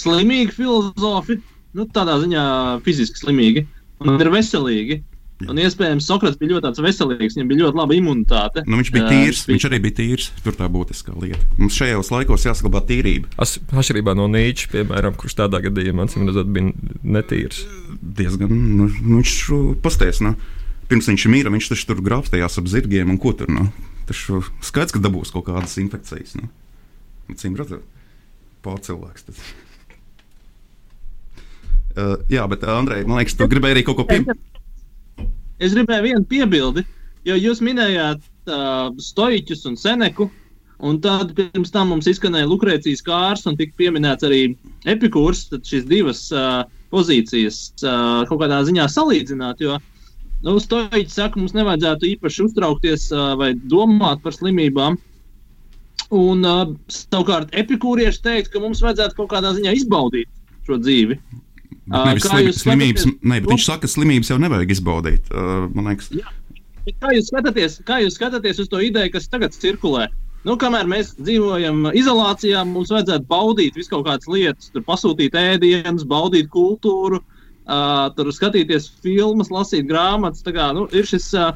slimīgi 0.00 0.56
filozofi, 0.56 1.38
nu, 1.76 1.86
tādā 1.92 2.16
ziņā 2.24 2.44
fiziski 2.86 3.20
slimīgi, 3.20 3.66
un 4.02 4.16
ir 4.16 4.32
veselīgi. 4.32 5.02
Un 5.48 5.56
iespējams, 5.56 6.04
Sokrats 6.04 6.36
bija 6.40 6.58
ļoti 6.58 6.82
veselīgs, 6.84 7.36
viņam 7.36 7.48
bija 7.48 7.62
ļoti 7.62 7.78
laba 7.78 7.96
imunitāte. 7.96 8.64
nu, 8.68 8.76
viņš 8.80 8.90
bija 8.92 9.08
tīrs, 9.08 9.42
viņš 9.48 9.66
arī 9.70 9.78
bija 9.86 9.96
tīrs. 10.00 10.26
Tur 10.44 10.56
tā 10.58 10.68
būtiskā 10.68 11.14
lieta. 11.16 11.40
Mums 11.56 11.78
šajos 11.80 12.10
laikos 12.12 12.44
jāsaglabā 12.44 12.82
tīrība. 12.84 13.30
As- 13.40 13.56
Atšķirībā 13.72 14.12
no 14.18 14.26
Nīča, 14.28 14.68
piemēram, 14.74 15.16
kurš 15.16 15.38
tādā 15.40 15.62
gadījumā, 15.64 16.04
acīm 16.04 16.28
redzot, 16.28 16.50
bija 16.52 16.74
netīrs. 17.16 17.62
Diezgan, 18.02 18.52
nu, 18.52 18.90
nu 19.00 19.22
viņš 19.22 19.80
pasties. 19.80 20.20
Nu. 20.20 20.34
Pirms 20.90 21.08
viņš 21.08 21.26
mīra, 21.32 21.54
viņš 21.54 21.70
taču 21.72 21.88
tur 21.88 22.04
grābstījās 22.04 22.60
ap 22.60 22.68
zirgiem 22.68 23.08
un 23.14 23.18
ko 23.22 23.32
tur. 23.32 23.48
Nu. 23.48 23.70
Tas 24.10 24.20
skaidrs, 24.66 24.92
ka 24.92 25.00
dabūs 25.00 25.32
kaut 25.32 25.46
kādas 25.48 25.78
infekcijas. 25.80 26.36
Nu. 26.36 26.50
Cīm 27.32 27.56
redzot, 27.56 27.86
pārcilvēks. 28.66 29.28
Tas. 29.30 29.40
Uh, 31.90 32.20
jā, 32.30 32.44
bet 32.46 32.62
Andrej, 32.70 33.02
man 33.02 33.18
liekas, 33.18 33.34
tu 33.34 33.48
gribēji 33.50 33.74
arī 33.74 33.80
kaut 33.82 33.96
ko 33.98 34.04
piebilst. 34.06 34.38
Es 35.60 35.74
gribēju 35.76 36.06
vienu 36.08 36.24
piebildi, 36.28 36.84
jo 37.28 37.36
jūs 37.36 37.60
minējāt 37.64 38.22
uh, 38.48 38.88
stoiķus 38.96 39.66
un 39.68 39.76
seneku. 39.80 40.30
Un 40.80 40.96
tad 41.04 41.34
pirms 41.36 41.72
tam 41.74 41.90
mums 41.92 42.06
izskanēja 42.08 42.48
Lukrēcijas 42.48 43.04
kārs 43.04 43.44
un 43.44 43.58
tika 43.58 43.76
pieminēts 43.76 44.24
arī 44.24 44.40
epikūrs. 44.88 45.50
Tad 45.50 45.68
šīs 45.68 45.84
divas 45.90 46.22
uh, 46.32 46.62
pozīcijas 46.94 47.58
uh, 47.84 48.22
kaut 48.30 48.40
kādā 48.40 48.62
ziņā 48.64 48.86
salīdzināt. 48.88 49.60
Jo 49.60 49.76
nu, 50.46 50.56
stoiķi 50.56 51.12
saka, 51.12 51.36
mums 51.36 51.52
nevajadzētu 51.58 52.08
īpaši 52.14 52.46
uztraukties 52.46 53.10
uh, 53.12 53.34
vai 53.36 53.52
domāt 53.74 54.24
par 54.24 54.36
slimībām. 54.38 54.96
Un 56.16 56.48
uh, 56.48 56.64
savukārt 56.88 57.52
epikūrieši 57.60 58.24
teikt, 58.24 58.52
ka 58.54 58.64
mums 58.64 58.80
vajadzētu 58.80 59.20
kaut 59.20 59.34
kādā 59.34 59.52
ziņā 59.58 59.76
izbaudīt 59.76 60.32
šo 60.64 60.80
dzīvi. 60.80 61.20
Nevis 61.90 62.26
kā 62.26 62.36
slim, 62.36 62.46
jūs 62.46 62.60
slimības, 62.64 63.06
ne, 63.10 63.38
bet 63.40 63.50
viņš 63.50 63.64
saka, 63.66 63.84
ka 63.84 63.90
slimības 63.90 64.30
jau 64.30 64.38
nevajag 64.38 64.74
izbaudīt. 64.76 65.30
Uh, 65.34 65.66
man 65.74 65.90
liekas, 65.90 66.10
Jā. 66.14 66.28
Kā 67.00 67.10
jūs, 67.12 67.28
skatāties, 67.28 67.76
kā 67.86 67.98
jūs 68.00 68.16
skatāties 68.16 68.60
uz 68.62 68.68
to 68.70 68.80
ideju, 68.82 69.12
kas 69.12 69.28
tagad 69.30 69.54
cirkulē? 69.54 70.06
Nu, 70.48 70.54
kamēr 70.60 70.88
mēs 70.88 71.12
dzīvojam 71.18 71.90
izolācijā, 71.92 72.62
mums 72.64 72.92
vajadzētu 72.94 73.28
baudīt 73.28 73.76
visu 73.76 73.92
kaut 73.92 74.06
kādas 74.06 74.30
lietas, 74.30 74.70
tur 74.72 74.84
pasūtīt 74.86 75.36
ēdienus, 75.36 76.06
baudīt 76.08 76.48
kultūru, 76.54 77.20
uh, 77.20 78.06
tur 78.16 78.30
skatīties 78.32 78.88
filmas, 79.04 79.52
lasīt 79.52 79.90
grāmatas. 79.90 80.46
Kā, 80.46 80.70
nu, 80.76 80.86
ir 80.96 81.04
šis 81.10 81.28
uh, 81.36 81.52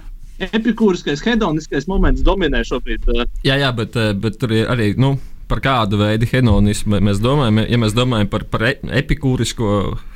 epikūriskais, 0.51 1.24
hedoniskais 1.24 1.89
moments, 1.89 2.24
dominē 2.26 2.61
šobrīd. 2.68 3.09
Uh, 3.09 3.24
Jā, 3.47 3.57
jā, 3.62 3.72
bet, 3.72 3.97
bet 4.20 4.37
tur 4.43 4.53
ir 4.53 4.68
arī. 4.74 4.93
Nu, 5.01 5.14
Par 5.49 5.61
kādu 5.61 5.99
veidu 6.01 6.28
hedonismu 6.30 7.01
mēs 7.05 7.20
domājam? 7.20 7.61
Ja 7.68 7.78
mēs 7.80 7.92
domājam 7.97 8.30
par, 8.32 8.47
par 8.49 8.64
e- 8.70 8.78
epikūrisko 9.03 9.68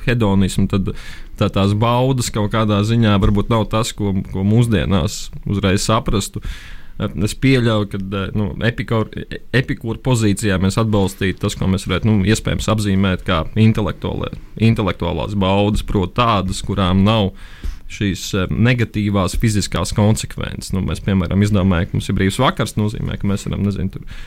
hedonismu, 0.07 0.65
tad 0.71 0.89
tā, 1.37 1.51
tās 1.53 1.75
baudas 1.77 2.31
kaut 2.33 2.51
kādā 2.55 2.81
ziņā 2.87 3.13
varbūt 3.21 3.51
nav 3.53 3.67
tas, 3.69 3.93
ko, 3.93 4.15
ko 4.33 4.45
mūsdienās 4.47 5.27
uzreiz 5.45 5.85
saprastu. 5.85 6.41
Es 6.99 7.31
pieļauju, 7.39 7.87
ka 7.93 7.99
nu, 8.35 8.49
epikūra 8.67 9.23
epikūra 9.55 10.01
pozīcijā 10.03 10.57
mēs 10.59 10.75
atbalstītu 10.81 11.45
tas, 11.45 11.55
ko 11.55 11.69
mēs 11.71 11.85
varētu 11.87 12.09
nu, 12.09 12.15
iespējams 12.27 12.67
apzīmēt 12.73 13.23
kā 13.27 13.45
intelektuālās 13.55 15.37
baudas, 15.39 15.85
proti, 15.87 16.17
tādas, 16.19 16.59
kurām 16.65 17.05
nav 17.05 17.31
šīs 17.89 18.25
negatīvās 18.51 19.37
fiziskās 19.39 19.93
konsekvences. 19.97 20.73
Nu, 20.75 20.83
mēs, 20.85 20.99
piemēram, 21.05 21.41
izdomājam, 21.45 21.87
ka 21.87 21.97
mums 21.97 22.11
ir 22.11 22.19
brīvs 22.19 22.41
vakars, 22.41 22.75
nozīmē, 22.77 23.17
ka 23.21 23.31
mēs 23.31 23.47
varam, 23.47 23.63
nezinu, 23.65 23.95
tur. 23.95 24.19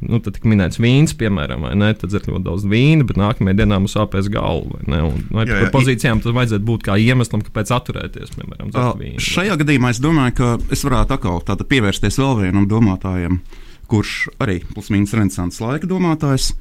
Nu, 0.00 0.16
tad 0.24 0.32
tika 0.38 0.48
minēts 0.48 0.78
vīns, 0.80 1.12
piemēram, 1.20 1.66
vai 1.66 1.74
ne? 1.76 1.90
Tad 1.98 2.08
dzer 2.08 2.24
ļoti 2.24 2.44
daudz 2.46 2.62
vīna, 2.70 3.04
bet 3.04 3.18
nākamajā 3.20 3.58
dienā 3.58 3.76
mums 3.82 3.92
sāpēs 3.98 4.30
galva. 4.32 4.78
vai? 4.86 5.00
Un, 5.04 5.26
vai, 5.28 5.44
Jā, 5.44 5.58
jā, 5.60 5.68
pozīcijām 5.74 6.22
tam 6.24 6.38
vajadzētu 6.38 6.64
būt 6.70 6.86
kā 6.86 6.96
iemeslam, 6.96 7.42
kāpēc 7.44 7.72
atturēties, 7.76 8.32
piemēram, 8.38 8.72
dzert 8.72 8.96
vīnu. 9.02 9.20
šajā 9.20 9.58
gadījumā 9.60 9.92
es 9.92 10.00
domāju, 10.00 10.36
ka 10.40 10.50
es 10.72 10.86
varētu 10.88 11.18
atkal 11.18 11.68
pievērsties 11.68 12.16
vēl 12.22 12.40
vienam 12.46 12.64
domātājam, 12.70 13.42
kurš 13.92 14.16
arī 14.40 14.62
plus-mínus 14.72 15.12
renaissance 15.18 15.60
laika 15.60 15.90
domātājs. 15.90 16.54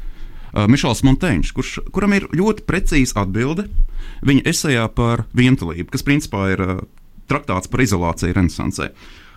Uh, 0.50 0.66
Mišels 0.68 1.04
Monteņš, 1.06 1.52
kurš, 1.54 1.76
kuram 1.94 2.16
ir 2.18 2.26
ļoti 2.34 2.64
precīza 2.66 3.22
atbilde 3.22 3.68
viņa 4.26 4.48
esejā 4.50 4.88
par 4.98 5.28
vientulību, 5.38 5.92
kas 5.94 6.04
principā 6.04 6.48
ir 6.56 6.64
uh, 6.66 6.80
traktāts 7.30 7.70
par 7.70 7.86
izolāciju 7.86 8.34
Renesansē. 8.34 8.90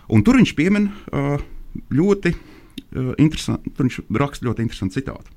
Un 0.09 0.25
tur 0.25 0.41
viņš 0.41 0.55
piemin 0.57 0.89
uh, 1.13 1.37
ļoti 1.93 2.33
uh, 2.33 2.49
viņš 2.93 4.01
raksta 4.21 4.49
ļoti 4.49 4.67
interesantu 4.67 4.99
citātu. 4.99 5.33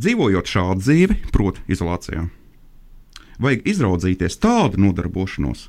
Dzīvojot 0.00 0.48
šādu 0.48 0.80
dzīvi, 0.80 1.16
proti, 1.34 1.60
izolācijā, 1.68 2.24
vajag 3.40 3.66
izraudzīties 3.68 4.38
tādu 4.40 4.80
nodarbošanos, 4.80 5.66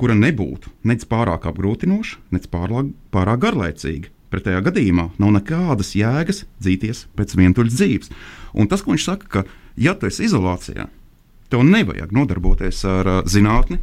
kura 0.00 0.16
nebūtu 0.16 0.72
nec 0.88 1.04
pārāk 1.06 1.46
apgrūtinoša, 1.50 2.18
nec 2.34 2.48
pārāk, 2.50 2.90
pārāk 3.14 3.44
garlaicīga. 3.44 4.10
Pretējā 4.30 4.60
gadījumā 4.62 5.08
nav 5.18 5.32
nekādas 5.34 5.90
jēgas 5.98 6.44
dzīties 6.62 7.04
pēc 7.18 7.34
vientuļas 7.38 7.76
dzīves. 7.76 8.12
Un 8.54 8.70
tas, 8.70 8.82
ko 8.82 8.94
viņš 8.94 9.06
saka, 9.08 9.30
ka, 9.30 9.42
ja 9.74 9.96
tu 9.98 10.06
esi 10.06 10.28
izolācijā, 10.28 10.86
tev 11.50 11.64
nevajag 11.66 12.14
nodarboties 12.14 12.84
ar 12.86 13.10
uh, 13.10 13.18
zinātni, 13.26 13.80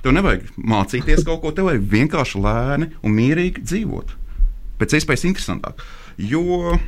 tev 0.00 0.16
nevajag 0.16 0.48
mācīties 0.56 1.26
kaut 1.28 1.42
ko, 1.44 1.52
tev 1.52 1.68
vajag 1.68 1.84
vienkārši 1.92 2.40
lēni 2.40 2.88
un 3.04 3.16
mierīgi 3.16 3.64
dzīvot. 3.68 4.16
Pēc 4.80 4.96
iespējas 4.98 5.26
interesantāk. 5.28 5.84
Jo 6.16 6.42
uh, 6.72 6.82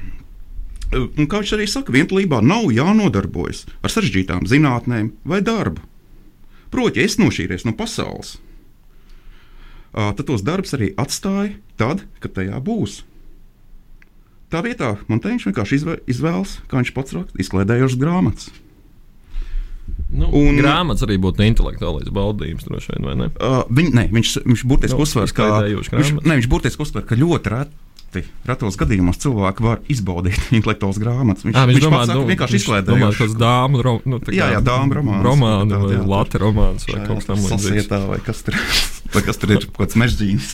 Un 0.93 1.25
kā 1.25 1.41
viņš 1.41 1.55
arī 1.57 1.67
saka, 1.71 1.93
vientulībā 1.95 2.43
nav 2.45 2.69
jānodarbojas 2.75 3.65
ar 3.81 3.93
sarežģītām 3.93 4.45
zinātnēm 4.49 5.15
vai 5.25 5.41
darbu. 5.45 5.81
Proti, 6.73 7.01
es 7.05 7.17
nošķīries 7.21 7.65
no 7.65 7.73
pasaules, 7.77 8.35
tad 9.93 10.21
tos 10.29 10.45
darbus 10.45 10.77
arī 10.77 10.91
atstāja 11.01 11.55
tad, 11.81 12.05
kad 12.21 12.37
tajā 12.37 12.61
būs. 12.65 13.03
Tā 14.53 14.61
vietā 14.65 14.95
man 15.09 15.21
te 15.21 15.33
viņš 15.33 15.49
vienkārši 15.49 15.81
izvē- 15.81 16.01
izvēlas, 16.13 16.59
kā 16.69 16.81
viņš 16.81 16.93
pats 16.93 17.17
raksta, 17.17 17.41
izklaidējošas 17.41 18.01
grāmatas. 18.01 18.51
Nu, 20.13 20.27
un- 20.37 20.59
grāmatas 20.61 21.07
arī 21.07 21.17
būtu 21.17 21.41
intelektuālais 21.47 22.11
baudījums, 22.13 22.67
droši 22.69 22.91
vien, 22.93 23.07
vai 23.09 23.15
ne? 23.17 23.31
Uh, 23.41 23.63
viņ, 23.73 23.87
ne, 23.97 24.03
viņš, 24.13 24.33
viņš 24.45 24.65
burtiski 24.69 24.99
Nu, 24.99 25.07
uzsver, 25.07 25.31
ka, 25.33 25.47
viņš, 25.65 26.11
ne, 26.21 26.35
viņš 26.37 26.49
burtiski 26.53 26.85
uzsver, 26.85 27.07
ka 27.09 27.17
ļoti 27.17 27.53
reti. 27.55 27.79
Retos 28.45 28.77
gadījumos 28.77 29.17
cilvēki 29.23 29.65
var 29.65 29.79
izbaudīt 29.89 30.37
intelektuālas 30.59 30.99
grāmatas. 31.01 31.47
Viņš, 31.49 31.57
À, 31.57 31.63
viņš, 31.65 31.79
viņš 31.79 31.87
domā, 31.87 32.03
saka, 32.05 32.19
nu, 32.19 32.27
vienkārši 32.29 32.59
izklaidējošs. 32.61 33.21
kāds 33.23 33.37
dāmu, 33.41 33.81
ro, 33.87 33.95
nu, 34.05 34.19
tā 34.21 34.35
Jā, 34.37 34.51
jā, 34.53 34.61
dāmu 34.61 34.99
romāns. 34.99 35.25
Romānu 35.25 35.73
Tā, 35.73 35.81
vai 35.81 36.03
late 36.13 36.43
romāns 36.45 36.85
vai 36.91 36.99
kaut 37.07 37.23
kas 37.23 37.31
tam 37.31 37.41
līdzīgs. 37.41 37.65
Sasietā 37.65 38.03
vai 38.11 38.19
kas 38.21 38.45
tur, 38.45 38.59
vai 39.17 39.23
kas 39.25 39.41
tur 39.41 39.55
ir, 39.57 39.65
kaut 39.73 39.87
kāds 39.87 39.97
mežģīnis. 40.05 40.53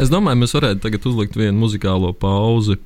Es 0.00 0.08
domāju, 0.08 0.40
mēs 0.40 0.56
varētu 0.56 0.80
tagad 0.88 1.04
uzlikt 1.12 1.36
vienu 1.36 1.58
muzikālo 1.66 2.14
pauzi. 2.16 2.78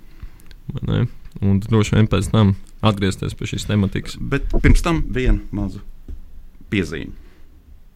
vai 0.74 0.82
ne? 0.90 1.06
Un 1.40 1.60
droši 1.62 1.96
vien 1.96 2.08
pēc 2.12 2.28
tam 2.32 2.54
atgriezties 2.84 3.34
pie 3.38 3.46
šīs 3.48 3.66
tematikas. 3.70 4.18
Bet 4.20 4.50
pirms 4.62 4.82
tam 4.84 5.02
viena 5.08 5.40
maza 5.50 5.80
piezīme. 6.72 7.12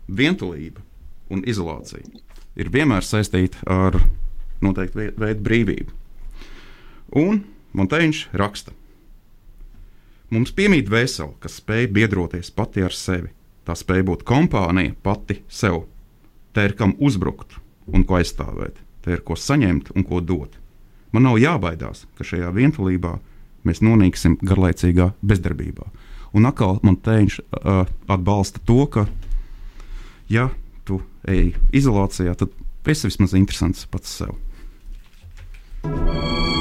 Vientulība 0.09 0.81
un 1.31 1.43
izolācija 1.49 2.05
ir 2.57 2.71
vienmēr 2.73 3.05
saistīta 3.05 3.61
ar 3.67 3.99
noteiktu 4.63 4.99
vei- 5.01 5.13
veidu 5.19 5.43
brīvību. 5.43 5.91
Un 7.17 7.45
Monteņš 7.77 8.21
raksta, 8.33 8.73
mums 10.33 10.53
piemīt 10.57 10.89
vesela, 10.89 11.35
kas 11.41 11.59
spēj 11.61 11.91
biedroties 11.93 12.49
pati 12.51 12.81
ar 12.87 12.95
sevi. 12.97 13.29
Tā 13.67 13.75
spēj 13.77 14.05
būt 14.07 14.23
kompānija 14.25 14.95
pati 15.03 15.41
sev. 15.49 15.83
Te 16.55 16.65
ir 16.65 16.73
kam 16.79 16.95
uzbrukt 16.99 17.59
un 17.93 18.05
ko 18.05 18.17
aizstāvēt, 18.21 18.79
te 19.05 19.13
ir 19.13 19.21
ko 19.27 19.35
saņemt 19.37 19.91
un 19.95 20.05
ko 20.09 20.21
dot. 20.25 20.55
Man 21.17 21.25
nav 21.25 21.39
jābaidās, 21.41 22.03
ka 22.19 22.27
šajā 22.29 22.51
vientulībā 22.53 23.15
mēs 23.65 23.81
nonāksim 23.81 24.35
garlaicīgā 24.45 25.15
bezdarbībā. 25.25 25.87
Un 26.37 26.45
atkal 26.45 26.77
man 26.85 26.99
teiņš 27.01 27.39
uh, 27.41 27.87
atbalsta 28.13 28.61
to, 28.69 28.83
ka, 28.93 29.07
ja 30.29 30.51
tu 30.85 31.01
ej 31.25 31.55
izolācijā, 31.73 32.37
tad 32.37 32.53
esi 32.85 33.09
vismaz 33.09 33.33
interesants 33.33 33.89
pats 33.89 34.13
sev. 34.21 34.37
Thank 35.87 36.56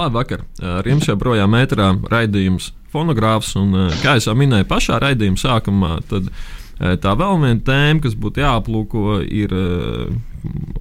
Labvakar! 0.00 0.46
Ar 0.64 0.86
jums 0.88 1.08
joprojām 1.10 1.52
ētrā 1.58 1.90
raidījums 2.08 2.70
fonogrāfs, 2.92 3.52
un 3.60 3.74
eh, 3.76 3.98
kā 4.00 4.16
jau 4.16 4.32
minēju 4.38 4.68
pašā 4.70 4.96
raidījuma 5.02 5.40
sākumā, 5.40 5.90
tad 6.08 6.30
eh, 6.30 6.94
tā 7.02 7.12
vēl 7.20 7.40
viena 7.42 7.60
tēma, 7.66 8.00
kas 8.06 8.16
būtu 8.16 8.40
jāaplūko, 8.40 9.18
ir 9.28 9.52
eh, 9.52 10.14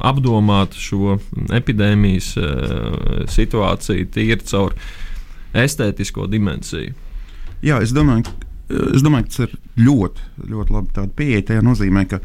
apdomāt 0.07 0.77
šo 0.79 1.17
epidēmijas 1.51 2.29
situāciju 3.33 4.07
tīri 4.15 4.37
caur 4.47 4.77
estētisko 5.51 6.29
dimensiju. 6.31 6.93
Jā, 7.65 7.81
es 7.83 7.91
domāju, 7.91 8.31
es 8.93 9.03
domāju, 9.03 9.27
ka 9.27 9.33
tas 9.33 9.43
ir 9.49 9.57
ļoti, 9.83 10.29
ļoti 10.53 10.77
labi 10.77 11.09
pieeja. 11.17 11.43
Tajā 11.49 11.65
nozīmē, 11.67 12.05
ka 12.07 12.21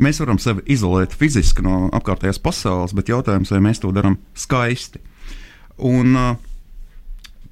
mēs 0.00 0.22
varam 0.24 0.40
sevi 0.40 0.64
izolēt 0.72 1.12
fiziski 1.12 1.66
no 1.66 1.90
apkārtējās 1.98 2.40
pasaules, 2.40 2.96
bet 2.96 3.12
jautājums, 3.12 3.52
vai 3.52 3.60
mēs 3.68 3.84
to 3.84 3.92
darām 3.92 4.16
skaisti. 4.32 5.04
Un, 5.78 6.14
uh, 6.18 6.36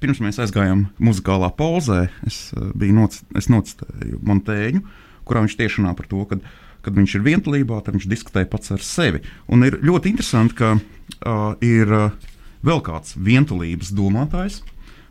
pirms 0.01 0.19
mēs 0.23 0.39
aizgājām 0.43 0.87
muzikālā 0.99 1.49
pauzē, 1.57 2.07
es 2.27 2.51
uh, 2.57 2.71
noc, 2.93 3.19
es 3.39 3.49
nocitēju 3.51 4.21
Montēņu, 4.27 4.83
kurā 5.27 5.43
viņš 5.45 5.57
tieši 5.59 5.81
runā 5.81 5.93
par 5.97 6.09
to, 6.11 6.23
ka, 6.29 6.39
kad 6.85 6.97
viņš 6.97 7.17
ir 7.17 7.25
vientulībā, 7.25 7.79
tad 7.83 7.97
viņš 7.97 8.09
diskutē 8.11 8.45
pats 8.49 8.73
ar 8.75 8.83
sevi. 8.83 9.23
Un 9.51 9.63
ir 9.67 9.79
ļoti 9.83 10.11
interesanti, 10.13 10.57
ka 10.59 10.75
uh, 10.75 11.53
ir 11.63 11.91
uh, 11.91 12.31
vēl 12.67 12.83
kāds 12.85 13.15
vientulības 13.15 13.93
domātājs, 13.95 14.61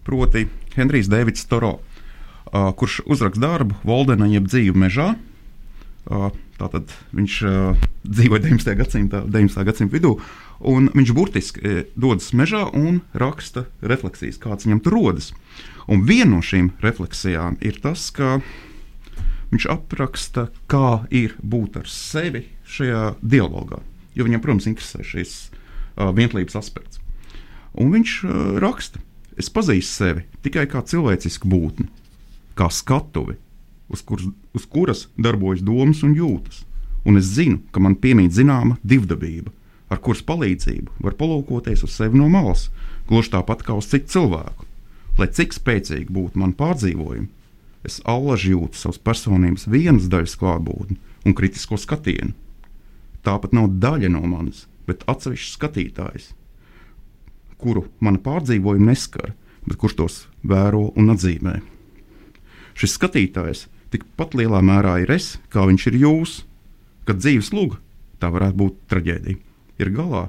proti, 0.06 0.46
Henrijs 0.76 1.08
Deivids 1.10 1.48
Toro, 1.48 1.78
uh, 1.80 2.72
kurš 2.76 3.00
uzraksta 3.08 3.42
darbu 3.42 3.80
Voldena 3.86 4.28
jeb 4.30 4.48
dzīvu 4.50 4.76
mežā. 4.84 5.14
Uh, 6.06 6.28
Tātad 6.56 6.88
viņš 7.12 7.34
uh, 7.44 7.86
dzīvoja 8.06 8.46
19. 8.46 8.70
gadsimta, 8.78 9.20
19. 9.28 9.64
gadsimta 9.68 9.92
vidū, 9.92 10.14
un 10.60 10.90
viņš 10.94 11.12
burtiski 11.16 11.62
uh, 11.62 11.80
dodas 11.96 12.32
mežā 12.36 12.66
un 12.74 13.02
raksta 13.14 13.66
refleksijas, 13.80 14.40
kādas 14.42 14.68
viņam 14.68 14.82
tur 14.84 14.96
rodas. 14.98 15.32
Un 15.86 16.02
viena 16.06 16.36
no 16.36 16.42
šīm 16.42 16.72
refleksijām 16.82 17.58
ir 17.62 17.78
tas, 17.82 18.08
ka 18.10 18.40
viņš 19.52 19.68
apraksta, 19.70 20.48
kā 20.70 21.06
ir 21.14 21.36
būt 21.42 21.78
ar 21.82 21.90
sevi 21.90 22.46
šajā 22.66 23.16
dialogā. 23.22 23.80
Jo 24.16 24.26
viņam, 24.26 24.42
protams, 24.42 24.68
interesē 24.70 25.04
šis 25.06 25.34
uh, 25.48 26.10
vienotības 26.16 26.58
aspekts. 26.58 27.02
Un 27.76 27.92
viņš 27.92 28.16
uh, 28.24 28.36
raksta, 28.62 29.02
es 29.36 29.52
pazīstu 29.52 29.92
sevi 29.92 30.24
tikai 30.44 30.64
kā 30.70 30.82
cilvēcisku 30.82 31.48
būtni, 31.50 31.90
kā 32.56 32.70
skatuvi, 32.72 33.36
uz, 33.92 34.02
kur, 34.02 34.22
uz 34.56 34.64
kuras 34.66 35.06
darbojas 35.20 35.62
domas 35.64 36.02
un 36.06 36.16
jūtas. 36.16 36.64
Un 37.06 37.20
es 37.20 37.28
zinu, 37.36 37.60
ka 37.70 37.82
man 37.82 37.94
piemīt 38.02 38.34
zināma 38.34 38.80
divdabība, 38.82 39.52
ar 39.92 40.00
kuras 40.02 40.22
palīdzību 40.26 41.02
var 41.04 41.16
palūkoties 41.18 41.84
uz 41.86 41.94
sevi 41.94 42.18
no 42.18 42.28
malas, 42.32 42.68
gluži 43.08 43.32
tāpat 43.36 43.62
kā 43.66 43.76
uz 43.78 43.88
citu 43.90 44.16
cilvēku. 44.16 44.66
Lai 45.16 45.28
cik 45.32 45.54
spēcīgi 45.56 46.12
būtu 46.12 46.40
man 46.42 46.52
pārdzīvojumi, 46.58 47.28
es 47.86 48.00
allaži 48.04 48.52
jūtu 48.52 48.76
savas 48.76 48.98
personības 48.98 49.68
vienas 49.70 50.10
daļas 50.12 50.34
klātbūtni 50.40 50.98
un 51.26 51.36
kritisko 51.38 51.78
skatienu. 51.80 52.34
Tāpat 53.26 53.54
nav 53.56 53.70
daļa 53.82 54.10
no 54.12 54.22
manis, 54.28 54.66
bet 54.86 55.06
atsevišķs 55.10 55.54
skatītājs, 55.56 56.28
kuru 57.62 57.86
mana 58.02 58.20
pārdzīvojuma 58.22 58.92
neskar, 58.92 59.32
bet 59.66 59.78
kurš 59.80 59.96
tos 59.98 60.18
vēro 60.46 60.90
un 60.98 61.10
atzīmē. 61.14 61.56
Šis 62.76 62.98
skatītājs 62.98 63.66
tikpat 63.94 64.36
lielā 64.36 64.60
mērā 64.62 64.98
ir 65.02 65.14
es, 65.14 65.36
kā 65.48 65.64
viņš 65.66 65.88
ir 65.90 65.98
jūs, 66.02 66.36
kad 67.08 67.22
dzīves 67.22 67.52
lūga, 67.56 67.80
tā 68.20 68.30
varētu 68.34 68.60
būt 68.60 68.78
traģēdija. 68.92 69.40
Ir 69.82 69.92
galā, 69.92 70.26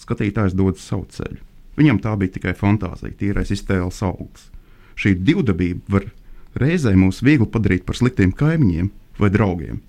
skatītājs 0.00 0.56
dodas 0.56 0.84
savu 0.86 1.06
ceļu. 1.12 1.40
Viņam 1.78 2.00
tā 2.04 2.12
bija 2.20 2.34
tikai 2.36 2.52
fantāzija, 2.56 3.14
tīrais 3.16 3.52
iztēles 3.54 4.02
augsts. 4.04 4.50
Šī 4.98 5.14
divdabība 5.24 5.96
var 5.96 6.10
reizē 6.60 6.92
mūs 6.98 7.22
viegli 7.24 7.48
padarīt 7.48 7.86
par 7.88 7.96
sliktiem 7.96 8.34
kaimiņiem 8.36 8.90
vai 9.20 9.30
draugiem. 9.32 9.80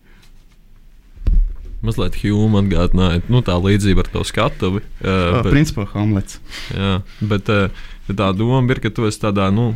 Mazliet 1.84 2.16
Hjūma 2.16 2.62
atgādināja 2.64 3.26
nu, 3.28 3.42
tā 3.44 3.58
līdzība 3.60 4.06
ar 4.06 4.10
to 4.14 4.24
skatuvi. 4.24 4.80
Uh, 5.04 5.42
bet, 5.42 5.50
principā 5.52 5.84
Hamlets. 5.92 6.40
jā, 6.72 7.02
bet, 7.20 7.52
uh, 7.52 7.84
tā 8.08 8.30
doma 8.38 8.64
ir, 8.72 8.80
ka 8.84 8.92
tu 8.96 9.10
esi 9.10 9.20
tādā 9.20 9.50
nu, 9.52 9.74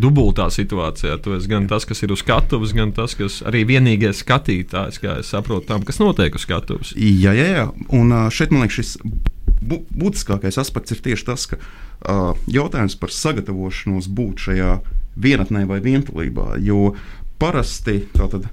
dubultā 0.00 0.48
situācijā. 0.52 1.16
Tu 1.22 1.34
esi 1.36 1.50
gan 1.50 1.66
tas, 1.70 1.86
kas 1.88 2.02
ir 2.04 2.12
uz 2.14 2.22
skatuves, 2.22 2.74
gan 2.76 2.92
tas, 2.96 3.16
kas 3.18 3.40
arī 3.48 3.64
vienīgais 3.68 4.22
skatītājs, 4.24 5.00
kā 5.02 5.18
es 5.22 5.32
saprotu, 5.34 5.66
tam, 5.70 5.84
kas 5.86 6.00
notiek 6.02 6.34
uz 6.38 6.46
skatuves. 6.46 6.94
Jā, 6.96 7.34
jā, 7.36 7.48
jā. 7.56 7.66
Un 7.94 8.14
šeit 8.34 8.54
man 8.54 8.64
liekas, 8.64 8.78
šis 8.80 8.96
būtiskākais 9.58 10.58
aspekts 10.60 10.94
ir 10.94 11.02
tieši 11.04 11.26
tas, 11.26 11.46
ka 11.50 11.58
uh, 11.58 12.38
jautājums 12.50 12.96
par 13.00 13.12
sagatavošanos 13.14 14.08
būt 14.14 14.48
šajā 14.48 14.76
vienatnē 15.18 15.64
vai 15.68 15.80
vientulībā. 15.84 16.56
Jo 16.62 16.94
parasti, 17.42 18.00
tātad, 18.14 18.48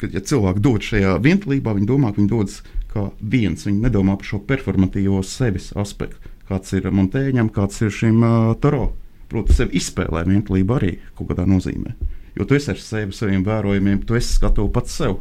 kad 0.00 0.16
ja 0.16 0.22
cilvēki 0.24 0.64
dodas 0.64 0.90
šajā 0.92 1.16
vientulībā, 1.24 1.76
viņi 1.76 1.90
domā, 1.90 2.12
ka 2.12 2.22
viņi 2.22 2.32
dodas 2.32 2.60
kā 2.92 3.10
viens. 3.20 3.66
Viņi 3.68 3.84
nedomā 3.84 4.16
par 4.16 4.30
šo 4.30 4.40
performatīvo 4.48 5.22
sevis 5.26 5.72
aspektu, 5.76 6.32
kāds 6.48 6.72
ir 6.76 6.88
Montēņam, 6.92 7.52
kāds 7.52 7.82
ir 7.84 7.92
šim 7.92 8.22
uh, 8.24 8.54
Toro. 8.60 8.94
Protams, 9.36 9.58
sevi 9.58 9.76
izspēlē 9.76 10.22
vientulība 10.24 10.78
arī 10.78 10.94
kaut 11.16 11.28
kādā 11.28 11.44
nozīmē. 11.44 11.90
Jo 12.38 12.46
tu 12.48 12.56
esi 12.56 12.70
ar 12.72 12.78
sevi, 12.80 13.12
saviem 13.12 13.42
vērojumiem, 13.44 13.98
tu 14.08 14.16
esi 14.16 14.38
skatuves 14.38 14.72
pats 14.72 14.94
sev. 14.96 15.18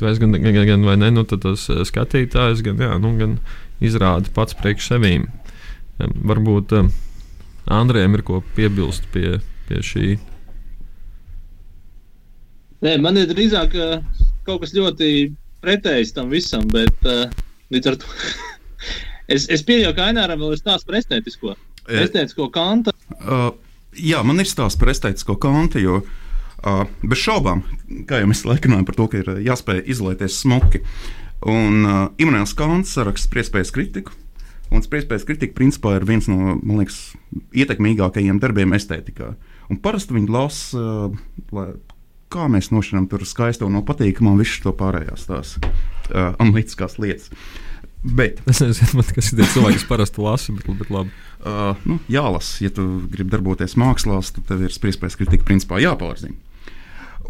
Tu 0.00 0.08
esi 0.10 0.22
gan, 0.22 0.34
gan, 0.34 0.58
gan 0.66 0.86
vai 0.88 0.96
ne, 0.98 1.12
nu, 1.14 1.22
tad 1.28 1.44
tas 1.44 1.68
eh, 1.70 1.84
skatītājs, 1.86 2.64
gan, 2.66 2.82
jā, 2.82 2.96
nu, 2.98 3.12
gan 3.20 3.36
izrāda 3.78 4.32
pats 4.34 4.58
priekš 4.58 4.90
sevīm. 4.90 5.28
Varbūt 6.00 6.74
um, 6.80 6.90
Andrejam 7.70 8.18
ir 8.18 8.26
ko 8.26 8.40
piebilst 8.56 9.06
pie, 9.14 9.36
pie 9.68 9.82
šī. 9.86 10.10
Nē, 12.82 12.96
man 13.04 13.20
ir 13.20 13.30
drīzāk 13.30 13.76
uh, 13.78 13.98
kaut 14.48 14.64
kas 14.64 14.74
ļoti 14.74 15.30
pretējs 15.62 16.16
tam 16.16 16.34
visam, 16.34 16.66
bet 16.74 17.06
uh, 17.06 17.28
līdz 17.70 17.92
ar 17.92 18.00
to 18.02 18.10
es, 19.36 19.46
es 19.46 19.62
pieņemu, 19.62 19.94
ka 19.94 20.10
Aināram 20.10 20.42
vēl 20.42 20.56
ir 20.56 20.64
stāsts 20.64 20.88
par 20.88 20.98
estētisko. 20.98 21.54
E- 21.54 21.69
Estētisko 21.88 22.50
kanta. 22.54 22.92
Uh, 23.20 23.50
jā, 23.96 24.20
man 24.26 24.40
ir 24.42 24.48
stāsts 24.48 24.78
par 24.80 24.92
estētisko 24.92 25.36
kantu, 25.42 25.80
jo 25.82 26.00
uh, 26.02 26.84
bez 27.02 27.18
šaubām, 27.24 27.62
kā 28.08 28.20
jau 28.20 28.28
mēs 28.30 28.44
laikinājām 28.46 28.86
par 28.88 28.98
to, 28.98 29.08
ka 29.10 29.22
ir 29.22 29.30
jāspēj 29.46 29.84
izolēties 29.90 30.40
smuki. 30.44 30.82
Un 31.48 31.84
uh, 31.88 32.00
Imants 32.20 32.52
Kants 32.58 32.92
saraksta 32.98 33.30
spriedzpējas 33.30 33.72
kritiku. 33.72 34.12
Un 34.70 34.84
spriedzpējas 34.84 35.24
kritika 35.26 35.56
principā 35.56 35.96
ir 35.98 36.04
viens 36.06 36.28
no 36.30 36.36
man 36.60 36.82
liekas, 36.82 36.98
ietekmīgākajiem 37.58 38.38
darbiem 38.42 38.76
estētikā. 38.76 39.32
Un 39.70 39.80
parasti 39.82 40.14
viņi 40.14 40.30
lasa, 40.30 40.78
uh, 40.78 41.48
lai- 41.56 41.72
kā 42.30 42.44
mēs 42.46 42.68
nošķiram 42.70 43.08
tur 43.10 43.24
skaisto 43.26 43.66
no 43.72 43.80
patīkamā, 43.82 44.36
visu 44.38 44.60
to 44.62 44.70
pārējās 44.78 45.24
tās 45.26 45.56
uh, 45.58 46.36
analītiskās 46.38 46.94
lietas. 47.02 47.32
Bet 48.00 48.38
Es 48.48 48.62
nezinu, 48.62 49.00
man, 49.00 49.08
kas 49.16 49.32
ir 49.32 49.40
tie 49.42 49.48
cilvēki, 49.56 49.80
kas 49.80 49.88
parasti 49.90 50.22
lasa, 50.24 50.54
bet, 50.56 50.70
bet 50.78 50.92
labi. 50.94 51.10
Uh, 51.40 51.72
nu, 51.88 51.96
jālasa, 52.12 52.58
ja 52.66 52.70
tu 52.76 52.84
gribi 53.08 53.32
darboties 53.32 53.72
mākslā, 53.80 54.18
tad 54.36 54.44
tev 54.50 54.66
ir 54.66 54.74
spriedzpējas 54.74 55.16
kritika 55.16 55.46
principā 55.48 55.78
jāpārzina. 55.80 56.36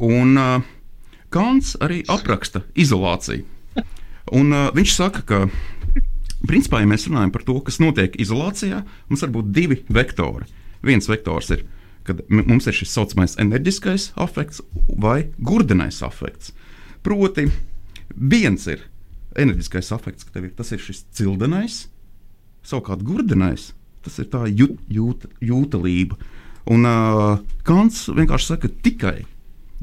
Un 0.02 0.34
uh, 0.40 0.64
Kants 1.30 1.76
arī 1.78 2.00
apraksta 2.11 2.64
izolāciju. 2.74 3.46
Un, 4.34 4.50
uh, 4.50 4.72
viņš 4.74 4.96
saka, 4.96 5.22
ka 5.22 5.38
principā, 6.42 6.82
ja 6.82 6.90
mēs 6.90 7.06
runājam 7.06 7.30
par 7.30 7.46
to, 7.46 7.61
kas 7.62 7.78
notiek 7.78 8.18
izolācijā, 8.18 8.82
mums 9.06 9.22
var 9.22 9.32
būt 9.38 9.54
divi 9.54 9.80
vektori. 9.86 10.50
Viens 10.82 11.06
vektors 11.06 11.54
ir, 11.54 11.62
kad 12.02 12.24
mums 12.34 12.66
ir 12.66 12.74
šis 12.74 12.90
tā 12.90 12.98
saucamais 12.98 13.38
enerģiskais 13.38 14.11
afekts 14.18 14.64
vai 14.90 15.28
gurdenais 15.38 16.02
afekts. 16.02 16.50
Proti, 17.06 17.46
viens 18.11 18.66
ir 18.66 18.88
enerģiskais 19.38 19.94
afekts, 19.94 20.26
ka 20.26 20.42
ir 20.42 20.50
tas 20.58 20.74
ir 20.74 20.82
šis 20.82 21.04
cildenais, 21.14 21.84
savukārt 22.66 23.06
gurdenais 23.06 23.70
tas 24.05 24.18
ir 24.22 24.28
tā 24.32 24.44
jūt, 24.48 24.76
jūt, 24.88 25.26
jūtalība. 25.44 26.16
Un 26.70 26.84
uh, 26.86 27.38
Kants 27.66 28.07
vienkārši 28.12 28.53
saka, 28.55 28.68
tikai 28.84 29.24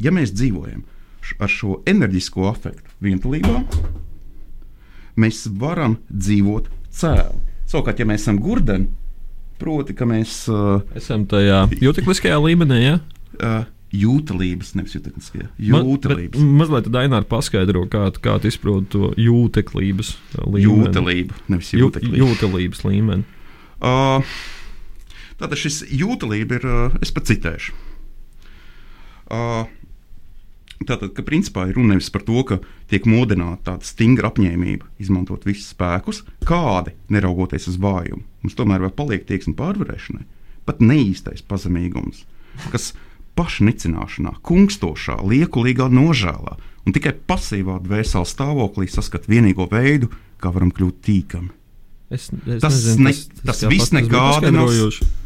ja 0.01 0.11
mēs 0.13 0.31
dzīvojam 0.37 0.83
ar 1.43 1.51
šo 1.51 1.81
enerģisko 1.89 2.45
afektu 2.47 2.93
vientulībā, 3.03 3.57
mēs 5.19 5.45
varam 5.59 5.97
dzīvot 6.07 6.69
cēli. 6.93 7.41
Savukārt, 7.67 7.99
ja 7.99 8.05
mēs 8.07 8.23
esam 8.23 8.37
gurdeni, 8.39 8.87
proti, 9.59 9.95
ka 9.97 10.05
mēs 10.07 10.45
uh, 10.53 10.77
Esam 10.95 11.25
tajā 11.27 11.65
jūtekliskajā 11.83 12.37
līmenī, 12.45 12.77
ja? 12.85 12.93
uh, 13.41 13.65
jūtalības, 13.91 14.73
nevis 14.77 14.95
jūtalības, 14.95 15.31
Ma- 15.35 15.81
jūtalības, 15.81 16.37
bet 16.39 16.55
Mazliet 16.61 16.87
tad 16.87 16.99
Ainārs 17.01 17.27
paskaidro, 17.31 17.83
kā, 17.91 18.05
kā 18.23 18.37
tu 18.43 18.47
izproti 18.51 18.91
to 18.95 19.09
jūteklības 19.19 20.13
līmeni. 20.45 20.67
jūtalība, 20.69 21.41
nevis 21.51 21.73
Jū- 21.73 21.81
jūtalība. 21.89 22.21
Jūtelības 22.23 22.85
līmeni. 22.87 23.27
Uh, 23.77 24.37
tātad 25.37 25.57
šis 25.59 25.83
jūtalība 25.93 26.57
ir, 26.57 26.69
uh, 26.69 27.01
es 27.01 27.13
pat 27.13 27.29
citēšu. 27.29 27.75
Uh, 29.27 29.67
Tātad, 30.77 31.09
ka 31.17 31.23
principā 31.25 31.65
ir 31.67 31.77
runa 31.77 31.95
nevis 31.95 32.11
par 32.13 32.21
to, 32.21 32.37
ka 32.45 32.59
tiek 32.91 33.07
modināta 33.09 33.71
tāda 33.71 33.87
stingra 33.87 34.29
apņēmība 34.29 34.85
izmantot 35.01 35.47
visus 35.47 35.71
spēkus, 35.73 36.21
kādi, 36.45 36.93
neraugoties 37.09 37.65
uz 37.71 37.79
vājumu, 37.81 38.21
mums 38.43 38.57
tomēr 38.57 38.85
vēl 38.85 38.93
paliek 38.99 39.25
tieksme 39.25 39.55
pārvarēšanai, 39.57 40.27
pat 40.69 40.83
neīstais 40.85 41.41
pazemīgums, 41.49 42.21
kas 42.69 42.91
pašnicināšanā, 43.37 44.37
kungstošā, 44.45 45.17
liekulīgā 45.25 45.89
nožēlā 45.89 46.57
un 46.85 46.95
tikai 46.95 47.15
pasīvā 47.27 47.81
dvēseles 47.83 48.37
stāvoklī 48.37 48.85
saskat 48.91 49.25
vienīgo 49.29 49.65
veidu, 49.71 50.11
kā 50.37 50.53
varam 50.53 50.69
kļūt 50.73 51.01
tīkami. 51.09 51.51
Es, 52.07 52.29
es 52.31 52.61
Tas, 52.63 52.71
nezinu, 52.71 53.03
ne, 53.03 53.11
tas, 53.11 53.17
viss 53.19 53.41
pats- 53.43 53.43
tas 53.43 53.63
bija 53.67 53.87
nekādi 53.97 54.51
nav, 54.55 54.69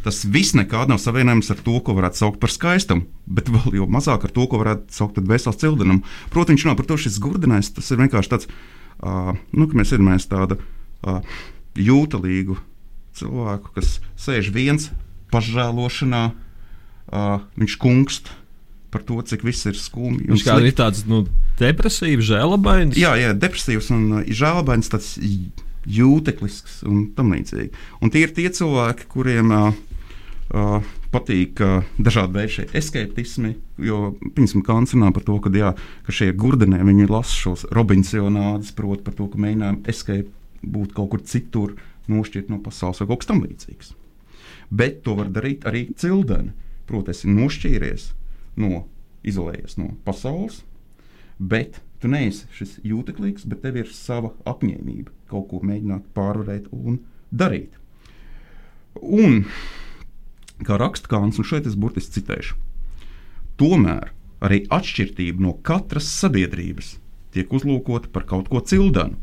tas 0.01 0.23
viss 0.25 0.55
nekādi 0.57 0.89
nav 0.89 0.97
savienojams 1.03 1.51
ar 1.53 1.59
to, 1.61 1.75
ko 1.85 1.93
varētu 1.93 2.17
saukt 2.17 2.39
par 2.41 2.49
skaistumu, 2.49 3.05
bet 3.29 3.51
vēl 3.53 3.77
jau 3.77 3.85
mazāk 3.85 4.25
ar 4.25 4.33
to, 4.33 4.47
ko 4.49 4.57
varētu 4.63 4.89
saukt 4.95 5.13
par 5.19 5.27
dvēseles 5.27 5.61
cildenumu. 5.61 6.01
Protams, 6.33 6.57
viņš 6.57 6.65
nav 6.71 6.79
par 6.81 6.89
to 6.89 6.97
šis 7.03 7.19
gurdinājums, 7.21 7.69
tas 7.77 7.93
ir 7.93 8.01
vienkārši 8.01 8.33
tāds, 8.33 8.49
uh, 9.05 9.29
nu, 9.53 9.69
ka 9.69 9.77
mēs 9.77 9.93
iedomājamies 9.93 10.27
tādu 10.33 10.57
uh, 10.57 11.21
jūtalīgu 11.77 12.57
cilvēku, 13.21 13.75
kas 13.77 13.99
sēž 14.17 14.49
viens 14.55 14.89
pašžēlošanā, 15.29 16.25
uh, 16.33 17.41
viņš 17.61 17.77
kungst 17.77 18.33
par 18.91 19.05
to, 19.05 19.21
cik 19.21 19.45
viss 19.45 19.69
ir 19.69 19.77
skumji. 19.77 20.31
Viņš 20.33 20.49
kā 20.49 20.57
ir 20.65 20.73
tāds 20.75 21.05
nu, 21.05 21.27
depresīvs, 21.61 22.25
žēlabains. 22.33 22.97
Jā, 22.99 23.13
jā, 23.21 23.35
depresīvs 23.37 23.93
un 23.93 24.07
uh, 24.17 24.23
žēlbains, 24.25 24.89
tāds 24.91 25.13
jūteklisks 25.89 26.81
un 26.87 27.07
tam 27.15 27.31
līdzīgi. 27.33 27.71
Un 28.01 28.13
tie 28.13 28.25
ir 28.25 28.33
tie 28.35 28.47
cilvēki, 28.53 29.07
kuriem 29.11 29.53
uh, 29.55 29.79
uh, 30.53 30.89
patīk 31.13 31.61
uh, 31.63 31.87
dažādi 32.01 32.37
veidi 32.37 32.55
šie 32.57 32.67
escapismi, 32.77 33.55
jo, 33.81 34.13
piemēram, 34.35 34.65
Kants 34.67 34.95
runā 34.95 35.11
par 35.15 35.25
to, 35.27 35.37
ka, 35.43 35.51
jā, 35.55 35.73
ka 36.05 36.15
šie 36.15 36.31
gurdenē 36.37 36.81
viņi 36.87 37.09
lasa 37.11 37.37
šos 37.37 37.65
Robinsonādus, 37.73 38.73
proti 38.77 39.05
par 39.07 39.17
to, 39.17 39.27
ka 39.31 39.41
mēģinājumi 39.41 39.83
escape 39.91 40.29
būt 40.61 40.93
kaut 40.97 41.13
kur 41.13 41.25
citur, 41.25 41.75
nošķirt 42.11 42.49
no 42.51 42.59
pasaules 42.63 43.01
vai 43.01 43.09
kaut 43.11 43.23
kas 43.23 43.31
tam 43.31 43.43
līdzīgs. 43.45 43.93
Bet 44.71 45.01
to 45.05 45.17
var 45.17 45.31
darīt 45.33 45.65
arī 45.67 45.87
cildeni. 45.99 46.53
Proti, 46.87 47.13
esi 47.13 47.29
nošķīries 47.31 48.09
no, 48.59 48.85
izolējies 49.27 49.77
no 49.79 49.93
pasaules, 50.05 50.61
bet 51.39 51.79
tu 52.01 52.09
neesi 52.11 52.49
šis 52.57 52.79
jūteklīgs, 52.87 53.45
bet 53.47 53.61
tev 53.63 53.77
ir 53.79 53.91
sava 53.95 54.33
apņēmība 54.49 55.20
kaut 55.31 55.47
ko 55.51 55.61
mēģināt 55.65 56.09
pārvarēt 56.15 56.67
un 56.75 56.99
darīt. 57.31 57.77
Un, 59.01 59.45
kā 60.67 60.77
raksta 60.79 61.09
Kāns, 61.11 61.39
un 61.39 61.47
šeit 61.47 61.69
es 61.69 61.77
burtiski 61.79 62.19
citēšu, 62.19 62.57
tomēr 63.61 64.11
arī 64.43 64.65
atšķirība 64.73 65.43
no 65.43 65.55
katras 65.65 66.09
sabiedrības 66.19 66.95
tiek 67.31 67.51
uzlūkota 67.53 68.11
par 68.11 68.25
kaut 68.27 68.49
ko 68.51 68.59
cildenu. 68.59 69.17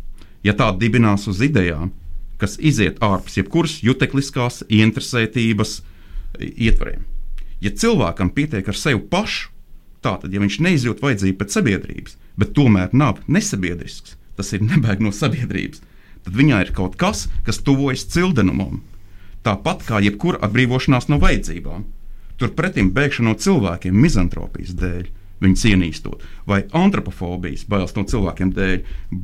Ja 0.47 0.55
tā 0.57 0.71
dibinās 0.79 1.27
uz 1.29 1.43
idejām, 1.45 1.91
kas 2.39 2.57
iziet 2.63 3.01
ārpus 3.05 3.37
jebkuras 3.41 3.81
jutekliskās 3.83 4.63
ieinteresētības 4.71 5.81
ietvariem. 6.39 7.05
Ja 7.61 7.75
cilvēkam 7.75 8.31
pietiek 8.35 8.69
ar 8.71 8.79
sevi 8.79 9.03
pašu, 9.11 9.51
tātad, 10.05 10.31
ja 10.31 10.41
viņš 10.41 10.61
neizjūt 10.63 11.03
vajadzību 11.03 11.41
pēc 11.41 11.57
sabiedrības, 11.59 12.17
bet 12.39 12.55
tomēr 12.55 12.95
nav 12.95 13.19
nesabiedrisks, 13.27 14.15
tas 14.39 14.55
ir 14.55 14.63
nebaig 14.71 15.03
no 15.03 15.13
sabiedrības, 15.15 15.83
tad 16.29 16.37
viņā 16.37 16.63
ir 16.67 16.75
kaut 16.77 16.99
kas, 17.01 17.27
kas 17.47 17.63
tuvojas 17.65 18.05
cildenumam. 18.13 18.83
Tāpat 19.47 19.87
kā 19.89 20.03
jebkura 20.05 20.43
atbrīvošanās 20.45 21.09
no 21.09 21.17
vajadzībām. 21.23 21.87
Turpretim 22.39 22.93
bēgšana 22.95 23.33
no 23.33 23.39
cilvēkiem 23.39 23.97
mizantropijas 23.97 24.77
dēļ, 24.79 25.07
viņu 25.43 25.59
cienīstot, 25.59 26.23
vai 26.51 26.61
antropofobijas 26.77 27.65
bailes 27.71 27.95
no 27.95 28.05
cilvēkiem 28.11 28.51
dēļ, 28.55 28.77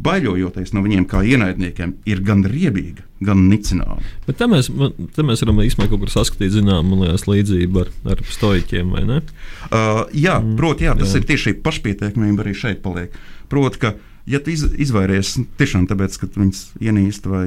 baidojoties 0.07 0.73
no 0.75 0.83
viņiem 0.85 1.07
kā 1.11 1.25
ienaidniekiem, 1.27 1.97
ir 2.11 2.23
gan 2.27 2.45
riebīga, 2.47 3.05
gan 3.27 3.45
nicināma. 3.51 3.99
Bet 4.27 4.39
te 4.41 4.49
mēs, 4.51 4.71
te 5.15 5.27
mēs 5.27 5.43
varam 5.45 5.63
īstenībā 5.67 5.91
kaut 5.91 6.05
kur 6.07 6.15
saskatīt, 6.15 6.55
zinām, 6.57 6.95
liekas, 7.03 7.27
līdzību 7.31 7.83
ar, 7.83 7.93
ar 8.15 8.25
stoiķiem, 8.31 8.95
vai 8.95 9.05
ne? 9.11 9.21
Uh, 9.69 10.05
jā, 10.15 10.39
mm, 10.41 10.57
proti, 10.61 10.89
jā, 10.89 10.97
tas 10.99 11.15
jā. 11.15 11.21
ir 11.21 11.31
tieši 11.31 11.57
pašpietiekamība 11.67 12.47
arī 12.47 12.57
šeit 12.63 12.83
paliek. 12.87 13.15
Proti, 13.51 13.83
ka, 13.83 13.95
ja 14.27 14.41
tu 14.41 14.53
iz, 14.55 14.65
izvairies 14.81 15.35
tiešām 15.59 15.87
tāpēc, 15.91 16.17
ka 16.21 16.29
tu 16.31 16.43
viņus 16.43 16.63
ienīsti 16.83 17.31
vai 17.31 17.45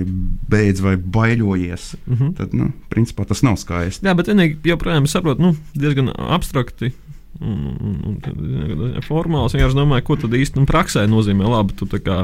beidz 0.52 0.84
vai 0.86 0.96
baiļojies, 0.98 1.90
mm. 2.06 2.16
-hmm. 2.16 2.34
tad, 2.38 2.54
nu, 2.58 2.70
principā 2.94 3.26
tas 3.28 3.44
nav 3.46 3.58
skaisti. 3.62 4.06
Jā, 4.06 4.16
bet 4.18 4.30
vienīgi 4.32 4.74
joprojām 4.74 5.10
saprotu, 5.10 5.42
nu, 5.42 5.56
diezgan 5.76 6.14
abstrakti. 6.16 6.94
Un, 7.38 7.78
un, 7.86 7.98
un, 8.10 8.96
formāls 9.06 9.54
vienkārši 9.54 9.78
domāju, 9.78 10.04
ko 10.08 10.16
tad 10.18 10.34
īstenībā 10.34 10.72
praksē 10.72 11.04
nozīmē. 11.06 11.46
Labi, 11.46 11.76
tu 11.78 11.86
kā 11.86 12.24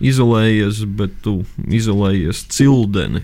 izolējies, 0.00 0.80
bet 0.96 1.12
tu 1.24 1.42
izolējies 1.68 2.46
cildeni. 2.48 3.20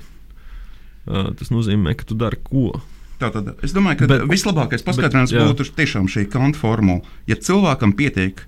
Uh, 1.08 1.32
tas 1.38 1.48
nozīmē, 1.50 1.96
ka 1.96 2.04
tu 2.04 2.14
dari 2.20 2.36
ko? 2.44 2.76
Tātad 3.22 3.54
es 3.64 3.72
domāju, 3.72 4.02
ka 4.02 4.10
Bet- 4.10 4.26
vislabākais 4.28 4.84
paskaidrojums 4.84 5.32
būtu 5.32 5.72
tiešām 5.78 6.08
šī 6.10 6.26
kanta 6.30 6.58
formula. 6.58 7.00
Ja 7.26 7.38
cilvēkam 7.38 7.94
pietiek 7.96 8.44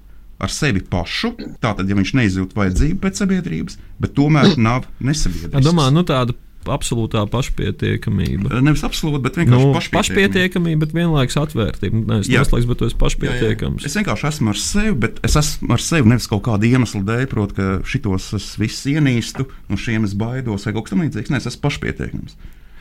ar 0.46 0.52
sevi 0.54 0.80
pašu, 0.90 1.32
tātad, 1.64 1.88
ja 1.90 1.96
viņš 1.98 2.14
neizjūt 2.20 2.54
vajadzību 2.56 3.00
pēc 3.02 3.20
sabiedrības, 3.24 3.78
bet 4.00 4.14
tomēr 4.16 4.54
nav 4.60 4.86
Es 4.86 5.04
nesabiedrisks. 5.10 5.64
domāju, 5.66 5.96
nu, 5.96 6.04
tāda 6.08 6.36
absolūtā 6.64 7.26
pašpietiekamība. 7.28 8.60
Nevis 8.64 8.84
absolūti, 8.86 9.20
bet 9.26 9.36
vienkārši 9.36 9.66
Nu, 9.66 9.74
pašpietiekamība. 9.74 9.98
pašpietiekamība, 9.98 10.80
bet 10.86 10.94
vienlaikus 10.96 11.36
atvērtība. 11.36 11.92
Nu, 11.98 12.04
Nevis 12.14 12.30
Jā. 12.32 12.40
noslēgts, 12.40 12.68
bet 12.70 12.78
tu 12.80 12.86
esi 12.88 12.94
Jā, 12.94 12.96
jā. 12.96 13.02
pašpietiekams. 13.04 13.84
Es 13.84 13.96
vienkārši 13.98 14.28
esmu 14.30 14.48
ar 14.54 14.60
sevi, 14.62 14.94
bet 15.04 15.20
es 15.28 15.36
esmu 15.36 15.72
ar 15.76 15.82
sevi 15.84 16.08
nevis 16.08 16.26
kaut 16.30 16.42
kāda 16.46 16.64
iemesla 16.64 17.02
dēļ, 17.04 17.26
proti, 17.28 17.54
ka 17.58 17.66
šitos 17.84 18.30
es 18.40 18.46
visus 18.56 18.86
ienīstu, 18.94 19.44
no 19.68 19.76
šiem 19.76 20.04
es 20.08 20.14
baidos 20.16 20.64
vai 20.64 20.72
kaut 20.72 20.88
kas 20.88 20.94
tamlīdzīgs. 20.96 21.30
Nē, 21.34 21.36
es 21.42 21.50
esmu 21.52 21.60
pašpietiekams. 21.68 22.36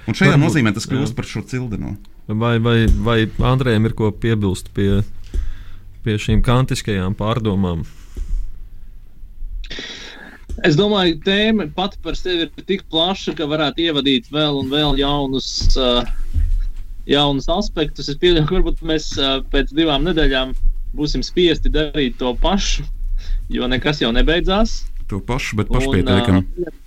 Un 0.08 0.14
šajā 0.16 0.32
Varbūt, 0.36 0.44
nozīmē 0.48 0.74
tas 0.76 0.88
jā. 0.88 0.92
kļūst 0.96 1.16
par 1.16 1.26
šo 1.28 1.44
cildenu. 1.48 1.98
Vai, 2.28 2.58
vai, 2.60 2.88
vai 2.88 3.20
Andrejam 3.52 3.86
ir 3.88 3.94
ko 4.00 4.12
piebilst 4.12 4.72
pie, 4.76 5.04
pie 6.04 6.18
šīm 6.22 6.42
kantiskajām 6.46 7.16
pārdomām? 7.20 7.84
Es 10.64 10.76
domāju, 10.80 11.18
ka 11.20 11.32
tēma 11.32 11.66
pati 11.76 11.98
par 12.04 12.16
sevi 12.20 12.46
ir 12.46 12.66
tik 12.70 12.84
plaša, 12.94 13.34
ka 13.38 13.48
varētu 13.50 13.84
ievadīt 13.88 14.30
vēl 14.32 14.60
un 14.62 14.70
vēl 14.72 15.00
jaunus, 15.02 15.48
uh, 15.80 16.06
jaunus 17.10 17.50
aspektus. 17.52 18.12
Es 18.14 18.20
pieļauju, 18.22 18.46
ka 18.50 18.60
varbūt 18.60 18.84
mēs 18.88 19.10
uh, 19.20 19.40
pēc 19.52 19.74
divām 19.76 20.06
nedēļām 20.08 20.54
būsim 20.96 21.26
spiesti 21.26 21.72
darīt 21.74 22.20
to 22.22 22.36
pašu, 22.44 22.86
jo 23.52 23.68
nekas 23.72 24.04
jau 24.04 24.14
nebeidzās. 24.16 24.84
To 25.12 25.20
pašu, 25.26 25.58
bet 25.60 25.74
pašpietiekami. 25.74 26.46
uh, 26.68 26.80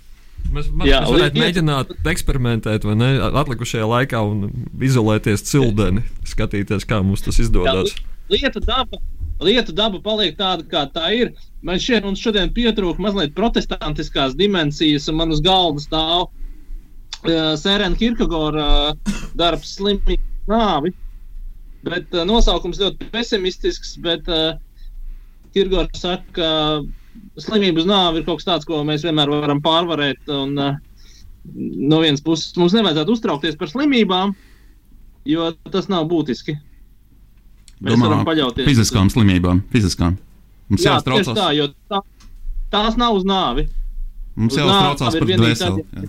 Mēs, 0.47 0.69
Jā, 0.87 1.01
mēs 1.03 1.09
varētu 1.11 1.17
liet- 1.19 1.37
mēģināt 1.41 1.89
eksperimentēt, 2.07 2.85
vai 2.87 2.93
ne, 2.95 3.07
atlikušajā 3.41 3.83
laikā 3.83 4.21
un 4.23 4.45
izolēties 4.79 5.43
cildeni, 5.43 6.05
skatīties, 6.23 6.85
kā 6.87 7.01
mums 7.03 7.25
tas 7.25 7.41
izdodas. 7.43 7.91
Lietu 8.31 8.61
daba, 8.63 8.99
lietu 9.43 9.75
daba 9.75 10.01
paliek 10.03 10.37
tāda, 10.39 10.65
kā 10.67 10.85
tā 10.93 11.11
ir. 11.15 11.33
Man 11.65 11.81
šeit 11.81 12.05
un 12.07 12.17
šodien 12.17 12.51
pietrūka 12.53 13.01
mazliet 13.03 13.35
protestantiskās 13.37 14.35
dimensijas, 14.37 15.07
un 15.11 15.19
man 15.21 15.33
uz 15.35 15.41
galda 15.45 15.83
stāv 15.83 16.27
uh, 16.27 17.53
Sērena 17.59 17.97
Kirkegora 17.97 18.67
uh, 18.91 19.17
darbs 19.39 19.77
slimību 19.77 20.19
nāvi. 20.51 20.93
Bet 21.87 22.13
uh, 22.15 22.25
nosaukums 22.27 22.81
ļoti 22.81 23.09
pesimistisks, 23.13 23.95
bet 24.03 24.27
uh, 24.31 24.57
Kirkegors 25.55 26.03
saka, 26.03 26.33
ka 26.35 27.41
slimību 27.41 27.83
uz 27.83 27.89
nāvi 27.89 28.21
ir 28.21 28.27
kaut 28.27 28.41
kas 28.41 28.49
tāds, 28.49 28.67
ko 28.67 28.83
mēs 28.85 29.05
vienmēr 29.07 29.31
varam 29.31 29.63
pārvarēt. 29.63 30.21
Un, 30.33 30.53
uh, 30.59 30.77
no 31.55 32.01
vienas 32.03 32.23
puses 32.23 32.55
mums 32.59 32.75
nevajadzētu 32.75 33.13
uztraukties 33.15 33.57
par 33.59 33.71
slimībām, 33.71 34.33
jo 35.27 35.51
tas 35.71 35.87
nav 35.91 36.07
būtiski. 36.11 36.57
Mēs 37.77 37.93
Domā, 37.93 38.07
varam 38.07 38.23
paļauties 38.25 38.65
Fiziskām 38.65 39.09
slimībām, 39.13 39.61
fiziskām. 39.73 40.15
Mums 40.67 40.83
Jā, 40.83 40.97
tieši 40.97 41.11
jāuztraucās. 41.13 41.37
tā, 41.37 41.49
jo 41.55 41.67
tā, 41.91 41.99
tās 42.73 42.97
nav 42.99 43.19
uz 43.19 43.27
nāvi. 43.27 43.67
Mums 44.37 44.57
uz 44.57 44.63
ir 45.17 45.25
par 45.25 45.43
dvēseli. 45.43 45.85
jā. 45.93 46.07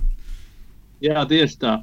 Jā, 1.09 1.25
tieši 1.31 1.61
tā. 1.63 1.75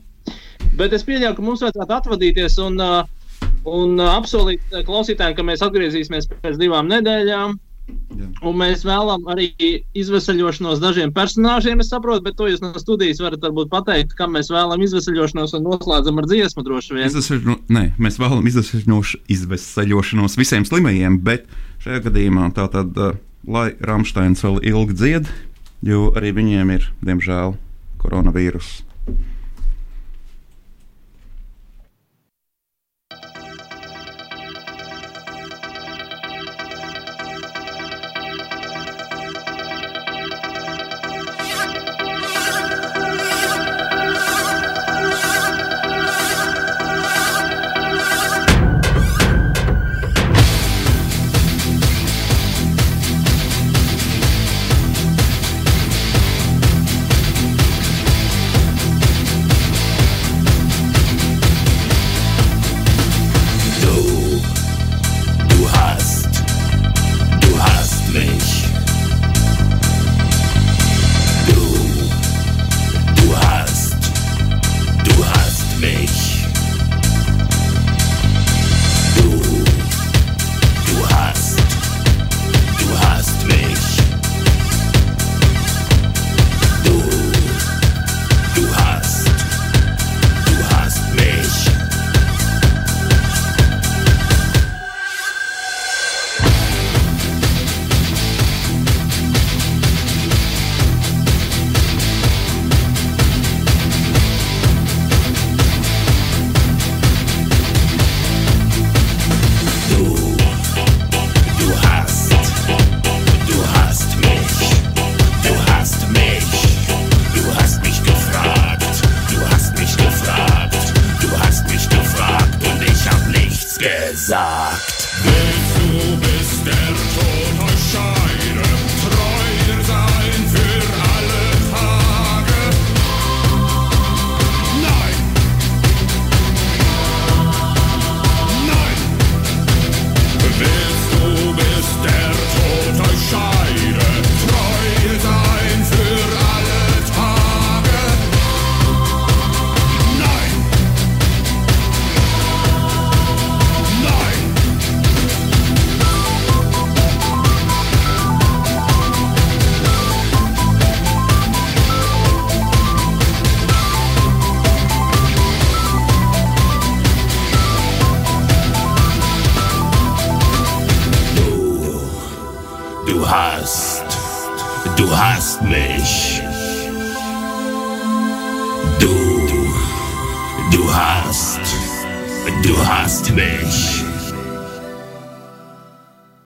Bet 0.76 0.94
es 0.98 1.06
pieļauju, 1.08 1.36
ka 1.38 1.46
mums 1.46 1.62
vajadzētu 1.64 1.96
atvadīties 1.96 2.58
un, 2.66 2.82
uh, 2.84 3.46
un 3.70 3.96
uh, 4.02 4.10
apsolīt 4.18 4.74
uh, 4.74 4.82
klausītājiem, 4.88 5.38
ka 5.38 5.46
mēs 5.48 5.64
atgriezīsimies 5.64 6.28
pēc 6.44 6.58
divām 6.60 6.90
nedēļām. 6.92 7.56
Jā. 8.16 8.28
Un 8.48 8.56
mēs 8.58 8.82
vēlamies 8.88 9.28
arī 9.30 9.46
izvesaļošanos 9.94 10.80
dažiem 10.82 11.12
personāžiem, 11.14 11.82
es 11.84 11.92
saprotu, 11.92 12.24
bet 12.26 12.38
to 12.40 12.48
jūs 12.50 12.64
no 12.64 12.72
studijas 12.82 13.20
varat 13.22 13.44
pateikt, 13.70 14.16
kam 14.18 14.34
mēs 14.34 14.50
vēlamies 14.54 14.94
izvesaļošanos 14.94 15.54
un 15.60 15.68
noslēdzam 15.68 16.18
ar 16.22 16.30
dziesmu 16.32 16.64
droši 16.66 16.96
vien. 16.98 17.10
Izvesaļo- 17.12 17.60
Nē, 17.70 17.84
mēs 18.02 18.18
vēlamies 18.22 18.58
izvesaļoš- 18.58 19.20
izvesaļošanos 19.36 20.38
visiem 20.40 20.66
slimajiem, 20.66 21.20
bet 21.22 21.46
šajā 21.86 22.02
gadījumā 22.08 22.54
tā 22.58 22.66
tad, 22.72 22.98
lai 23.46 23.68
Rāmsteins 23.82 24.42
vēl 24.42 24.64
ilgi 24.66 24.98
dzied, 24.98 25.30
jo 25.86 26.12
arī 26.16 26.34
viņiem 26.34 26.74
ir, 26.74 26.90
diemžēl, 27.06 27.58
koronavīruss. 28.02 28.82